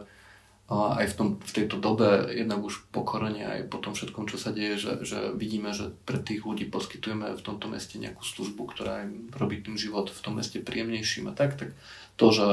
aj 0.66 1.06
v, 1.14 1.16
tom, 1.16 1.28
v 1.38 1.52
tejto 1.54 1.78
dobe, 1.78 2.26
jednak 2.34 2.58
už 2.58 2.90
po 2.90 3.06
aj 3.06 3.70
po 3.70 3.78
tom 3.78 3.94
všetkom, 3.94 4.26
čo 4.26 4.42
sa 4.42 4.50
deje, 4.50 4.82
že, 4.82 4.94
že 5.06 5.20
vidíme, 5.38 5.70
že 5.78 5.94
pre 6.10 6.18
tých 6.18 6.42
ľudí 6.42 6.66
poskytujeme 6.74 7.38
v 7.38 7.46
tomto 7.46 7.70
meste 7.70 8.02
nejakú 8.02 8.26
službu, 8.26 8.74
ktorá 8.74 9.06
im 9.06 9.30
robí 9.30 9.62
tým 9.62 9.78
život 9.78 10.10
v 10.10 10.24
tom 10.26 10.42
meste 10.42 10.58
príjemnejším 10.58 11.30
a 11.30 11.38
tak, 11.38 11.54
tak 11.54 11.78
to, 12.18 12.34
že 12.34 12.48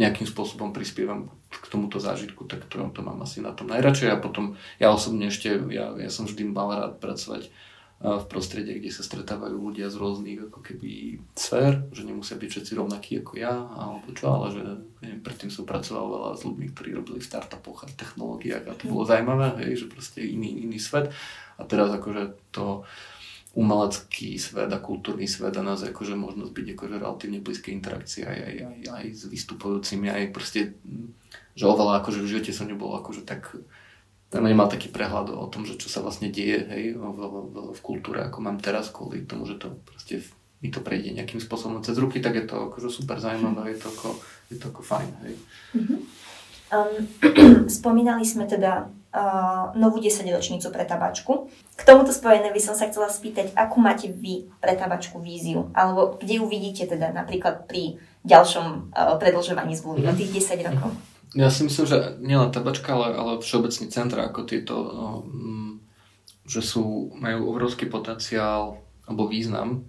nejakým 0.00 0.24
spôsobom 0.24 0.72
prispievam 0.72 1.28
k 1.52 1.66
tomuto 1.68 2.00
zážitku, 2.00 2.48
tak 2.48 2.64
to, 2.72 2.80
to 2.80 3.00
mám 3.04 3.20
asi 3.20 3.44
na 3.44 3.52
tom 3.52 3.68
najradšej. 3.68 4.16
A 4.16 4.22
potom 4.22 4.56
ja 4.80 4.88
osobne 4.88 5.28
ešte, 5.28 5.60
ja, 5.68 5.92
ja 5.92 6.08
som 6.08 6.24
vždy 6.24 6.48
mal 6.48 6.72
rád 6.72 6.96
pracovať 7.04 7.52
v 8.00 8.24
prostredí, 8.32 8.80
kde 8.80 8.88
sa 8.88 9.04
stretávajú 9.04 9.60
ľudia 9.60 9.92
z 9.92 10.00
rôznych 10.00 10.48
ako 10.48 10.64
keby 10.64 11.20
sfér, 11.36 11.84
že 11.92 12.08
nemusia 12.08 12.40
byť 12.40 12.48
všetci 12.48 12.72
rovnakí 12.72 13.20
ako 13.20 13.36
ja, 13.36 13.52
alebo 13.52 14.08
čo, 14.16 14.24
ale 14.32 14.56
že 14.56 14.64
neviem, 15.04 15.20
predtým 15.20 15.52
som 15.52 15.68
pracoval 15.68 16.08
veľa 16.08 16.30
s 16.40 16.42
ľuďmi, 16.48 16.66
ktorí 16.72 16.96
robili 16.96 17.20
v 17.20 17.28
startupoch 17.28 17.84
a 17.84 17.92
technológiách 17.92 18.64
a 18.64 18.72
to 18.72 18.88
bolo 18.88 19.04
zaujímavé, 19.04 19.52
hej, 19.68 19.84
že 19.84 19.92
proste 19.92 20.24
iný, 20.24 20.64
iný 20.64 20.80
svet. 20.80 21.12
A 21.60 21.62
teraz 21.68 21.92
akože 21.92 22.40
to 22.56 22.88
umelecký 23.50 24.38
svet 24.38 24.70
a 24.70 24.78
kultúrny 24.78 25.26
svet 25.26 25.58
a 25.58 25.62
nás 25.66 25.82
akože 25.82 26.14
možnosť 26.14 26.52
byť 26.54 26.66
akože 26.78 26.94
relatívne 27.02 27.42
blízke 27.42 27.74
interakcie 27.74 28.22
aj, 28.22 28.38
aj, 28.38 28.56
aj, 28.62 28.78
aj 28.94 29.06
s 29.10 29.22
vystupujúcimi, 29.26 30.06
aj 30.06 30.30
proste, 30.30 30.78
že 31.58 31.64
oveľa 31.66 31.98
akože 31.98 32.22
v 32.22 32.30
živote 32.30 32.54
som 32.54 32.70
nebol 32.70 32.94
akože 32.94 33.26
tak 33.26 33.58
nemal 34.38 34.70
taký 34.70 34.86
prehľad 34.94 35.34
o 35.34 35.50
tom, 35.50 35.66
že 35.66 35.74
čo 35.74 35.90
sa 35.90 35.98
vlastne 35.98 36.30
deje 36.30 36.62
hej, 36.70 36.84
v, 36.94 37.02
v, 37.02 37.56
v 37.74 37.80
kultúre, 37.82 38.22
ako 38.22 38.38
mám 38.38 38.62
teraz, 38.62 38.94
kvôli 38.94 39.26
tomu, 39.26 39.42
že 39.42 39.58
to 39.58 39.74
proste 39.82 40.22
mi 40.62 40.70
to 40.70 40.78
prejde 40.84 41.16
nejakým 41.16 41.42
spôsobom 41.42 41.82
cez 41.82 41.98
ruky, 41.98 42.22
tak 42.22 42.38
je 42.38 42.44
to 42.46 42.70
akože 42.70 42.92
super 42.92 43.18
zaujímavé, 43.18 43.74
je 43.74 43.78
to 43.82 43.88
ako, 43.90 44.08
je 44.52 44.56
to 44.60 44.66
ako 44.70 44.82
fajn. 44.84 45.10
Hej. 45.26 45.34
Mm-hmm. 45.74 45.98
Um, 46.70 46.90
spomínali 47.66 48.22
sme 48.22 48.46
teda 48.46 48.86
uh, 48.86 49.74
novú 49.74 49.98
10 49.98 50.22
ročnicu 50.30 50.70
pre 50.70 50.86
tabačku. 50.86 51.50
K 51.74 51.82
tomuto 51.82 52.14
spojené 52.14 52.54
by 52.54 52.60
som 52.62 52.78
sa 52.78 52.86
chcela 52.86 53.10
spýtať, 53.10 53.58
akú 53.58 53.82
máte 53.82 54.06
vy 54.06 54.46
pre 54.62 54.78
tabačku 54.78 55.18
víziu? 55.18 55.74
Alebo 55.74 56.14
kde 56.14 56.38
ju 56.38 56.46
vidíte 56.46 56.86
teda 56.86 57.10
napríklad 57.10 57.66
pri 57.66 57.98
ďalšom 58.22 58.94
uh, 58.94 59.18
predlžovaní 59.18 59.74
zmluvy 59.74 60.06
o 60.06 60.14
tých 60.14 60.46
10 60.46 60.68
rokov? 60.70 60.90
Ja 61.34 61.46
si 61.46 61.62
myslím, 61.62 61.86
že 61.86 61.98
nielen 62.18 62.50
tabačka, 62.50 62.90
ale, 62.94 63.14
ale 63.14 63.32
všeobecný 63.38 63.86
centra 63.90 64.26
ako 64.26 64.40
tieto, 64.50 64.74
mm, 65.26 65.78
že 66.46 66.58
sú, 66.58 67.14
majú 67.14 67.54
obrovský 67.54 67.86
potenciál 67.86 68.82
alebo 69.06 69.30
význam. 69.30 69.86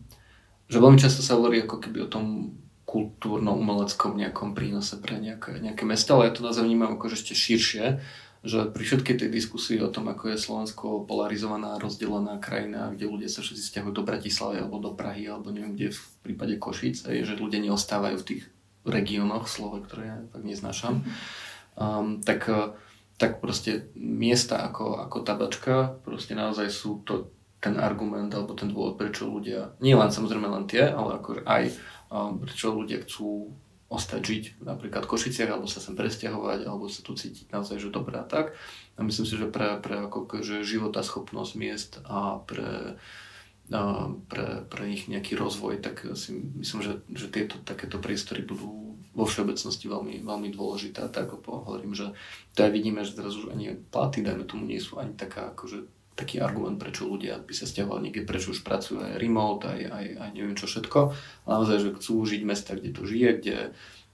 Že 0.69 0.77
veľmi 0.81 1.01
často 1.01 1.25
sa 1.25 1.37
hovorí 1.37 1.65
ako 1.65 1.81
keby 1.81 2.05
o 2.05 2.11
tom 2.13 2.57
kultúrno-umeleckom 2.91 4.19
nejakom 4.19 4.51
prínose 4.51 4.99
pre 4.99 5.15
nejaké, 5.15 5.63
nejaké 5.63 5.87
mesto, 5.87 6.19
ale 6.19 6.27
ja 6.27 6.35
to 6.35 6.43
naozaj 6.43 6.67
vnímam 6.67 6.99
ako 6.99 7.07
ešte 7.07 7.31
širšie, 7.31 8.03
že 8.41 8.67
pri 8.67 8.83
všetkej 8.83 9.15
tej 9.15 9.29
diskusii 9.31 9.79
o 9.79 9.93
tom, 9.93 10.11
ako 10.11 10.33
je 10.33 10.43
Slovensko 10.43 11.07
polarizovaná, 11.07 11.79
rozdelená 11.79 12.41
krajina, 12.41 12.91
kde 12.91 13.07
ľudia 13.07 13.29
sa 13.31 13.45
všetci 13.45 13.63
stiahujú 13.63 13.95
do 13.95 14.03
Bratislavy 14.03 14.59
alebo 14.59 14.81
do 14.83 14.91
Prahy 14.91 15.29
alebo 15.29 15.55
neviem 15.55 15.77
kde 15.77 15.95
v 15.95 16.01
prípade 16.25 16.59
Košic, 16.59 17.07
je, 17.07 17.23
že 17.23 17.39
ľudia 17.39 17.63
neostávajú 17.63 18.17
v 18.19 18.27
tých 18.27 18.43
regiónoch 18.83 19.45
slova, 19.47 19.79
ktoré 19.85 20.03
ja 20.09 20.17
tak 20.33 20.41
neznášam, 20.41 21.05
um, 21.77 22.19
tak, 22.25 22.49
uh, 22.49 22.73
tak 23.15 23.39
proste 23.39 23.93
miesta 23.95 24.67
ako, 24.67 25.05
ako 25.05 25.17
tabačka 25.21 26.01
proste 26.01 26.33
naozaj 26.33 26.67
sú 26.73 27.05
to 27.05 27.29
ten 27.61 27.77
argument 27.77 28.33
alebo 28.33 28.57
ten 28.57 28.73
dôvod, 28.73 28.97
prečo 28.97 29.29
ľudia, 29.29 29.77
nie 29.85 29.93
len 29.93 30.09
samozrejme 30.09 30.49
len 30.49 30.65
tie, 30.65 30.89
ale 30.89 31.21
ako 31.21 31.45
aj 31.45 31.69
prečo 32.11 32.75
ľudia 32.75 33.01
chcú 33.07 33.55
ostať 33.91 34.21
žiť 34.23 34.43
napríklad 34.63 35.03
v 35.03 35.11
Košiciach 35.11 35.51
alebo 35.51 35.67
sa 35.67 35.83
sem 35.83 35.99
presťahovať 35.99 36.63
alebo 36.63 36.87
sa 36.87 37.03
tu 37.03 37.11
cítiť 37.11 37.51
naozaj, 37.51 37.79
že 37.79 37.91
dobré 37.91 38.19
a 38.19 38.27
tak. 38.27 38.55
A 38.95 39.03
myslím 39.03 39.27
si, 39.27 39.35
že 39.35 39.51
pre, 39.51 39.79
pre 39.83 40.07
ako, 40.07 40.43
že 40.43 40.63
života 40.63 41.03
schopnosť 41.03 41.51
miest 41.59 41.99
a 42.07 42.39
pre 42.43 42.99
pre, 44.27 44.67
pre 44.67 44.83
ich 44.91 45.07
nejaký 45.07 45.39
rozvoj, 45.39 45.79
tak 45.79 46.03
si 46.19 46.35
myslím, 46.59 46.83
že, 46.83 46.93
že 47.15 47.31
tieto 47.31 47.55
takéto 47.63 48.03
priestory 48.03 48.43
budú 48.43 48.99
vo 49.15 49.25
všeobecnosti 49.27 49.87
veľmi, 49.87 50.23
veľmi 50.23 50.49
dôležité. 50.51 51.07
Tak 51.07 51.39
ako 51.39 51.71
hovorím, 51.71 51.95
že 51.95 52.11
to 52.55 52.67
aj 52.67 52.71
vidíme, 52.71 53.03
že 53.07 53.15
teraz 53.15 53.35
už 53.39 53.51
ani 53.51 53.79
platy, 53.91 54.23
dajme 54.23 54.43
tomu, 54.43 54.67
nie 54.67 54.79
sú 54.79 54.99
ani 54.99 55.15
taká, 55.15 55.55
akože, 55.55 55.87
taký 56.21 56.37
argument, 56.37 56.77
prečo 56.77 57.09
ľudia 57.09 57.41
by 57.41 57.53
sa 57.57 57.65
stiahovali 57.65 58.07
niekde, 58.07 58.29
prečo 58.29 58.53
už 58.53 58.61
pracujú 58.61 59.01
aj 59.01 59.17
remote, 59.17 59.65
aj, 59.65 59.81
aj, 59.89 60.05
aj 60.21 60.29
neviem 60.37 60.53
čo 60.53 60.69
všetko. 60.69 60.99
Ale 61.49 61.51
naozaj, 61.51 61.77
že 61.81 61.95
chcú 61.97 62.13
žiť 62.21 62.41
mesta, 62.45 62.77
kde 62.77 62.89
to 62.93 63.09
žije, 63.09 63.29
kde, 63.41 63.57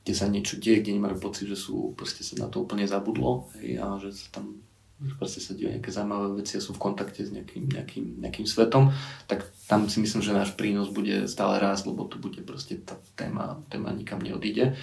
kde 0.07 0.13
sa 0.15 0.31
niečo 0.31 0.55
deje, 0.55 0.79
kde 0.79 0.95
nemajú 0.95 1.19
pocit, 1.19 1.51
že 1.51 1.59
sú, 1.59 1.91
proste 1.99 2.23
sa 2.23 2.39
na 2.39 2.47
to 2.47 2.63
úplne 2.63 2.87
zabudlo 2.87 3.51
hej, 3.59 3.83
a 3.83 3.99
že 3.99 4.15
sa 4.15 4.39
tam 4.39 4.63
proste 4.97 5.37
sa 5.37 5.53
dejú 5.53 5.69
nejaké 5.69 5.93
zaujímavé 5.93 6.41
veci 6.41 6.57
a 6.57 6.63
sú 6.63 6.73
v 6.73 6.81
kontakte 6.81 7.21
s 7.21 7.29
nejakým, 7.29 7.69
nejakým, 7.69 8.17
nejakým 8.17 8.49
svetom, 8.49 8.89
tak 9.29 9.45
tam 9.69 9.85
si 9.85 10.01
myslím, 10.01 10.25
že 10.25 10.33
náš 10.33 10.57
prínos 10.57 10.89
bude 10.89 11.29
stále 11.29 11.61
rásť, 11.61 11.93
lebo 11.93 12.09
tu 12.09 12.17
bude 12.17 12.41
proste 12.41 12.81
tá 12.81 12.97
téma, 13.13 13.61
téma 13.69 13.93
nikam 13.93 14.17
neodíde. 14.17 14.73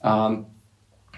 A 0.00 0.40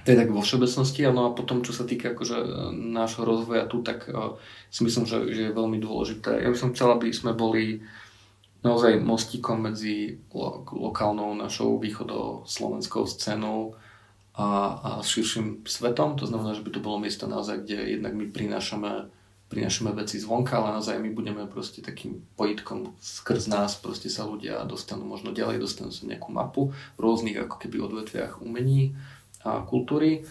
to 0.07 0.15
je 0.15 0.21
tak 0.23 0.31
vo 0.31 0.39
všeobecnosti, 0.39 1.03
no 1.11 1.27
a 1.27 1.35
potom, 1.35 1.67
čo 1.67 1.75
sa 1.75 1.83
týka 1.83 2.15
akože 2.15 2.39
e, 2.39 2.49
nášho 2.95 3.27
rozvoja 3.27 3.67
tu, 3.67 3.83
tak 3.83 4.07
uh, 4.07 4.39
si 4.71 4.87
myslím, 4.87 5.03
že, 5.03 5.19
že 5.35 5.43
je 5.51 5.59
veľmi 5.59 5.83
dôležité. 5.83 6.47
Ja 6.47 6.49
by 6.55 6.59
som 6.59 6.71
chcel, 6.71 6.95
aby 6.95 7.11
sme 7.11 7.35
boli 7.35 7.83
naozaj 8.63 9.03
mostíkom 9.03 9.67
medzi 9.67 10.23
lo- 10.31 10.63
lokálnou 10.71 11.35
našou 11.35 11.83
východoslovenskou 11.83 13.03
scénou, 13.11 13.75
a, 14.37 14.49
a 14.85 14.91
širším 15.01 15.65
svetom. 15.65 16.21
To 16.21 16.29
znamená, 16.29 16.53
že 16.53 16.61
by 16.61 16.71
to 16.71 16.85
bolo 16.85 17.01
miesto 17.01 17.25
naozaj, 17.25 17.65
kde 17.65 17.97
jednak 17.97 18.13
my 18.13 18.29
prinášame, 18.29 19.09
prinášame 19.49 19.97
veci 19.97 20.21
zvonka, 20.21 20.61
ale 20.61 20.77
naozaj 20.77 21.01
my 21.01 21.11
budeme 21.17 21.49
proste 21.49 21.81
takým 21.81 22.21
pojitkom 22.37 22.93
skrz 23.01 23.49
nás, 23.49 23.81
proste 23.81 24.13
sa 24.13 24.29
ľudia 24.29 24.61
dostanú 24.69 25.09
možno 25.09 25.33
ďalej, 25.33 25.65
dostanú 25.65 25.89
sa 25.89 26.05
nejakú 26.05 26.29
mapu 26.37 26.69
v 26.71 27.01
rôznych 27.01 27.41
ako 27.49 27.57
keby 27.65 27.81
odvetviach 27.81 28.45
umení 28.45 28.93
kultúry. 29.67 30.27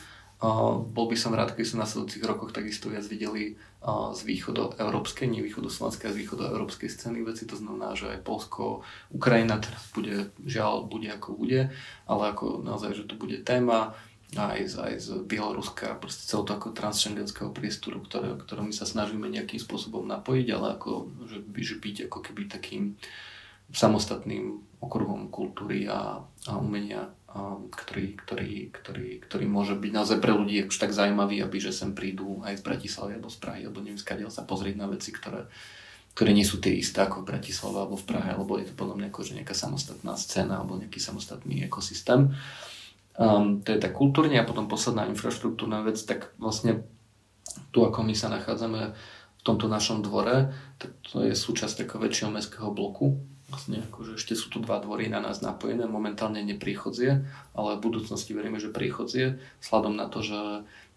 Bol 0.91 1.05
by 1.07 1.18
som 1.18 1.32
rád, 1.32 1.55
keby 1.55 1.66
sme 1.66 1.80
na 1.82 1.88
nasledujúcich 1.88 2.28
rokoch 2.28 2.51
takisto 2.51 2.91
viac 2.91 3.07
videli 3.07 3.55
z 3.88 4.20
východoeurópskej, 4.28 5.32
nie 5.32 5.41
východoslovenskej, 5.41 6.11
z 6.11 6.20
východoeurópskej 6.26 6.89
scény. 6.91 7.24
Veci. 7.24 7.47
To 7.47 7.55
znamená, 7.55 7.95
že 7.95 8.11
aj 8.11 8.20
Polsko, 8.26 8.84
Ukrajina 9.09 9.57
teraz 9.63 9.88
bude, 9.95 10.36
žiaľ, 10.43 10.91
bude 10.91 11.07
ako 11.09 11.39
bude, 11.39 11.72
ale 12.05 12.24
ako 12.36 12.61
naozaj, 12.61 12.91
že 12.93 13.07
to 13.07 13.16
bude 13.16 13.41
téma. 13.47 13.95
Aj 14.36 14.59
z, 14.59 14.76
aj 14.76 14.95
z 14.99 15.07
Bieloruska, 15.24 15.95
proste 15.95 16.28
celého 16.28 16.49
toho 16.49 16.76
transšengenského 16.76 17.55
priestoru, 17.55 18.03
ktoré, 18.03 18.36
ktoré 18.36 18.68
my 18.68 18.74
sa 18.76 18.84
snažíme 18.84 19.32
nejakým 19.32 19.61
spôsobom 19.61 20.03
napojiť, 20.03 20.47
ale 20.51 20.76
ako, 20.76 20.91
že, 21.30 21.39
že 21.63 21.76
byť 21.80 21.95
ako 22.11 22.20
keby 22.20 22.51
takým 22.51 22.99
samostatným 23.72 24.59
okruhom 24.84 25.32
kultúry 25.32 25.88
a, 25.88 26.20
a 26.51 26.51
umenia 26.59 27.16
ktorý, 27.36 28.15
ktorý, 28.15 28.71
ktorý, 28.71 29.09
ktorý 29.27 29.45
môže 29.45 29.75
byť 29.75 29.91
naozaj 29.91 30.17
pre 30.23 30.31
ľudí 30.31 30.63
už 30.71 30.77
tak 30.79 30.95
zaujímavý, 30.95 31.43
aby 31.43 31.57
že 31.59 31.75
sem 31.75 31.91
prídu 31.91 32.39
aj 32.47 32.59
z 32.59 32.63
Bratislavy 32.63 33.19
alebo 33.19 33.27
z 33.27 33.38
Prahy, 33.43 33.61
alebo 33.67 33.83
neviem 33.83 33.99
skadiaľ 33.99 34.31
sa 34.31 34.47
pozrieť 34.47 34.79
na 34.79 34.88
veci, 34.88 35.11
ktoré, 35.11 35.51
ktoré 36.15 36.31
nie 36.31 36.47
sú 36.47 36.63
tie 36.63 36.71
isté 36.79 37.03
ako 37.03 37.27
v 37.27 37.36
Bratislave 37.36 37.77
alebo 37.83 37.99
v 37.99 38.07
Prahe, 38.07 38.29
alebo 38.31 38.55
je 38.55 38.71
to 38.71 38.79
podľa 38.79 38.95
mňa 39.03 39.09
že 39.11 39.36
nejaká 39.36 39.51
samostatná 39.51 40.15
scéna 40.15 40.63
alebo 40.63 40.79
nejaký 40.79 41.03
samostatný 41.03 41.67
ekosystém. 41.67 42.31
Um, 43.19 43.59
to 43.63 43.75
je 43.75 43.83
tak 43.83 43.91
kultúrne 43.91 44.39
a 44.39 44.47
potom 44.47 44.71
posledná 44.71 45.03
infraštruktúrna 45.11 45.83
vec, 45.83 45.99
tak 46.07 46.31
vlastne 46.39 46.88
tu 47.75 47.83
ako 47.83 47.99
my 48.03 48.15
sa 48.15 48.31
nachádzame 48.31 48.95
v 49.36 49.41
tomto 49.43 49.67
našom 49.67 49.99
dvore, 49.99 50.55
tak 50.79 50.95
to 51.03 51.23
je 51.27 51.36
súčasť 51.36 51.83
takého 51.83 51.99
väčšieho 51.99 52.31
mestského 52.31 52.71
bloku, 52.71 53.19
vlastne 53.49 53.85
akože 53.91 54.17
ešte 54.17 54.33
sú 54.33 54.49
tu 54.49 54.57
dva 54.57 54.81
dvory 54.81 55.05
na 55.05 55.21
nás 55.21 55.45
napojené, 55.45 55.85
momentálne 55.85 56.41
nepriechodzie, 56.41 57.21
ale 57.53 57.77
v 57.77 57.83
budúcnosti 57.85 58.33
veríme, 58.33 58.57
že 58.57 58.73
priechodzie, 58.73 59.37
vzhľadom 59.61 59.93
na 59.93 60.09
to, 60.09 60.25
že 60.25 60.39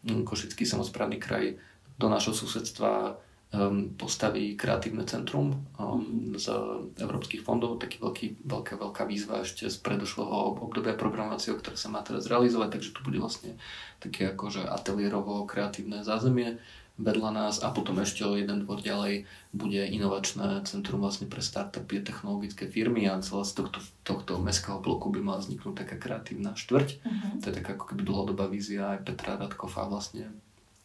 hm, 0.09 0.25
Košický 0.25 0.65
samozprávny 0.65 1.21
kraj 1.21 1.61
do 1.99 2.07
našho 2.09 2.33
susedstva 2.33 3.21
um, 3.53 3.93
postaví 3.97 4.57
kreatívne 4.57 5.05
centrum 5.05 5.67
um, 5.77 6.33
z 6.39 6.49
európskych 6.97 7.45
fondov, 7.45 7.83
taký 7.83 8.01
veľký, 8.01 8.27
veľká, 8.45 8.75
veľká 8.81 9.03
výzva 9.05 9.45
ešte 9.45 9.69
z 9.69 9.77
predošlého 9.85 10.63
obdobia 10.63 10.97
programácie, 10.97 11.53
ktoré 11.53 11.77
sa 11.77 11.93
má 11.93 12.01
teraz 12.01 12.31
realizovať, 12.31 12.79
takže 12.79 12.95
tu 12.97 13.01
bude 13.05 13.21
vlastne 13.21 13.57
také 13.99 14.33
akože 14.33 14.65
ateliérovo 14.65 15.45
kreatívne 15.45 16.07
zázemie, 16.07 16.57
vedľa 16.99 17.31
nás 17.31 17.63
a 17.63 17.71
potom 17.71 18.03
ešte 18.03 18.27
o 18.27 18.35
jeden 18.35 18.67
dvor 18.67 18.83
ďalej 18.83 19.31
bude 19.55 19.79
inovačné 19.87 20.67
centrum 20.67 20.99
vlastne 20.99 21.31
pre 21.31 21.39
startupy 21.39 22.03
a 22.03 22.07
technologické 22.07 22.67
firmy 22.67 23.07
a 23.07 23.23
celé 23.23 23.47
z 23.47 23.53
tohto, 23.55 23.81
tohto 24.03 24.43
mestského 24.43 24.83
bloku 24.83 25.15
by 25.15 25.23
mala 25.23 25.39
vzniknúť 25.39 25.87
taká 25.87 25.97
kreatívna 25.97 26.59
štvrť. 26.59 26.89
Uh-huh. 26.99 27.39
To 27.39 27.45
je 27.49 27.55
taká 27.55 27.79
ako 27.79 27.95
keby 27.95 28.03
dlhodobá 28.03 28.51
vízia 28.51 28.99
aj 28.99 29.07
Petra 29.07 29.39
Radkova 29.39 29.87
vlastne 29.87 30.35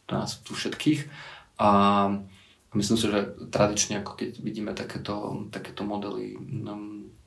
nás 0.06 0.38
tu 0.46 0.54
všetkých. 0.54 1.10
A 1.58 1.70
myslím 2.78 2.96
si, 2.98 3.10
že 3.10 3.34
tradične 3.50 4.02
ako 4.02 4.14
keď 4.14 4.30
vidíme 4.38 4.70
takéto, 4.70 5.46
takéto 5.50 5.82
modely 5.82 6.38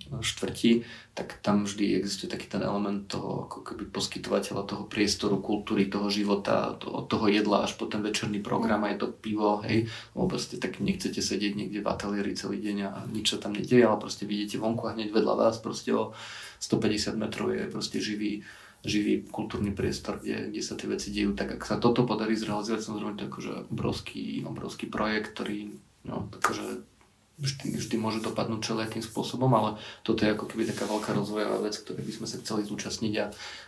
štvrti, 0.10 0.88
tak 1.14 1.42
tam 1.42 1.66
vždy 1.66 1.98
existuje 1.98 2.30
taký 2.30 2.48
ten 2.48 2.64
element 2.64 3.10
toho 3.10 3.50
ako 3.50 3.66
keby 3.66 3.90
poskytovateľa 3.90 4.64
toho 4.64 4.84
priestoru, 4.86 5.42
kultúry, 5.42 5.90
toho 5.90 6.08
života, 6.08 6.78
to, 6.78 6.88
od 6.94 7.06
toho 7.12 7.28
jedla 7.28 7.66
až 7.66 7.76
po 7.76 7.90
ten 7.90 8.00
večerný 8.00 8.40
program, 8.40 8.86
aj 8.86 9.02
to 9.04 9.08
pivo, 9.12 9.60
hej, 9.66 9.90
lebo 10.14 10.26
proste 10.30 10.62
tak 10.62 10.80
nechcete 10.80 11.20
sedieť 11.20 11.54
niekde 11.58 11.80
v 11.84 11.90
ateliéri 11.90 12.34
celý 12.38 12.62
deň 12.62 12.78
a 12.88 12.92
nič 13.10 13.34
sa 13.34 13.38
tam 13.42 13.58
nedieje, 13.58 13.84
ale 13.84 13.98
proste 14.00 14.30
vidíte 14.30 14.62
vonku 14.62 14.88
a 14.88 14.96
hneď 14.96 15.12
vedľa 15.12 15.34
vás 15.36 15.56
proste 15.60 15.92
o 15.92 16.16
150 16.62 17.18
metrov 17.18 17.54
je 17.54 17.66
proste 17.70 17.98
živý 18.00 18.46
živý 18.86 19.26
kultúrny 19.28 19.74
priestor, 19.74 20.22
kde, 20.22 20.54
kde 20.54 20.62
sa 20.62 20.78
tie 20.78 20.88
veci 20.88 21.10
dejú. 21.10 21.34
Tak 21.34 21.58
ak 21.58 21.64
sa 21.66 21.82
toto 21.82 22.06
podarí 22.06 22.38
zrealizovať, 22.38 22.86
samozrejme 22.86 23.18
to 23.18 23.24
je 23.26 23.32
akože 23.34 23.52
obrovský, 23.74 24.24
obrovský 24.46 24.86
projekt, 24.88 25.34
ktorý 25.34 25.76
no, 26.08 26.30
akože 26.30 26.97
vždy, 27.38 27.78
vždy 27.78 27.96
môže 28.02 28.20
dopadnúť 28.26 28.66
všelijakým 28.66 29.04
spôsobom, 29.06 29.50
ale 29.54 29.78
toto 30.02 30.26
je 30.26 30.34
ako 30.34 30.50
keby 30.50 30.66
taká 30.74 30.90
veľká 30.90 31.14
rozvojová 31.14 31.62
vec, 31.62 31.78
ktorej 31.78 32.04
by 32.04 32.14
sme 32.18 32.28
sa 32.28 32.42
chceli 32.42 32.66
zúčastniť 32.66 33.14
a 33.22 33.26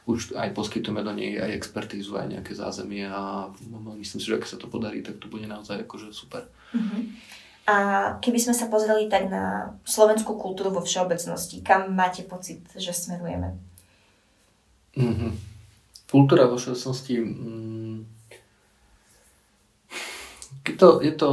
už 0.09 0.33
aj 0.33 0.49
poskytujeme 0.57 1.05
do 1.05 1.13
nej 1.13 1.37
aj 1.37 1.53
expertízu, 1.53 2.17
aj 2.17 2.33
nejaké 2.33 2.57
zázemie 2.57 3.05
a 3.05 3.53
myslím 4.01 4.19
si, 4.19 4.25
že 4.25 4.41
ak 4.41 4.49
sa 4.49 4.57
to 4.57 4.65
podarí, 4.65 5.05
tak 5.05 5.21
to 5.21 5.29
bude 5.29 5.45
naozaj 5.45 5.85
akože 5.85 6.09
super. 6.09 6.49
Uh-huh. 6.73 7.01
A 7.69 7.75
keby 8.17 8.41
sme 8.41 8.57
sa 8.57 8.65
pozreli 8.65 9.05
tak 9.05 9.29
na 9.29 9.77
slovenskú 9.85 10.33
kultúru 10.33 10.73
vo 10.73 10.81
všeobecnosti, 10.81 11.61
kam 11.61 11.93
máte 11.93 12.25
pocit, 12.25 12.65
že 12.73 12.89
smerujeme? 12.89 13.53
Uh-huh. 14.97 15.31
Kultúra 16.09 16.49
vo 16.49 16.57
všeobecnosti... 16.57 17.21
Mm, 17.21 18.09
je 20.69 20.77
to, 20.77 21.01
je 21.01 21.13
to 21.17 21.29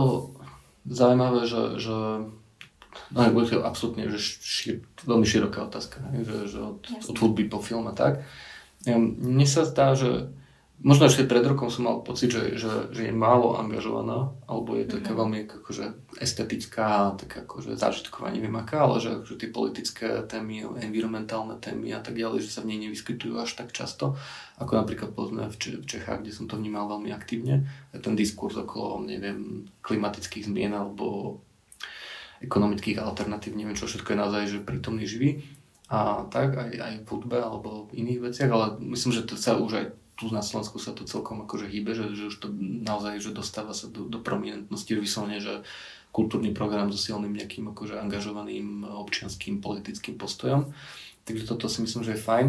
zaujímavé, 0.87 1.47
že, 1.47 1.83
že 1.83 1.97
no 3.13 3.19
je 3.23 3.31
to 3.31 3.67
absolútne 3.67 4.09
že 4.09 4.19
šir, 4.19 4.77
veľmi 5.05 5.27
široká 5.27 5.67
otázka, 5.67 6.01
že, 6.23 6.49
že 6.51 6.59
od, 6.63 6.81
od 6.87 7.17
hudby 7.19 7.47
po 7.51 7.61
film 7.61 7.87
a 7.91 7.95
tak. 7.95 8.23
Mne 8.87 9.47
sa 9.47 9.67
zdá, 9.67 9.99
že 9.99 10.31
Možno 10.77 11.09
ešte 11.09 11.25
pred 11.25 11.41
rokom 11.41 11.73
som 11.73 11.89
mal 11.89 12.05
pocit, 12.05 12.37
že, 12.37 12.61
že, 12.61 12.93
že 12.93 13.09
je 13.09 13.15
málo 13.15 13.57
angažovaná, 13.57 14.37
alebo 14.45 14.77
je 14.77 14.85
taká 14.85 15.17
mm-hmm. 15.17 15.21
veľmi 15.25 15.39
akože 15.49 15.85
estetická, 16.21 17.17
tak 17.17 17.49
akože 17.49 17.81
zážitková, 17.81 18.29
neviem 18.29 18.53
aká, 18.61 18.85
ale 18.85 19.01
že 19.01 19.17
akože 19.17 19.41
tie 19.41 19.49
politické 19.49 20.09
témy, 20.29 20.69
environmentálne 20.77 21.57
témy 21.65 21.97
a 21.97 22.05
tak 22.05 22.21
ďalej, 22.21 22.45
že 22.45 22.53
sa 22.53 22.61
v 22.61 22.77
nej 22.77 22.87
nevyskytujú 22.87 23.41
až 23.41 23.57
tak 23.57 23.73
často, 23.73 24.21
ako 24.61 24.85
napríklad 24.85 25.17
povedzme 25.17 25.49
v 25.49 25.89
Čechách, 25.89 26.21
kde 26.21 26.37
som 26.37 26.45
to 26.45 26.61
vnímal 26.61 26.93
veľmi 26.93 27.09
aktívne. 27.09 27.65
Ten 27.97 28.13
diskurs 28.13 28.61
okolo, 28.61 29.01
neviem, 29.01 29.65
klimatických 29.81 30.53
zmien 30.53 30.77
alebo 30.77 31.41
ekonomických 32.45 33.01
alternatív, 33.01 33.57
neviem 33.57 33.81
čo 33.81 33.89
všetko 33.89 34.13
je 34.13 34.21
naozaj, 34.21 34.43
že 34.45 34.67
prítomný 34.67 35.09
živý 35.09 35.41
a 35.89 36.29
tak 36.29 36.53
aj, 36.53 36.71
aj 36.77 36.95
v 37.01 37.09
hudbe 37.09 37.39
alebo 37.41 37.89
v 37.89 38.05
iných 38.05 38.29
veciach, 38.29 38.51
ale 38.53 38.67
myslím, 38.93 39.17
že 39.17 39.25
to 39.25 39.41
sa 39.41 39.57
už 39.57 39.73
aj 39.73 39.87
tu 40.17 40.33
na 40.33 40.41
Slovensku 40.41 40.81
sa 40.81 40.97
to 40.97 41.05
celkom 41.05 41.45
akože 41.45 41.69
hýbe, 41.69 41.93
že, 41.93 42.17
že 42.17 42.33
už 42.33 42.37
to 42.41 42.49
naozaj 42.59 43.21
že 43.21 43.37
dostáva 43.37 43.77
sa 43.77 43.93
do, 43.93 44.09
do 44.09 44.19
prominentnosti, 44.25 44.89
vyslovene, 44.89 45.39
že 45.45 45.61
kultúrny 46.11 46.57
program 46.57 46.89
so 46.89 46.97
silným 46.97 47.37
nejakým 47.37 47.69
akože 47.77 48.01
angažovaným 48.01 48.89
občianským 48.89 49.61
politickým 49.61 50.17
postojom. 50.17 50.73
Takže 51.29 51.45
toto 51.45 51.69
si 51.69 51.85
myslím, 51.85 52.07
že 52.07 52.17
je 52.17 52.25
fajn. 52.25 52.47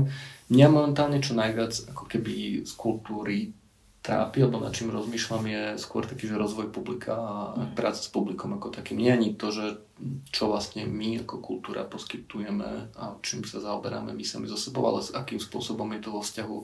Mňa 0.47 0.67
momentálne 0.71 1.19
čo 1.19 1.35
najviac 1.35 1.91
ako 1.91 2.07
keby 2.07 2.63
z 2.63 2.71
kultúry 2.79 3.51
trápi, 3.99 4.39
alebo 4.39 4.63
nad 4.63 4.71
čím 4.71 4.95
rozmýšľam 4.95 5.43
je 5.51 5.63
skôr 5.83 6.07
taký, 6.07 6.31
že 6.31 6.39
rozvoj 6.39 6.71
publika 6.71 7.11
a 7.11 7.35
mm. 7.59 7.75
práca 7.75 7.99
s 7.99 8.07
publikom 8.07 8.55
ako 8.55 8.71
takým. 8.71 9.03
Nie 9.03 9.19
ani 9.19 9.35
to, 9.35 9.51
že 9.51 9.83
čo 10.31 10.47
vlastne 10.47 10.87
my 10.87 11.27
ako 11.27 11.43
kultúra 11.43 11.83
poskytujeme 11.83 12.95
a 12.95 13.03
čím 13.19 13.43
sa 13.43 13.59
zaoberáme 13.59 14.15
my 14.15 14.23
sami 14.23 14.47
so 14.47 14.55
sebou, 14.55 14.87
ale 14.87 15.03
s 15.03 15.11
akým 15.11 15.43
spôsobom 15.43 15.91
je 15.97 16.01
to 16.07 16.09
vo 16.15 16.23
vzťahu 16.23 16.57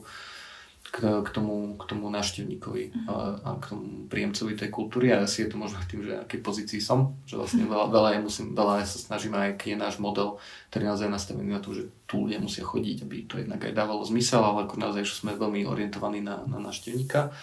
k, 0.94 1.26
k, 1.26 1.28
tomu, 1.34 1.74
k 1.74 1.82
tomu 1.90 2.06
návštevníkovi 2.06 2.94
mm. 2.94 3.10
a, 3.10 3.14
a 3.42 3.50
k 3.58 3.74
tomu 3.74 4.06
príjemcovi 4.06 4.54
tej 4.54 4.70
kultúry 4.70 5.10
a 5.10 5.26
asi 5.26 5.42
je 5.42 5.50
to 5.50 5.58
možno 5.58 5.82
tým, 5.90 6.06
že 6.06 6.22
akej 6.22 6.38
pozícii 6.38 6.78
som, 6.78 7.18
že 7.26 7.34
vlastne 7.34 7.66
veľa, 7.66 7.90
veľa, 7.90 8.08
je 8.14 8.20
musím, 8.22 8.46
veľa 8.54 8.86
sa 8.86 9.02
snažím 9.02 9.34
aj, 9.34 9.58
keď 9.58 9.74
je 9.74 9.82
náš 9.82 9.96
model, 9.98 10.38
ktorý 10.70 10.94
naozaj 10.94 11.10
je 11.10 11.16
nastavený 11.18 11.50
na 11.50 11.58
to, 11.58 11.74
že 11.74 11.90
tu 12.06 12.22
ľudia 12.22 12.38
musia 12.38 12.62
chodiť, 12.62 12.96
aby 13.02 13.16
to 13.26 13.42
jednak 13.42 13.58
aj 13.58 13.74
dávalo 13.74 14.06
zmysel, 14.06 14.46
ale 14.46 14.70
ako 14.70 14.78
naozaj, 14.78 15.02
že 15.02 15.18
sme 15.18 15.34
veľmi 15.34 15.66
orientovaní 15.66 16.22
na, 16.22 16.46
na 16.46 16.62
návštevníka. 16.62 17.34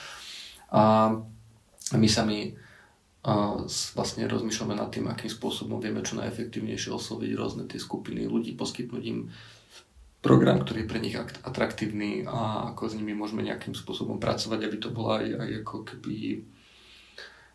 A 0.71 1.11
my 1.91 2.07
sami 2.07 2.55
a 3.21 3.53
vlastne 3.93 4.25
rozmýšľame 4.25 4.73
nad 4.73 4.89
tým, 4.89 5.05
akým 5.05 5.29
spôsobom 5.29 5.77
vieme 5.77 6.01
čo 6.01 6.17
najefektívnejšie 6.17 6.89
osloviť 6.89 7.31
rôzne 7.37 7.69
tie 7.69 7.77
skupiny 7.77 8.25
ľudí, 8.25 8.57
poskytnúť 8.57 9.03
im 9.05 9.29
program, 10.21 10.61
ktorý 10.61 10.85
je 10.85 10.91
pre 10.91 11.01
nich 11.01 11.17
atraktívny 11.17 12.29
a 12.29 12.71
ako 12.71 12.93
s 12.93 12.97
nimi 12.97 13.17
môžeme 13.17 13.41
nejakým 13.41 13.73
spôsobom 13.73 14.21
pracovať, 14.21 14.59
aby 14.63 14.77
to 14.77 14.93
bolo 14.93 15.17
aj, 15.17 15.25
aj 15.33 15.49
ako 15.65 15.77
keby 15.81 16.45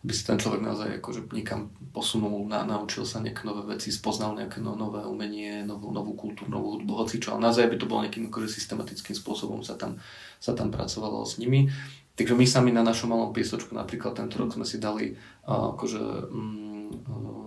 aby 0.06 0.14
si 0.14 0.22
ten 0.22 0.38
človek 0.38 0.62
naozaj 0.62 1.02
akože 1.02 1.34
niekam 1.34 1.66
posunul, 1.90 2.46
na, 2.46 2.62
naučil 2.62 3.02
sa 3.02 3.18
nejaké 3.18 3.42
nové 3.42 3.74
veci, 3.74 3.90
spoznal 3.90 4.38
nejaké 4.38 4.62
no, 4.62 4.78
nové 4.78 5.02
umenie, 5.02 5.66
novú, 5.66 5.90
novú 5.90 6.14
kultúru, 6.14 6.46
novú 6.46 6.78
hudbu, 6.78 6.94
hoci 6.94 7.18
čo, 7.18 7.34
ale 7.34 7.50
naozaj 7.50 7.66
by 7.66 7.74
to 7.74 7.90
bolo 7.90 8.06
nejakým 8.06 8.30
akože 8.30 8.46
systematickým 8.46 9.18
spôsobom 9.18 9.66
sa 9.66 9.74
tam, 9.74 9.98
sa 10.38 10.54
tam 10.54 10.70
pracovalo 10.70 11.26
s 11.26 11.42
nimi. 11.42 11.66
Takže 12.14 12.38
my 12.38 12.46
sami 12.46 12.70
na 12.70 12.86
našom 12.86 13.10
malom 13.10 13.34
piesočku, 13.34 13.74
napríklad 13.74 14.14
tento 14.14 14.38
rok 14.38 14.54
sme 14.54 14.62
si 14.62 14.78
dali 14.78 15.10
akože 15.42 16.30
um, 16.30 17.45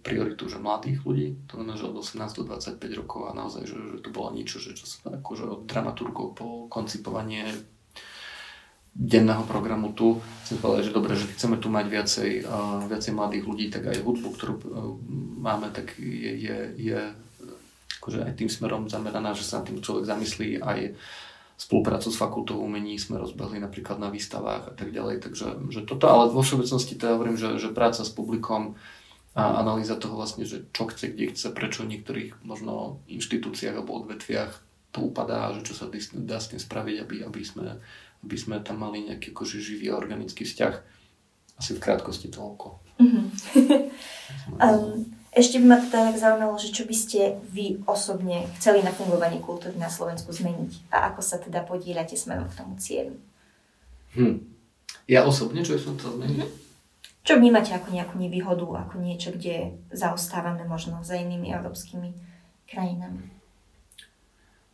prioritu 0.00 0.48
že 0.48 0.58
mladých 0.58 1.04
ľudí, 1.04 1.28
to 1.46 1.60
znamená, 1.60 1.76
že 1.76 1.88
od 1.88 1.96
18 2.00 2.38
do 2.40 2.44
25 2.48 3.00
rokov 3.00 3.20
a 3.28 3.36
naozaj, 3.36 3.62
že, 3.68 3.76
že 3.76 3.98
to 4.00 4.10
bolo 4.12 4.28
niečo, 4.32 4.56
že 4.56 4.72
čo 4.72 4.84
sa 4.88 5.12
akože 5.12 5.44
od 5.46 5.60
dramaturgov 5.68 6.36
po 6.36 6.46
koncipovanie 6.72 7.46
denného 8.90 9.46
programu 9.46 9.94
tu, 9.94 10.18
chcem 10.44 10.58
povedať, 10.58 10.90
že 10.90 10.96
dobre, 10.96 11.14
že 11.14 11.30
chceme 11.30 11.62
tu 11.62 11.70
mať 11.70 11.86
viacej, 11.86 12.30
uh, 12.42 12.82
viacej 12.90 13.12
mladých 13.14 13.44
ľudí, 13.46 13.66
tak 13.70 13.86
aj 13.86 14.02
hudbu, 14.02 14.28
ktorú 14.34 14.54
uh, 14.58 14.62
máme, 15.38 15.70
tak 15.70 15.94
je, 15.96 16.32
je, 16.34 16.58
je 16.74 17.00
akože 18.02 18.26
aj 18.26 18.34
tým 18.34 18.50
smerom 18.50 18.90
zameraná, 18.90 19.30
že 19.36 19.46
sa 19.46 19.62
tým 19.62 19.78
človek 19.78 20.10
zamyslí 20.10 20.58
aj 20.58 20.98
spoluprácu 21.60 22.08
s 22.08 22.16
fakultou 22.16 22.56
umení 22.56 22.96
sme 22.96 23.20
rozbehli 23.20 23.60
napríklad 23.60 24.00
na 24.00 24.08
výstavách 24.08 24.64
a 24.64 24.72
tak 24.72 24.96
ďalej, 24.96 25.20
takže 25.28 25.46
že 25.68 25.84
toto, 25.84 26.08
ale 26.08 26.32
vo 26.32 26.40
všeobecnosti 26.40 26.96
teda 26.96 27.20
hovorím, 27.20 27.36
že, 27.36 27.60
že 27.60 27.68
práca 27.68 28.00
s 28.00 28.08
publikom 28.08 28.80
a 29.30 29.62
analýza 29.62 29.94
toho 29.94 30.18
vlastne, 30.18 30.42
že 30.42 30.66
čo 30.74 30.90
chce, 30.90 31.14
kde 31.14 31.30
chce, 31.30 31.54
prečo 31.54 31.86
v 31.86 31.94
niektorých 31.94 32.42
možno 32.42 32.98
inštitúciách 33.06 33.78
alebo 33.78 34.02
odvetviach 34.02 34.52
to 34.90 35.06
upadá, 35.06 35.54
že 35.54 35.70
čo 35.70 35.74
sa 35.78 35.86
dá 36.18 36.38
s 36.42 36.50
tým 36.50 36.58
spraviť, 36.58 36.96
aby, 36.98 37.16
aby, 37.22 37.42
sme, 37.46 37.78
aby 38.26 38.36
sme 38.36 38.58
tam 38.58 38.82
mali 38.82 39.06
nejaký 39.06 39.30
akože 39.30 39.62
živý 39.62 39.94
a 39.94 39.98
organický 39.98 40.42
vzťah. 40.42 40.74
Asi 41.62 41.78
v 41.78 41.82
krátkosti 41.82 42.26
toľko. 42.26 42.82
Mm-hmm. 42.98 43.24
um, 44.66 45.06
ešte 45.30 45.62
by 45.62 45.66
ma 45.68 45.78
teda 45.78 46.10
tak 46.10 46.18
zaujímalo, 46.18 46.58
že 46.58 46.74
čo 46.74 46.82
by 46.90 46.96
ste 46.96 47.38
vy 47.54 47.78
osobne 47.86 48.50
chceli 48.58 48.82
na 48.82 48.90
fungovanie 48.90 49.38
kultúry 49.38 49.78
na 49.78 49.86
Slovensku 49.86 50.34
zmeniť 50.34 50.90
a 50.90 51.14
ako 51.14 51.22
sa 51.22 51.38
teda 51.38 51.62
podieľate 51.62 52.18
smerom 52.18 52.50
k 52.50 52.58
tomu 52.58 52.74
cieľu? 52.82 53.14
Hm. 54.18 54.42
Ja 55.06 55.22
osobne, 55.22 55.62
čo 55.62 55.78
som 55.78 55.94
to 55.94 56.10
zmeniť? 56.18 56.34
Mm-hmm. 56.34 56.69
Čo 57.20 57.36
vnímate 57.36 57.76
ako 57.76 57.92
nejakú 57.92 58.16
nevýhodu, 58.16 58.88
ako 58.88 58.96
niečo, 58.98 59.36
kde 59.36 59.76
zaostávame 59.92 60.64
možno 60.64 61.04
za 61.04 61.20
inými 61.20 61.52
európskymi 61.52 62.16
krajinami? 62.64 63.28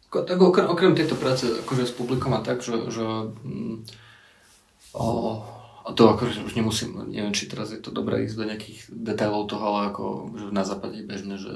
Tak 0.06 0.38
okrem, 0.38 0.70
okrem 0.70 0.94
tejto 0.94 1.18
práce 1.18 1.44
akože 1.44 1.84
s 1.84 1.92
publikom 1.92 2.32
a 2.32 2.40
tak, 2.40 2.62
že, 2.62 2.88
že 2.88 3.04
mm, 3.42 3.84
o, 4.94 5.06
a 5.84 5.88
to 5.92 6.08
akože 6.08 6.46
už 6.46 6.54
nemusím, 6.54 6.96
neviem, 7.10 7.34
či 7.34 7.50
teraz 7.50 7.74
je 7.74 7.82
to 7.82 7.90
dobré 7.90 8.24
ísť 8.24 8.36
do 8.38 8.48
nejakých 8.48 8.80
detailov 8.94 9.50
toho, 9.50 9.64
ale 9.66 9.80
ako 9.92 10.04
že 10.38 10.46
na 10.54 10.64
západe 10.64 11.02
je 11.02 11.10
bežné, 11.10 11.34
že 11.36 11.52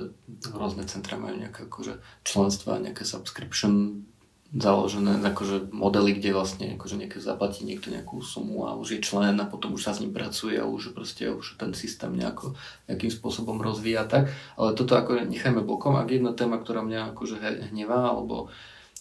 rôzne 0.51 0.85
centra 0.91 1.17
majú 1.17 1.39
nejaké 1.39 1.71
akože 1.71 2.03
členstva, 2.27 2.83
nejaké 2.83 3.07
subscription 3.07 4.05
založené 4.51 5.23
akože 5.23 5.71
modely, 5.71 6.19
kde 6.19 6.35
vlastne 6.35 6.67
akože 6.75 6.99
nejaké 6.99 7.23
zaplatí 7.23 7.63
niekto 7.63 7.95
nejakú 7.95 8.19
sumu 8.19 8.67
a 8.67 8.75
už 8.75 8.99
je 8.99 9.01
člen 9.07 9.39
a 9.39 9.47
potom 9.47 9.79
už 9.79 9.87
sa 9.87 9.95
s 9.95 10.03
ním 10.03 10.11
pracuje 10.11 10.59
a 10.59 10.67
už 10.67 10.91
proste 10.91 11.31
už 11.31 11.55
ten 11.55 11.71
systém 11.71 12.11
nejako, 12.11 12.59
nejakým 12.91 13.15
spôsobom 13.15 13.63
rozvíja 13.63 14.11
tak. 14.11 14.27
Ale 14.59 14.75
toto 14.75 14.99
ako 14.99 15.23
nechajme 15.23 15.63
bokom. 15.63 15.95
Ak 15.95 16.11
jedna 16.11 16.35
téma, 16.35 16.59
ktorá 16.59 16.83
mňa 16.83 17.15
akože 17.15 17.39
hnevá, 17.71 18.11
alebo 18.11 18.51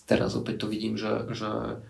teraz 0.06 0.38
opäť 0.38 0.66
to 0.66 0.68
vidím, 0.70 1.02
že, 1.02 1.26
že 1.34 1.82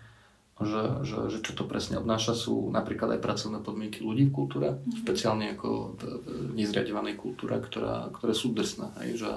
že, 0.60 1.08
že, 1.08 1.18
že 1.32 1.38
čo 1.40 1.56
to 1.56 1.64
presne 1.64 1.96
obnáša 1.96 2.36
sú 2.36 2.68
napríklad 2.68 3.16
aj 3.16 3.24
pracovné 3.24 3.64
podmienky 3.64 4.04
ľudí 4.04 4.28
v 4.28 4.36
kultúre, 4.44 4.76
mm-hmm. 4.76 5.00
špeciálne 5.00 5.56
ako 5.56 5.96
v, 5.96 6.00
v 6.20 6.52
nezriadovanej 6.52 7.16
kultúre, 7.16 7.56
ktorá, 7.64 8.12
ktoré 8.12 8.36
sú 8.36 8.52
drsné. 8.52 8.92
Hej, 9.00 9.24
že, 9.24 9.32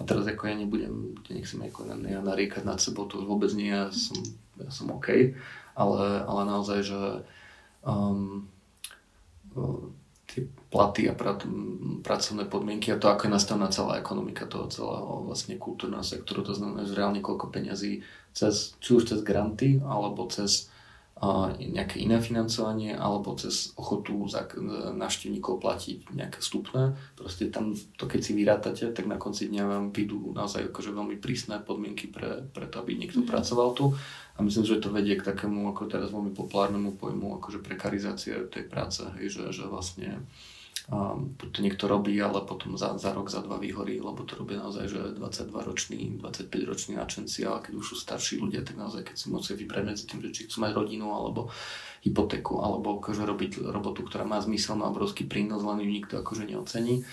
a 0.00 0.02
teraz 0.08 0.24
ako 0.24 0.48
ja 0.48 0.56
nebudem, 0.56 1.12
nechcem 1.28 1.60
ako 1.60 1.84
ja 1.92 2.24
nariekať 2.24 2.64
nad 2.64 2.80
sebou, 2.80 3.04
to 3.04 3.20
vôbec 3.20 3.52
nie, 3.52 3.68
ja 3.68 3.92
som, 3.92 4.16
ja 4.56 4.72
som 4.72 4.88
OK, 4.88 5.36
ale, 5.76 6.00
ale 6.24 6.42
naozaj, 6.48 6.80
že 6.80 7.00
um, 7.84 8.48
tie 10.24 10.48
platy 10.72 11.10
a 11.10 11.12
pra, 11.12 11.36
pracovné 12.00 12.48
podmienky 12.48 12.94
a 12.94 13.00
to, 13.02 13.12
ako 13.12 13.28
je 13.28 13.36
nastavená 13.36 13.68
celá 13.68 14.00
ekonomika 14.00 14.48
toho 14.48 14.72
celého 14.72 15.28
vlastne 15.28 15.60
kultúrneho 15.60 16.06
sektoru, 16.06 16.46
to 16.46 16.56
znamená, 16.56 16.88
že 16.88 16.96
reálne 16.96 17.20
koľko 17.20 17.52
peňazí 17.52 18.00
cez, 18.32 18.78
či 18.80 18.96
už 18.96 19.04
cez 19.04 19.20
granty, 19.20 19.84
alebo 19.84 20.24
cez 20.32 20.69
nejaké 21.60 22.00
iné 22.00 22.16
financovanie 22.16 22.96
alebo 22.96 23.36
cez 23.36 23.76
ochotu 23.76 24.24
za 24.24 24.48
návštevníkov 24.96 25.60
platiť 25.60 26.16
nejaké 26.16 26.40
vstupné. 26.40 26.96
Proste 27.12 27.52
tam 27.52 27.76
to 27.76 28.08
keď 28.08 28.20
si 28.24 28.32
vyrátate, 28.32 28.84
tak 28.96 29.04
na 29.04 29.20
konci 29.20 29.52
dňa 29.52 29.64
vám 29.68 29.84
vyjdú 29.92 30.32
naozaj 30.32 30.72
akože 30.72 30.96
veľmi 30.96 31.20
prísne 31.20 31.60
podmienky 31.60 32.08
pre, 32.08 32.48
pre 32.48 32.64
to, 32.72 32.80
aby 32.80 32.96
niekto 32.96 33.20
mm-hmm. 33.20 33.36
pracoval 33.36 33.76
tu. 33.76 33.92
A 34.34 34.38
myslím, 34.40 34.64
že 34.64 34.80
to 34.80 34.88
vedie 34.88 35.20
k 35.20 35.28
takému 35.28 35.68
ako 35.68 35.92
teraz 35.92 36.08
veľmi 36.08 36.32
populárnemu 36.32 36.96
pojmu 36.96 37.36
akože 37.36 37.60
prekarizácie 37.60 38.48
tej 38.48 38.64
práce, 38.64 39.04
hej, 39.20 39.28
že, 39.28 39.44
že 39.52 39.68
vlastne 39.68 40.24
buď 41.38 41.48
to 41.52 41.60
niekto 41.62 41.84
robí, 41.86 42.16
ale 42.18 42.42
potom 42.42 42.74
za, 42.74 42.98
za 42.98 43.14
rok, 43.14 43.30
za 43.30 43.44
dva 43.44 43.60
vyhorí, 43.60 44.02
lebo 44.02 44.26
to 44.26 44.34
robia 44.34 44.58
naozaj, 44.58 44.90
že 44.90 45.00
22-roční, 45.14 46.18
25-roční 46.18 46.98
načenci, 46.98 47.46
ale 47.46 47.62
keď 47.62 47.72
už 47.78 47.86
sú 47.94 47.96
starší 48.00 48.42
ľudia, 48.42 48.66
tak 48.66 48.74
naozaj, 48.80 49.06
keď 49.06 49.16
si 49.16 49.26
musia 49.30 49.54
vybrať 49.54 49.84
medzi 49.86 50.04
tým, 50.10 50.18
že 50.24 50.34
či 50.34 50.40
chcú 50.50 50.66
mať 50.66 50.72
rodinu, 50.74 51.14
alebo 51.14 51.52
hypotéku, 52.02 52.58
alebo 52.58 52.98
akože 52.98 53.22
robiť 53.22 53.52
robotu, 53.70 54.02
ktorá 54.02 54.26
má 54.26 54.42
zmysel, 54.42 54.74
má 54.80 54.90
obrovský 54.90 55.30
prínos, 55.30 55.62
len 55.62 55.84
ju 55.84 55.90
nikto 55.94 56.18
akože 56.18 56.48
neocení, 56.48 57.06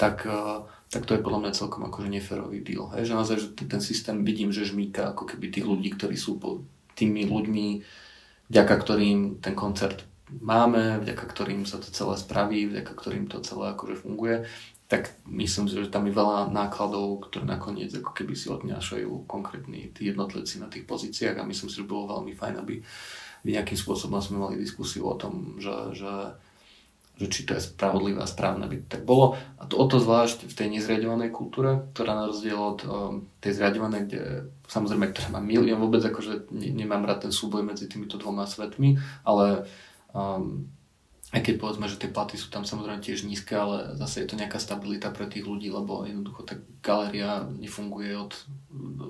tak, 0.00 0.24
uh, 0.24 0.64
tak 0.88 1.04
to 1.04 1.18
je 1.18 1.24
podľa 1.24 1.40
mňa 1.44 1.58
celkom 1.58 1.84
akože 1.84 2.08
neférový 2.08 2.64
deal. 2.64 2.88
Hej? 2.96 3.12
Že 3.12 3.16
naozaj, 3.18 3.36
že 3.44 3.48
ten 3.66 3.82
systém 3.82 4.24
vidím, 4.24 4.54
že 4.54 4.64
žmýka 4.64 5.12
ako 5.12 5.28
keby 5.36 5.52
tých 5.52 5.66
ľudí, 5.68 5.92
ktorí 5.92 6.16
sú 6.16 6.40
po 6.40 6.64
tými 6.96 7.28
ľuďmi, 7.28 7.66
vďaka 8.48 8.74
ktorým 8.80 9.44
ten 9.44 9.52
koncert 9.52 10.07
máme, 10.30 11.00
vďaka 11.00 11.24
ktorým 11.24 11.64
sa 11.64 11.80
to 11.80 11.88
celé 11.88 12.14
spraví, 12.20 12.68
vďaka 12.68 12.92
ktorým 12.92 13.26
to 13.26 13.40
celé 13.40 13.72
akože 13.72 14.04
funguje, 14.04 14.44
tak 14.88 15.12
myslím 15.28 15.68
si, 15.68 15.76
že 15.76 15.92
tam 15.92 16.08
je 16.08 16.16
veľa 16.16 16.48
nákladov, 16.48 17.28
ktoré 17.28 17.44
nakoniec 17.44 17.92
ako 17.92 18.16
keby 18.16 18.32
si 18.32 18.48
odnášajú 18.48 19.28
konkrétni 19.28 19.92
tí 19.92 20.08
jednotlivci 20.08 20.64
na 20.64 20.72
tých 20.72 20.88
pozíciách 20.88 21.36
a 21.36 21.48
myslím 21.48 21.68
si, 21.68 21.76
že 21.76 21.84
bolo 21.84 22.16
veľmi 22.16 22.32
fajn, 22.32 22.54
aby, 22.56 22.80
nejakým 23.48 23.78
spôsobom 23.78 24.18
sme 24.18 24.40
mali 24.40 24.56
diskusiu 24.60 25.06
o 25.08 25.14
tom, 25.14 25.60
že, 25.60 25.92
že, 25.92 26.12
že 27.20 27.26
či 27.28 27.44
to 27.44 27.54
je 27.56 27.68
spravodlivé 27.68 28.18
a 28.18 28.28
správne, 28.28 28.66
to 28.66 28.88
tak 28.88 29.04
bolo. 29.04 29.36
A 29.60 29.68
to 29.68 29.76
o 29.76 29.84
to 29.86 30.00
zvlášť 30.00 30.48
v 30.48 30.56
tej 30.56 30.68
nezriadovanej 30.72 31.30
kultúre, 31.30 31.92
ktorá 31.92 32.16
na 32.16 32.24
rozdiel 32.28 32.58
od 32.58 32.80
um, 32.84 32.88
tej 33.44 33.60
zriadovanej, 33.60 34.00
kde 34.08 34.20
samozrejme, 34.66 35.12
ktorá 35.12 35.36
má 35.36 35.40
milión, 35.44 35.80
vôbec 35.80 36.02
akože 36.04 36.50
ne, 36.54 36.68
nemám 36.72 37.04
rád 37.06 37.28
ten 37.28 37.32
súboj 37.32 37.64
medzi 37.64 37.86
týmito 37.86 38.16
dvoma 38.16 38.48
svetmi, 38.48 38.98
ale 39.24 39.68
um, 40.14 40.68
aj 41.28 41.44
keď 41.44 41.54
povedzme, 41.60 41.84
že 41.92 42.00
tie 42.00 42.08
platy 42.08 42.40
sú 42.40 42.48
tam 42.48 42.64
samozrejme 42.64 43.04
tiež 43.04 43.28
nízke, 43.28 43.52
ale 43.52 43.92
zase 44.00 44.24
je 44.24 44.32
to 44.32 44.40
nejaká 44.40 44.56
stabilita 44.56 45.12
pre 45.12 45.28
tých 45.28 45.44
ľudí, 45.44 45.68
lebo 45.68 46.08
jednoducho 46.08 46.40
tá 46.40 46.56
galéria 46.80 47.44
nefunguje 47.44 48.16
od, 48.16 48.32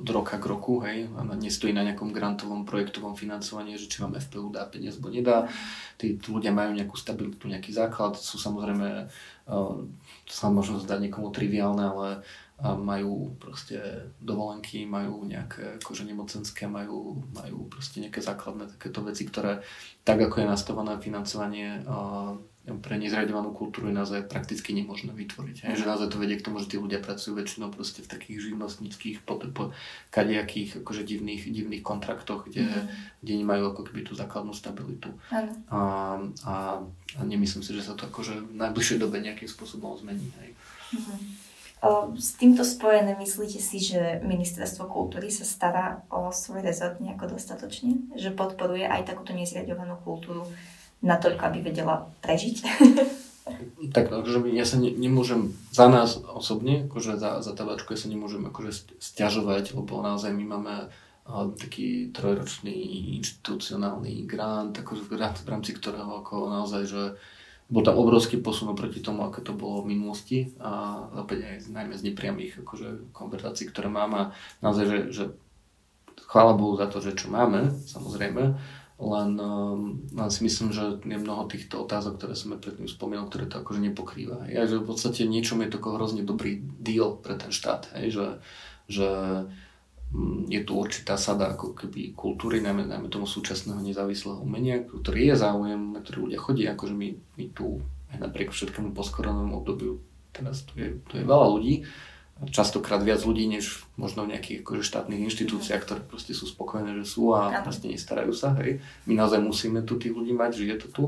od 0.03 0.07
roka 0.11 0.35
k 0.35 0.51
roku, 0.51 0.83
hej, 0.83 1.07
a 1.15 1.23
nestojí 1.23 1.71
na 1.71 1.87
nejakom 1.87 2.11
grantovom 2.11 2.67
projektovom 2.67 3.15
financovaní, 3.15 3.79
že 3.79 3.87
či 3.87 4.03
vám 4.03 4.19
FPU 4.19 4.51
dá 4.51 4.67
peniaz, 4.67 4.99
alebo 4.99 5.15
nedá. 5.15 5.47
Tí, 5.95 6.19
tí 6.19 6.29
ľudia 6.35 6.51
majú 6.51 6.75
nejakú 6.75 6.99
stabilitu, 6.99 7.47
nejaký 7.47 7.71
základ, 7.71 8.19
sú 8.19 8.35
samozrejme, 8.35 9.07
to 10.27 10.33
sa 10.35 10.51
možno 10.51 10.83
zdá 10.83 10.99
niekomu 10.99 11.31
triviálne, 11.31 11.87
ale 11.87 12.09
a 12.59 12.75
majú 12.75 13.39
proste 13.39 13.79
dovolenky, 14.19 14.83
majú 14.83 15.23
nejaké 15.23 15.79
akože 15.79 16.03
nemocenské, 16.03 16.67
majú, 16.67 17.23
majú 17.31 17.71
proste 17.71 18.03
nejaké 18.03 18.19
základné 18.19 18.75
takéto 18.75 19.07
veci, 19.07 19.31
ktoré 19.31 19.63
tak 20.03 20.19
ako 20.19 20.43
je 20.43 20.51
nastavené 20.51 20.99
financovanie 20.99 21.87
pre 22.77 23.01
nezriadovanú 23.01 23.57
kultúru 23.57 23.89
je 23.89 23.97
naozaj 23.97 24.29
prakticky 24.29 24.77
nemožné 24.77 25.17
vytvoriť. 25.17 25.73
Že 25.73 25.89
naozaj 25.89 26.13
to 26.13 26.21
vedie 26.21 26.37
k 26.37 26.45
tomu, 26.45 26.61
že 26.61 26.69
tí 26.69 26.77
ľudia 26.77 27.01
pracujú 27.01 27.41
väčšinou 27.41 27.73
proste 27.73 28.05
v 28.05 28.13
takých 28.13 28.53
živnostníckých, 28.53 29.25
po, 29.25 29.41
po 29.41 29.73
kadejakých 30.13 30.85
akože 30.85 31.09
divných, 31.09 31.49
divných 31.49 31.81
kontraktoch, 31.81 32.45
kde, 32.45 32.69
mm. 32.69 32.85
kde 33.25 33.33
nemajú 33.41 33.73
ako 33.73 33.83
keby 33.89 34.05
tú 34.05 34.13
základnú 34.13 34.53
stabilitu. 34.53 35.09
Mm. 35.33 35.65
A, 35.73 35.81
a, 36.45 36.55
a 37.17 37.21
nemyslím 37.25 37.65
si, 37.65 37.73
že 37.73 37.81
sa 37.81 37.97
to 37.97 38.05
akože 38.05 38.53
v 38.53 38.61
najbližšej 38.61 38.99
dobe 39.01 39.17
nejakým 39.25 39.49
spôsobom 39.49 39.97
zmení. 39.97 40.29
Hej. 40.45 40.53
Mm. 40.93 41.48
S 42.19 42.35
týmto 42.35 42.67
spojené 42.67 43.15
myslíte 43.15 43.63
si, 43.63 43.79
že 43.79 44.19
Ministerstvo 44.27 44.91
kultúry 44.91 45.31
sa 45.31 45.47
stará 45.47 46.03
o 46.11 46.35
svoj 46.35 46.67
rezort 46.67 46.99
nejako 46.99 47.39
dostatočne? 47.39 48.11
Že 48.19 48.35
podporuje 48.35 48.83
aj 48.83 49.07
takúto 49.07 49.31
nezriadovanú 49.31 49.95
kultúru 50.03 50.43
natoľko, 51.07 51.43
aby 51.47 51.59
vedela 51.63 52.11
prežiť? 52.19 52.57
tak 53.95 54.13
akože 54.13 54.45
ja 54.53 54.67
sa 54.67 54.77
ne, 54.77 54.91
nemôžem 54.93 55.55
za 55.73 55.89
nás 55.89 56.21
osobne, 56.21 56.91
akože 56.91 57.17
za, 57.17 57.41
za 57.41 57.53
tabačku, 57.55 57.95
ja 57.95 58.01
sa 58.01 58.09
nemôžem 58.11 58.45
akože 58.45 58.99
stiažovať, 59.01 59.73
lebo 59.73 60.03
naozaj 60.03 60.35
my 60.35 60.45
máme 60.45 60.75
taký 61.61 62.09
trojročný 62.17 62.73
inštitucionálny 63.21 64.25
grant, 64.25 64.73
akože 64.81 65.13
grant, 65.13 65.37
v 65.45 65.51
rámci 65.53 65.77
ktorého 65.77 66.25
ako 66.25 66.49
naozaj, 66.49 66.83
že 66.89 67.03
bol 67.69 67.85
tam 67.85 68.01
obrovský 68.01 68.41
posun 68.41 68.73
oproti 68.73 69.05
tomu, 69.05 69.29
ako 69.29 69.45
to 69.45 69.53
bolo 69.53 69.85
v 69.85 69.93
minulosti 69.93 70.57
a 70.57 71.05
opäť 71.21 71.45
aj 71.45 71.57
najmä 71.69 71.95
z 72.01 72.07
nepriamých 72.13 72.65
akože, 72.65 73.13
konverzácií, 73.13 73.69
ktoré 73.69 73.93
mám 73.93 74.13
a 74.17 74.23
naozaj, 74.65 74.85
že, 74.89 74.99
že 75.13 75.25
chvála 76.25 76.57
Bohu 76.57 76.81
za 76.81 76.89
to, 76.89 77.05
že 77.05 77.13
čo 77.13 77.29
máme, 77.29 77.69
samozrejme, 77.69 78.57
len, 78.99 79.31
um, 79.39 80.03
len 80.11 80.31
si 80.33 80.43
myslím, 80.43 80.75
že 80.75 80.99
je 81.05 81.19
mnoho 81.21 81.47
týchto 81.47 81.87
otázok, 81.87 82.19
ktoré 82.19 82.35
som 82.35 82.57
predtým 82.59 82.91
spomínal, 82.91 83.31
ktoré 83.31 83.47
to 83.47 83.63
akože 83.63 83.79
nepokrýva. 83.79 84.51
Ja, 84.51 84.67
že 84.67 84.83
v 84.83 84.89
podstate 84.91 85.29
niečom 85.29 85.63
je 85.63 85.71
to 85.71 85.79
hrozne 85.79 86.27
dobrý 86.27 86.59
deal 86.83 87.21
pre 87.21 87.39
ten 87.39 87.55
štát, 87.55 87.95
hej, 87.95 88.17
že, 88.17 88.27
že 88.91 89.09
je 90.49 90.61
tu 90.65 90.73
určitá 90.73 91.21
sada 91.21 91.53
ako 91.53 91.77
keby 91.77 92.17
kultúry, 92.17 92.65
najmä, 92.65 92.89
najmä 92.89 93.13
tomu 93.13 93.29
súčasného 93.29 93.77
nezávislého 93.85 94.41
umenia, 94.41 94.81
ktorý 94.81 95.33
je 95.33 95.37
záujem, 95.37 95.81
na 95.93 96.01
ktorý 96.01 96.33
ľudia 96.33 96.41
chodí, 96.41 96.65
akože 96.65 96.95
my, 96.97 97.09
my 97.37 97.45
tu 97.53 97.85
aj 98.09 98.25
napriek 98.25 98.49
všetkému 98.49 98.97
postkoronovému 98.97 99.53
obdobiu, 99.61 100.01
teraz 100.33 100.65
tu 100.65 100.81
je, 100.81 100.97
tu 101.13 101.21
je 101.21 101.25
veľa 101.29 101.47
ľudí, 101.53 101.85
častokrát 102.49 103.03
viac 103.03 103.21
ľudí, 103.21 103.51
než 103.51 103.85
možno 103.99 104.25
v 104.25 104.33
nejakých 104.33 104.63
akože 104.63 104.83
štátnych 104.87 105.27
inštitúciách, 105.27 105.83
ktoré 105.83 106.01
proste 106.01 106.33
sú 106.33 106.47
spokojné, 106.47 106.95
že 107.03 107.05
sú 107.05 107.35
a 107.35 107.51
proste 107.67 107.91
nestarajú 107.91 108.31
sa, 108.31 108.55
hej. 108.63 108.79
My 109.11 109.19
naozaj 109.19 109.43
musíme 109.43 109.83
tu 109.83 109.99
tých 109.99 110.15
ľudí 110.15 110.31
mať, 110.31 110.63
že 110.63 110.65
je 110.71 110.77
to 110.79 110.89
tu. 110.89 111.05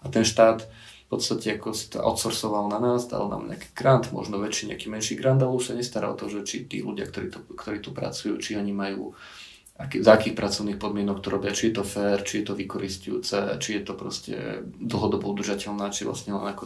A 0.00 0.08
ten 0.08 0.24
štát 0.24 0.64
podstate 1.10 1.58
ako 1.58 1.74
si 1.74 1.90
to 1.90 1.98
outsourcoval 1.98 2.70
na 2.70 2.78
nás, 2.78 3.10
dal 3.10 3.26
nám 3.26 3.50
nejaký 3.50 3.74
grant, 3.74 4.14
možno 4.14 4.38
väčší, 4.38 4.70
nejaký 4.70 4.86
menší 4.86 5.18
grant, 5.18 5.42
ale 5.42 5.50
už 5.50 5.70
sa 5.70 5.74
nestará 5.74 6.06
o 6.06 6.14
to, 6.14 6.30
že 6.30 6.46
či 6.46 6.70
tí 6.70 6.86
ľudia, 6.86 7.10
ktorí, 7.10 7.34
to, 7.34 7.42
ktorí 7.50 7.82
tu 7.82 7.90
pracujú, 7.90 8.38
či 8.38 8.54
oni 8.54 8.70
majú 8.70 9.18
aký, 9.80 10.04
za 10.04 10.14
akých 10.14 10.36
pracovných 10.36 10.78
podmienok 10.78 11.18
to 11.24 11.32
robia, 11.32 11.56
či 11.56 11.72
je 11.72 11.80
to 11.80 11.84
fair, 11.84 12.20
či 12.22 12.40
je 12.40 12.44
to 12.46 12.54
vykoristujúce, 12.54 13.58
či 13.58 13.70
je 13.80 13.82
to 13.82 13.92
proste 13.96 14.36
dlhodobo 14.78 15.32
udržateľná, 15.32 15.88
či 15.90 16.04
vlastne 16.04 16.36
len 16.36 16.46
ako 16.46 16.64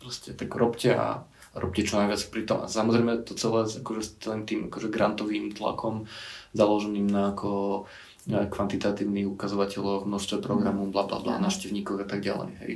proste 0.00 0.32
tak 0.32 0.50
robte 0.56 0.90
a 0.96 1.22
robte 1.54 1.86
čo 1.86 2.00
najviac 2.00 2.22
pri 2.34 2.42
tom. 2.48 2.64
A 2.64 2.66
samozrejme 2.66 3.22
to 3.22 3.38
celé 3.38 3.68
akože 3.68 4.02
s 4.02 4.10
celým 4.18 4.42
tým 4.48 4.60
akože 4.72 4.88
grantovým 4.90 5.54
tlakom 5.54 6.10
založeným 6.56 7.06
na 7.06 7.30
ako 7.30 7.84
kvantitatívnych 8.24 9.28
ukazovateľov, 9.28 10.08
množstve 10.08 10.40
programov, 10.40 10.88
bla 10.88 11.04
bla 11.04 11.20
bla, 11.20 11.36
návštevníkov 11.44 12.00
a 12.00 12.06
tak 12.08 12.24
ďalej. 12.24 12.50
Hej. 12.64 12.72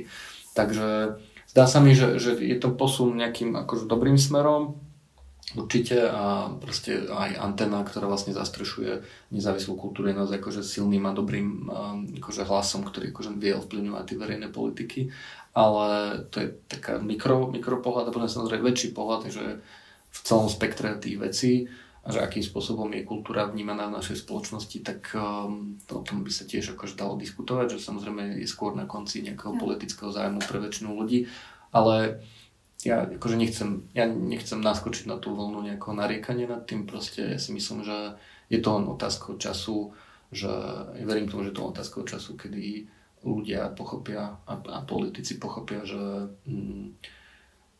Takže 0.53 1.19
zdá 1.49 1.65
sa 1.69 1.79
mi, 1.81 1.93
že, 1.93 2.17
že 2.17 2.37
je 2.37 2.57
to 2.57 2.73
posun 2.73 3.17
nejakým 3.17 3.53
akože 3.53 3.85
dobrým 3.85 4.17
smerom, 4.17 4.79
Určite 5.57 6.05
a 6.05 6.53
proste 6.61 7.09
aj 7.09 7.41
antena, 7.41 7.81
ktorá 7.81 8.05
vlastne 8.05 8.37
zastrešuje 8.37 9.01
nezávislú 9.33 9.81
kultúru, 9.81 10.13
je 10.13 10.19
naozaj 10.21 10.37
akože 10.37 10.61
silným 10.61 11.09
a 11.09 11.17
dobrým 11.17 11.65
akože 12.21 12.45
hlasom, 12.45 12.85
ktorý 12.85 13.09
akože 13.09 13.33
vie 13.33 13.57
ovplyvňovať 13.57 14.03
tie 14.05 14.17
verejné 14.21 14.47
politiky, 14.53 15.09
ale 15.57 16.21
to 16.29 16.45
je 16.45 16.47
taká 16.69 17.01
mikro, 17.01 17.49
mikropohľad 17.49 18.05
a 18.05 18.13
potom 18.13 18.29
samozrejme 18.29 18.61
väčší 18.61 18.93
pohľad, 18.93 19.33
že 19.33 19.57
v 20.13 20.19
celom 20.21 20.45
spektre 20.53 20.93
tých 21.01 21.17
vecí 21.17 21.53
a 21.99 22.07
že 22.15 22.23
akým 22.23 22.41
spôsobom 22.41 22.87
je 22.95 23.03
kultúra 23.03 23.43
vnímaná 23.43 23.91
v 23.91 23.99
našej 23.99 24.23
spoločnosti, 24.23 24.77
tak 24.81 25.11
um, 25.19 25.75
to, 25.83 25.99
o 25.99 26.03
tom 26.03 26.23
by 26.23 26.31
sa 26.31 26.47
tiež 26.47 26.79
akože 26.79 26.95
dalo 26.95 27.19
diskutovať, 27.19 27.75
že 27.75 27.85
samozrejme 27.85 28.39
je 28.39 28.47
skôr 28.47 28.71
na 28.71 28.87
konci 28.87 29.19
nejakého 29.19 29.51
ja. 29.51 29.59
politického 29.59 30.09
zájmu 30.09 30.39
pre 30.39 30.63
väčšinu 30.63 30.95
ľudí, 30.95 31.27
ale 31.75 32.23
ja 32.87 33.03
akože 33.03 33.35
nechcem, 33.35 33.91
ja 33.91 34.07
nechcem 34.07 34.63
naskočiť 34.63 35.11
na 35.11 35.19
tú 35.19 35.35
vlnu 35.35 35.59
nejakého 35.67 35.91
nariekania 35.91 36.47
nad 36.47 36.63
tým, 36.63 36.87
proste 36.87 37.35
ja 37.35 37.39
si 37.39 37.51
myslím, 37.51 37.83
že 37.83 38.15
je 38.47 38.59
to 38.63 38.79
len 38.79 38.87
otázka 38.87 39.35
času, 39.35 39.91
že 40.31 40.49
ja 40.95 41.03
verím 41.03 41.27
tomu, 41.27 41.43
že 41.43 41.51
to 41.51 41.67
je 41.67 41.71
otázka 41.75 42.07
času, 42.07 42.39
kedy 42.39 42.87
ľudia 43.27 43.75
pochopia 43.75 44.39
a, 44.47 44.53
a 44.55 44.79
politici 44.87 45.35
pochopia, 45.35 45.83
že 45.83 45.99
mm, 46.47 47.18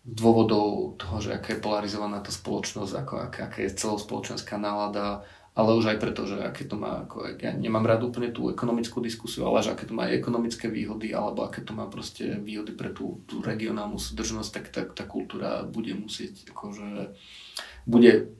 dôvodov 0.07 0.95
toho, 0.95 1.15
že 1.19 1.35
aká 1.35 1.55
je 1.55 1.63
polarizovaná 1.63 2.23
tá 2.23 2.31
spoločnosť, 2.31 2.93
ako, 3.03 3.13
aká, 3.29 3.39
aká 3.51 3.59
je 3.67 3.77
celospoločenská 3.77 4.55
nálada, 4.55 5.27
ale 5.59 5.75
už 5.75 5.91
aj 5.91 5.97
preto, 5.99 6.23
že 6.23 6.39
aké 6.39 6.63
to 6.63 6.79
má, 6.79 7.03
ako, 7.03 7.35
ja 7.35 7.51
nemám 7.51 7.83
rád 7.83 8.07
úplne 8.07 8.31
tú 8.31 8.47
ekonomickú 8.47 9.03
diskusiu, 9.03 9.43
ale 9.43 9.59
že 9.59 9.75
aké 9.75 9.83
to 9.83 9.91
má 9.91 10.07
aj 10.07 10.15
ekonomické 10.15 10.71
výhody, 10.71 11.11
alebo 11.11 11.43
aké 11.43 11.67
to 11.67 11.75
má 11.75 11.91
proste 11.91 12.39
výhody 12.39 12.71
pre 12.71 12.95
tú, 12.95 13.19
tú 13.27 13.43
regionálnu 13.43 13.99
súdržnosť, 13.99 14.49
tak 14.55 14.65
tá, 14.71 14.81
tá 14.87 15.03
kultúra 15.03 15.67
bude 15.67 15.91
musieť, 15.99 16.47
akože, 16.55 17.11
bude, 17.83 18.31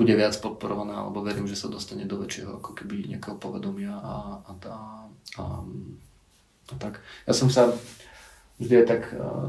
bude 0.00 0.14
viac 0.16 0.32
podporovaná, 0.40 1.04
alebo 1.04 1.20
verím, 1.20 1.44
že 1.44 1.60
sa 1.60 1.68
dostane 1.68 2.08
do 2.08 2.16
väčšieho 2.16 2.64
ako 2.64 2.72
keby 2.72 3.12
nejakého 3.12 3.36
povedomia 3.36 3.92
a, 3.92 4.40
a, 4.40 4.52
a, 4.56 4.78
a, 5.36 5.44
a 6.72 6.74
tak. 6.80 7.04
Ja 7.28 7.36
som 7.36 7.52
sa 7.52 7.68
vždy 8.62 8.74
aj 8.82 8.86
tak, 8.86 9.02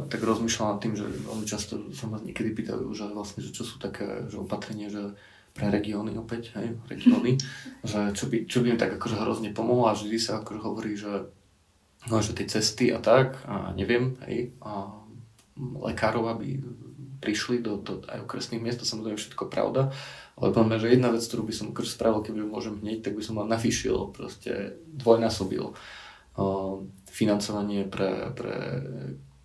tak 0.10 0.20
rozmýšľal 0.26 0.76
nad 0.76 0.82
tým, 0.82 0.94
že 0.98 1.06
veľmi 1.06 1.46
často 1.46 1.94
sa 1.94 2.10
ma 2.10 2.18
niekedy 2.18 2.52
pýtajú, 2.52 2.90
že 2.92 3.10
vlastne, 3.14 3.46
že 3.46 3.54
čo 3.54 3.64
sú 3.64 3.78
také 3.78 4.28
že 4.28 4.42
opatrenia, 4.42 4.90
že 4.90 5.14
pre 5.54 5.70
regióny 5.70 6.18
opäť, 6.18 6.58
hej, 6.58 6.76
regióny, 6.90 7.38
že 7.90 8.12
čo 8.18 8.26
by, 8.28 8.50
čo 8.50 8.66
by 8.66 8.74
im 8.74 8.82
tak 8.82 8.98
akože 8.98 9.22
hrozne 9.22 9.54
pomohlo 9.54 9.88
a 9.88 9.94
vždy 9.94 10.18
sa 10.18 10.42
akože 10.42 10.60
hovorí, 10.60 10.98
že 10.98 11.30
no, 12.10 12.20
že 12.20 12.36
tie 12.36 12.50
cesty 12.50 12.90
a 12.90 13.00
tak, 13.00 13.40
a 13.46 13.72
neviem, 13.78 14.18
hej, 14.26 14.52
a 14.66 14.92
lekárov, 15.58 16.34
aby 16.34 16.60
prišli 17.24 17.64
do, 17.64 17.80
do 17.80 18.04
aj 18.10 18.28
okresných 18.28 18.60
miest, 18.60 18.84
to 18.84 18.90
samozrejme 18.90 19.16
všetko 19.16 19.48
pravda, 19.48 19.96
ale 20.36 20.52
poviem, 20.52 20.82
že 20.82 20.92
jedna 20.92 21.14
vec, 21.14 21.24
ktorú 21.24 21.48
by 21.48 21.54
som 21.56 21.72
akože 21.72 21.94
spravil, 21.94 22.26
keby 22.26 22.44
môžem 22.44 22.76
hneď, 22.84 23.06
tak 23.06 23.16
by 23.16 23.24
som 23.24 23.40
len 23.40 23.48
navýšil, 23.48 24.12
proste 24.12 24.76
dvojnásobil 24.92 25.72
financovanie 27.10 27.86
pre, 27.86 28.34
pre 28.34 28.56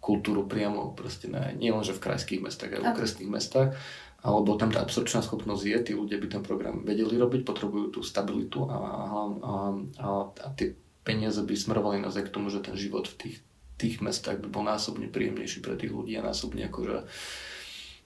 kultúru 0.01 0.49
priamo 0.49 0.97
proste 0.97 1.29
na, 1.29 1.53
nie 1.53 1.69
len 1.69 1.85
že 1.85 1.93
v 1.93 2.05
krajských 2.09 2.41
mestách, 2.41 2.77
aj 2.77 2.81
v 2.81 2.91
okresných 2.97 3.31
mestách, 3.31 3.77
alebo 4.25 4.57
tam 4.57 4.73
tá 4.73 4.83
absorpčná 4.83 5.21
schopnosť 5.21 5.63
je, 5.69 5.79
tí 5.85 5.93
ľudia 5.93 6.19
by 6.19 6.27
ten 6.33 6.43
program 6.43 6.83
vedeli 6.83 7.21
robiť, 7.21 7.45
potrebujú 7.45 7.87
tú 7.93 8.01
stabilitu 8.01 8.67
a, 8.67 8.77
a, 8.77 9.21
a, 9.39 9.55
a, 10.01 10.09
a 10.33 10.49
tie 10.57 10.75
peniaze 11.05 11.39
by 11.45 11.55
smerovali 11.55 12.01
naozaj 12.01 12.27
k 12.27 12.35
tomu, 12.35 12.49
že 12.49 12.65
ten 12.65 12.75
život 12.75 13.05
v 13.05 13.17
tých 13.17 13.37
tých 13.79 14.03
mestách 14.03 14.43
by 14.43 14.51
bol 14.51 14.67
násobne 14.67 15.07
príjemnejší 15.07 15.63
pre 15.63 15.79
tých 15.79 15.95
ľudí 15.95 16.19
a 16.19 16.27
násobne 16.27 16.67
akože 16.67 17.07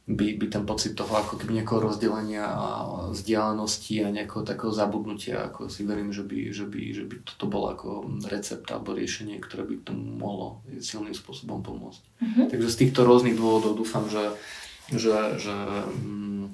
by, 0.02 0.34
by 0.34 0.46
ten 0.50 0.66
pocit 0.66 0.98
toho 0.98 1.14
ako 1.14 1.38
keby 1.38 1.62
nejakého 1.62 1.78
rozdelenia 1.78 2.42
a 2.42 2.66
vzdialenosti 3.14 4.02
a 4.02 4.10
nejakého 4.10 4.42
takého 4.42 4.74
zabudnutia, 4.74 5.46
ako 5.46 5.70
si 5.70 5.86
verím, 5.86 6.10
že 6.10 6.26
by, 6.26 6.50
že 6.50 6.66
by, 6.66 6.82
že 6.90 7.04
by 7.06 7.14
toto 7.22 7.46
bolo 7.46 7.70
ako 7.70 7.88
recept 8.26 8.66
alebo 8.74 8.98
riešenie, 8.98 9.38
ktoré 9.38 9.62
by 9.62 9.74
k 9.78 9.86
tomu 9.94 10.18
mohlo 10.18 10.46
silným 10.82 11.14
spôsobom 11.14 11.62
pomôcť. 11.62 12.02
Mm-hmm. 12.18 12.46
Takže 12.50 12.68
z 12.68 12.78
týchto 12.82 13.06
rôznych 13.06 13.38
dôvodov 13.38 13.78
dúfam, 13.78 14.10
že, 14.10 14.34
že, 14.90 15.38
že, 15.38 15.56
mm, 15.86 16.50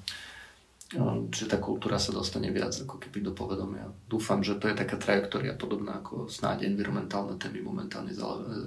že 1.33 1.45
tá 1.49 1.57
kultúra 1.57 1.97
sa 1.97 2.13
dostane 2.13 2.53
viac 2.53 2.77
ako 2.77 3.01
keby 3.01 3.25
do 3.25 3.33
povedomia. 3.33 3.89
Dúfam, 4.13 4.45
že 4.45 4.61
to 4.61 4.69
je 4.69 4.77
taká 4.77 5.01
trajektória 5.01 5.57
podobná 5.57 6.05
ako 6.05 6.29
snáď 6.29 6.69
environmentálne 6.69 7.41
témy 7.41 7.65
momentálne 7.65 8.13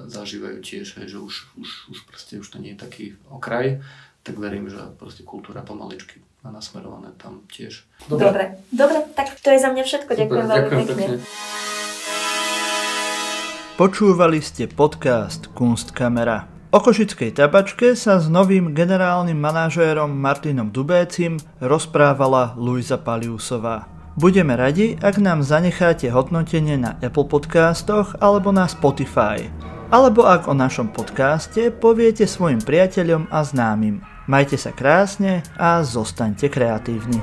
zažívajú 0.09 0.57
tiež, 0.61 1.05
že 1.05 1.17
už, 1.21 1.53
už, 1.53 1.69
už 1.93 1.99
proste 2.09 2.41
už 2.41 2.49
to 2.49 2.57
nie 2.57 2.73
je 2.73 2.81
taký 2.81 3.05
okraj, 3.29 3.77
tak 4.21 4.37
verím, 4.37 4.69
že 4.69 4.77
proste 4.97 5.25
kultúra 5.25 5.65
pomaličky 5.65 6.21
má 6.41 6.49
nasmerované 6.49 7.13
tam 7.17 7.45
tiež. 7.49 7.85
Dobre. 8.09 8.25
Dobre, 8.29 8.43
Dobre 8.73 8.97
tak 9.13 9.33
to 9.41 9.49
je 9.53 9.59
za 9.61 9.69
mňa 9.69 9.83
všetko. 9.85 10.11
Ďakujem 10.13 10.45
veľmi 10.49 10.69
pekne. 10.69 10.85
pekne. 10.93 11.17
Počúvali 13.77 14.39
ste 14.45 14.69
podcast 14.69 15.49
Kunstkamera. 15.57 16.45
O 16.71 16.79
Košickej 16.79 17.35
tabačke 17.35 17.97
sa 17.99 18.21
s 18.21 18.31
novým 18.31 18.71
generálnym 18.71 19.35
manažérom 19.35 20.07
Martinom 20.07 20.71
Dubécim 20.71 21.35
rozprávala 21.59 22.55
Luisa 22.55 22.95
Paliusová. 22.95 23.91
Budeme 24.15 24.55
radi, 24.55 24.95
ak 25.01 25.19
nám 25.19 25.43
zanecháte 25.43 26.07
hodnotenie 26.11 26.77
na 26.77 26.95
Apple 27.03 27.27
podcastoch 27.27 28.15
alebo 28.21 28.55
na 28.55 28.69
Spotify. 28.69 29.51
Alebo 29.91 30.23
ak 30.23 30.47
o 30.47 30.55
našom 30.55 30.95
podcaste 30.95 31.67
poviete 31.67 32.23
svojim 32.23 32.63
priateľom 32.63 33.27
a 33.27 33.43
známym. 33.43 33.99
Majte 34.23 34.55
sa 34.55 34.71
krásne 34.71 35.43
a 35.59 35.83
zostaňte 35.83 36.47
kreatívni. 36.47 37.19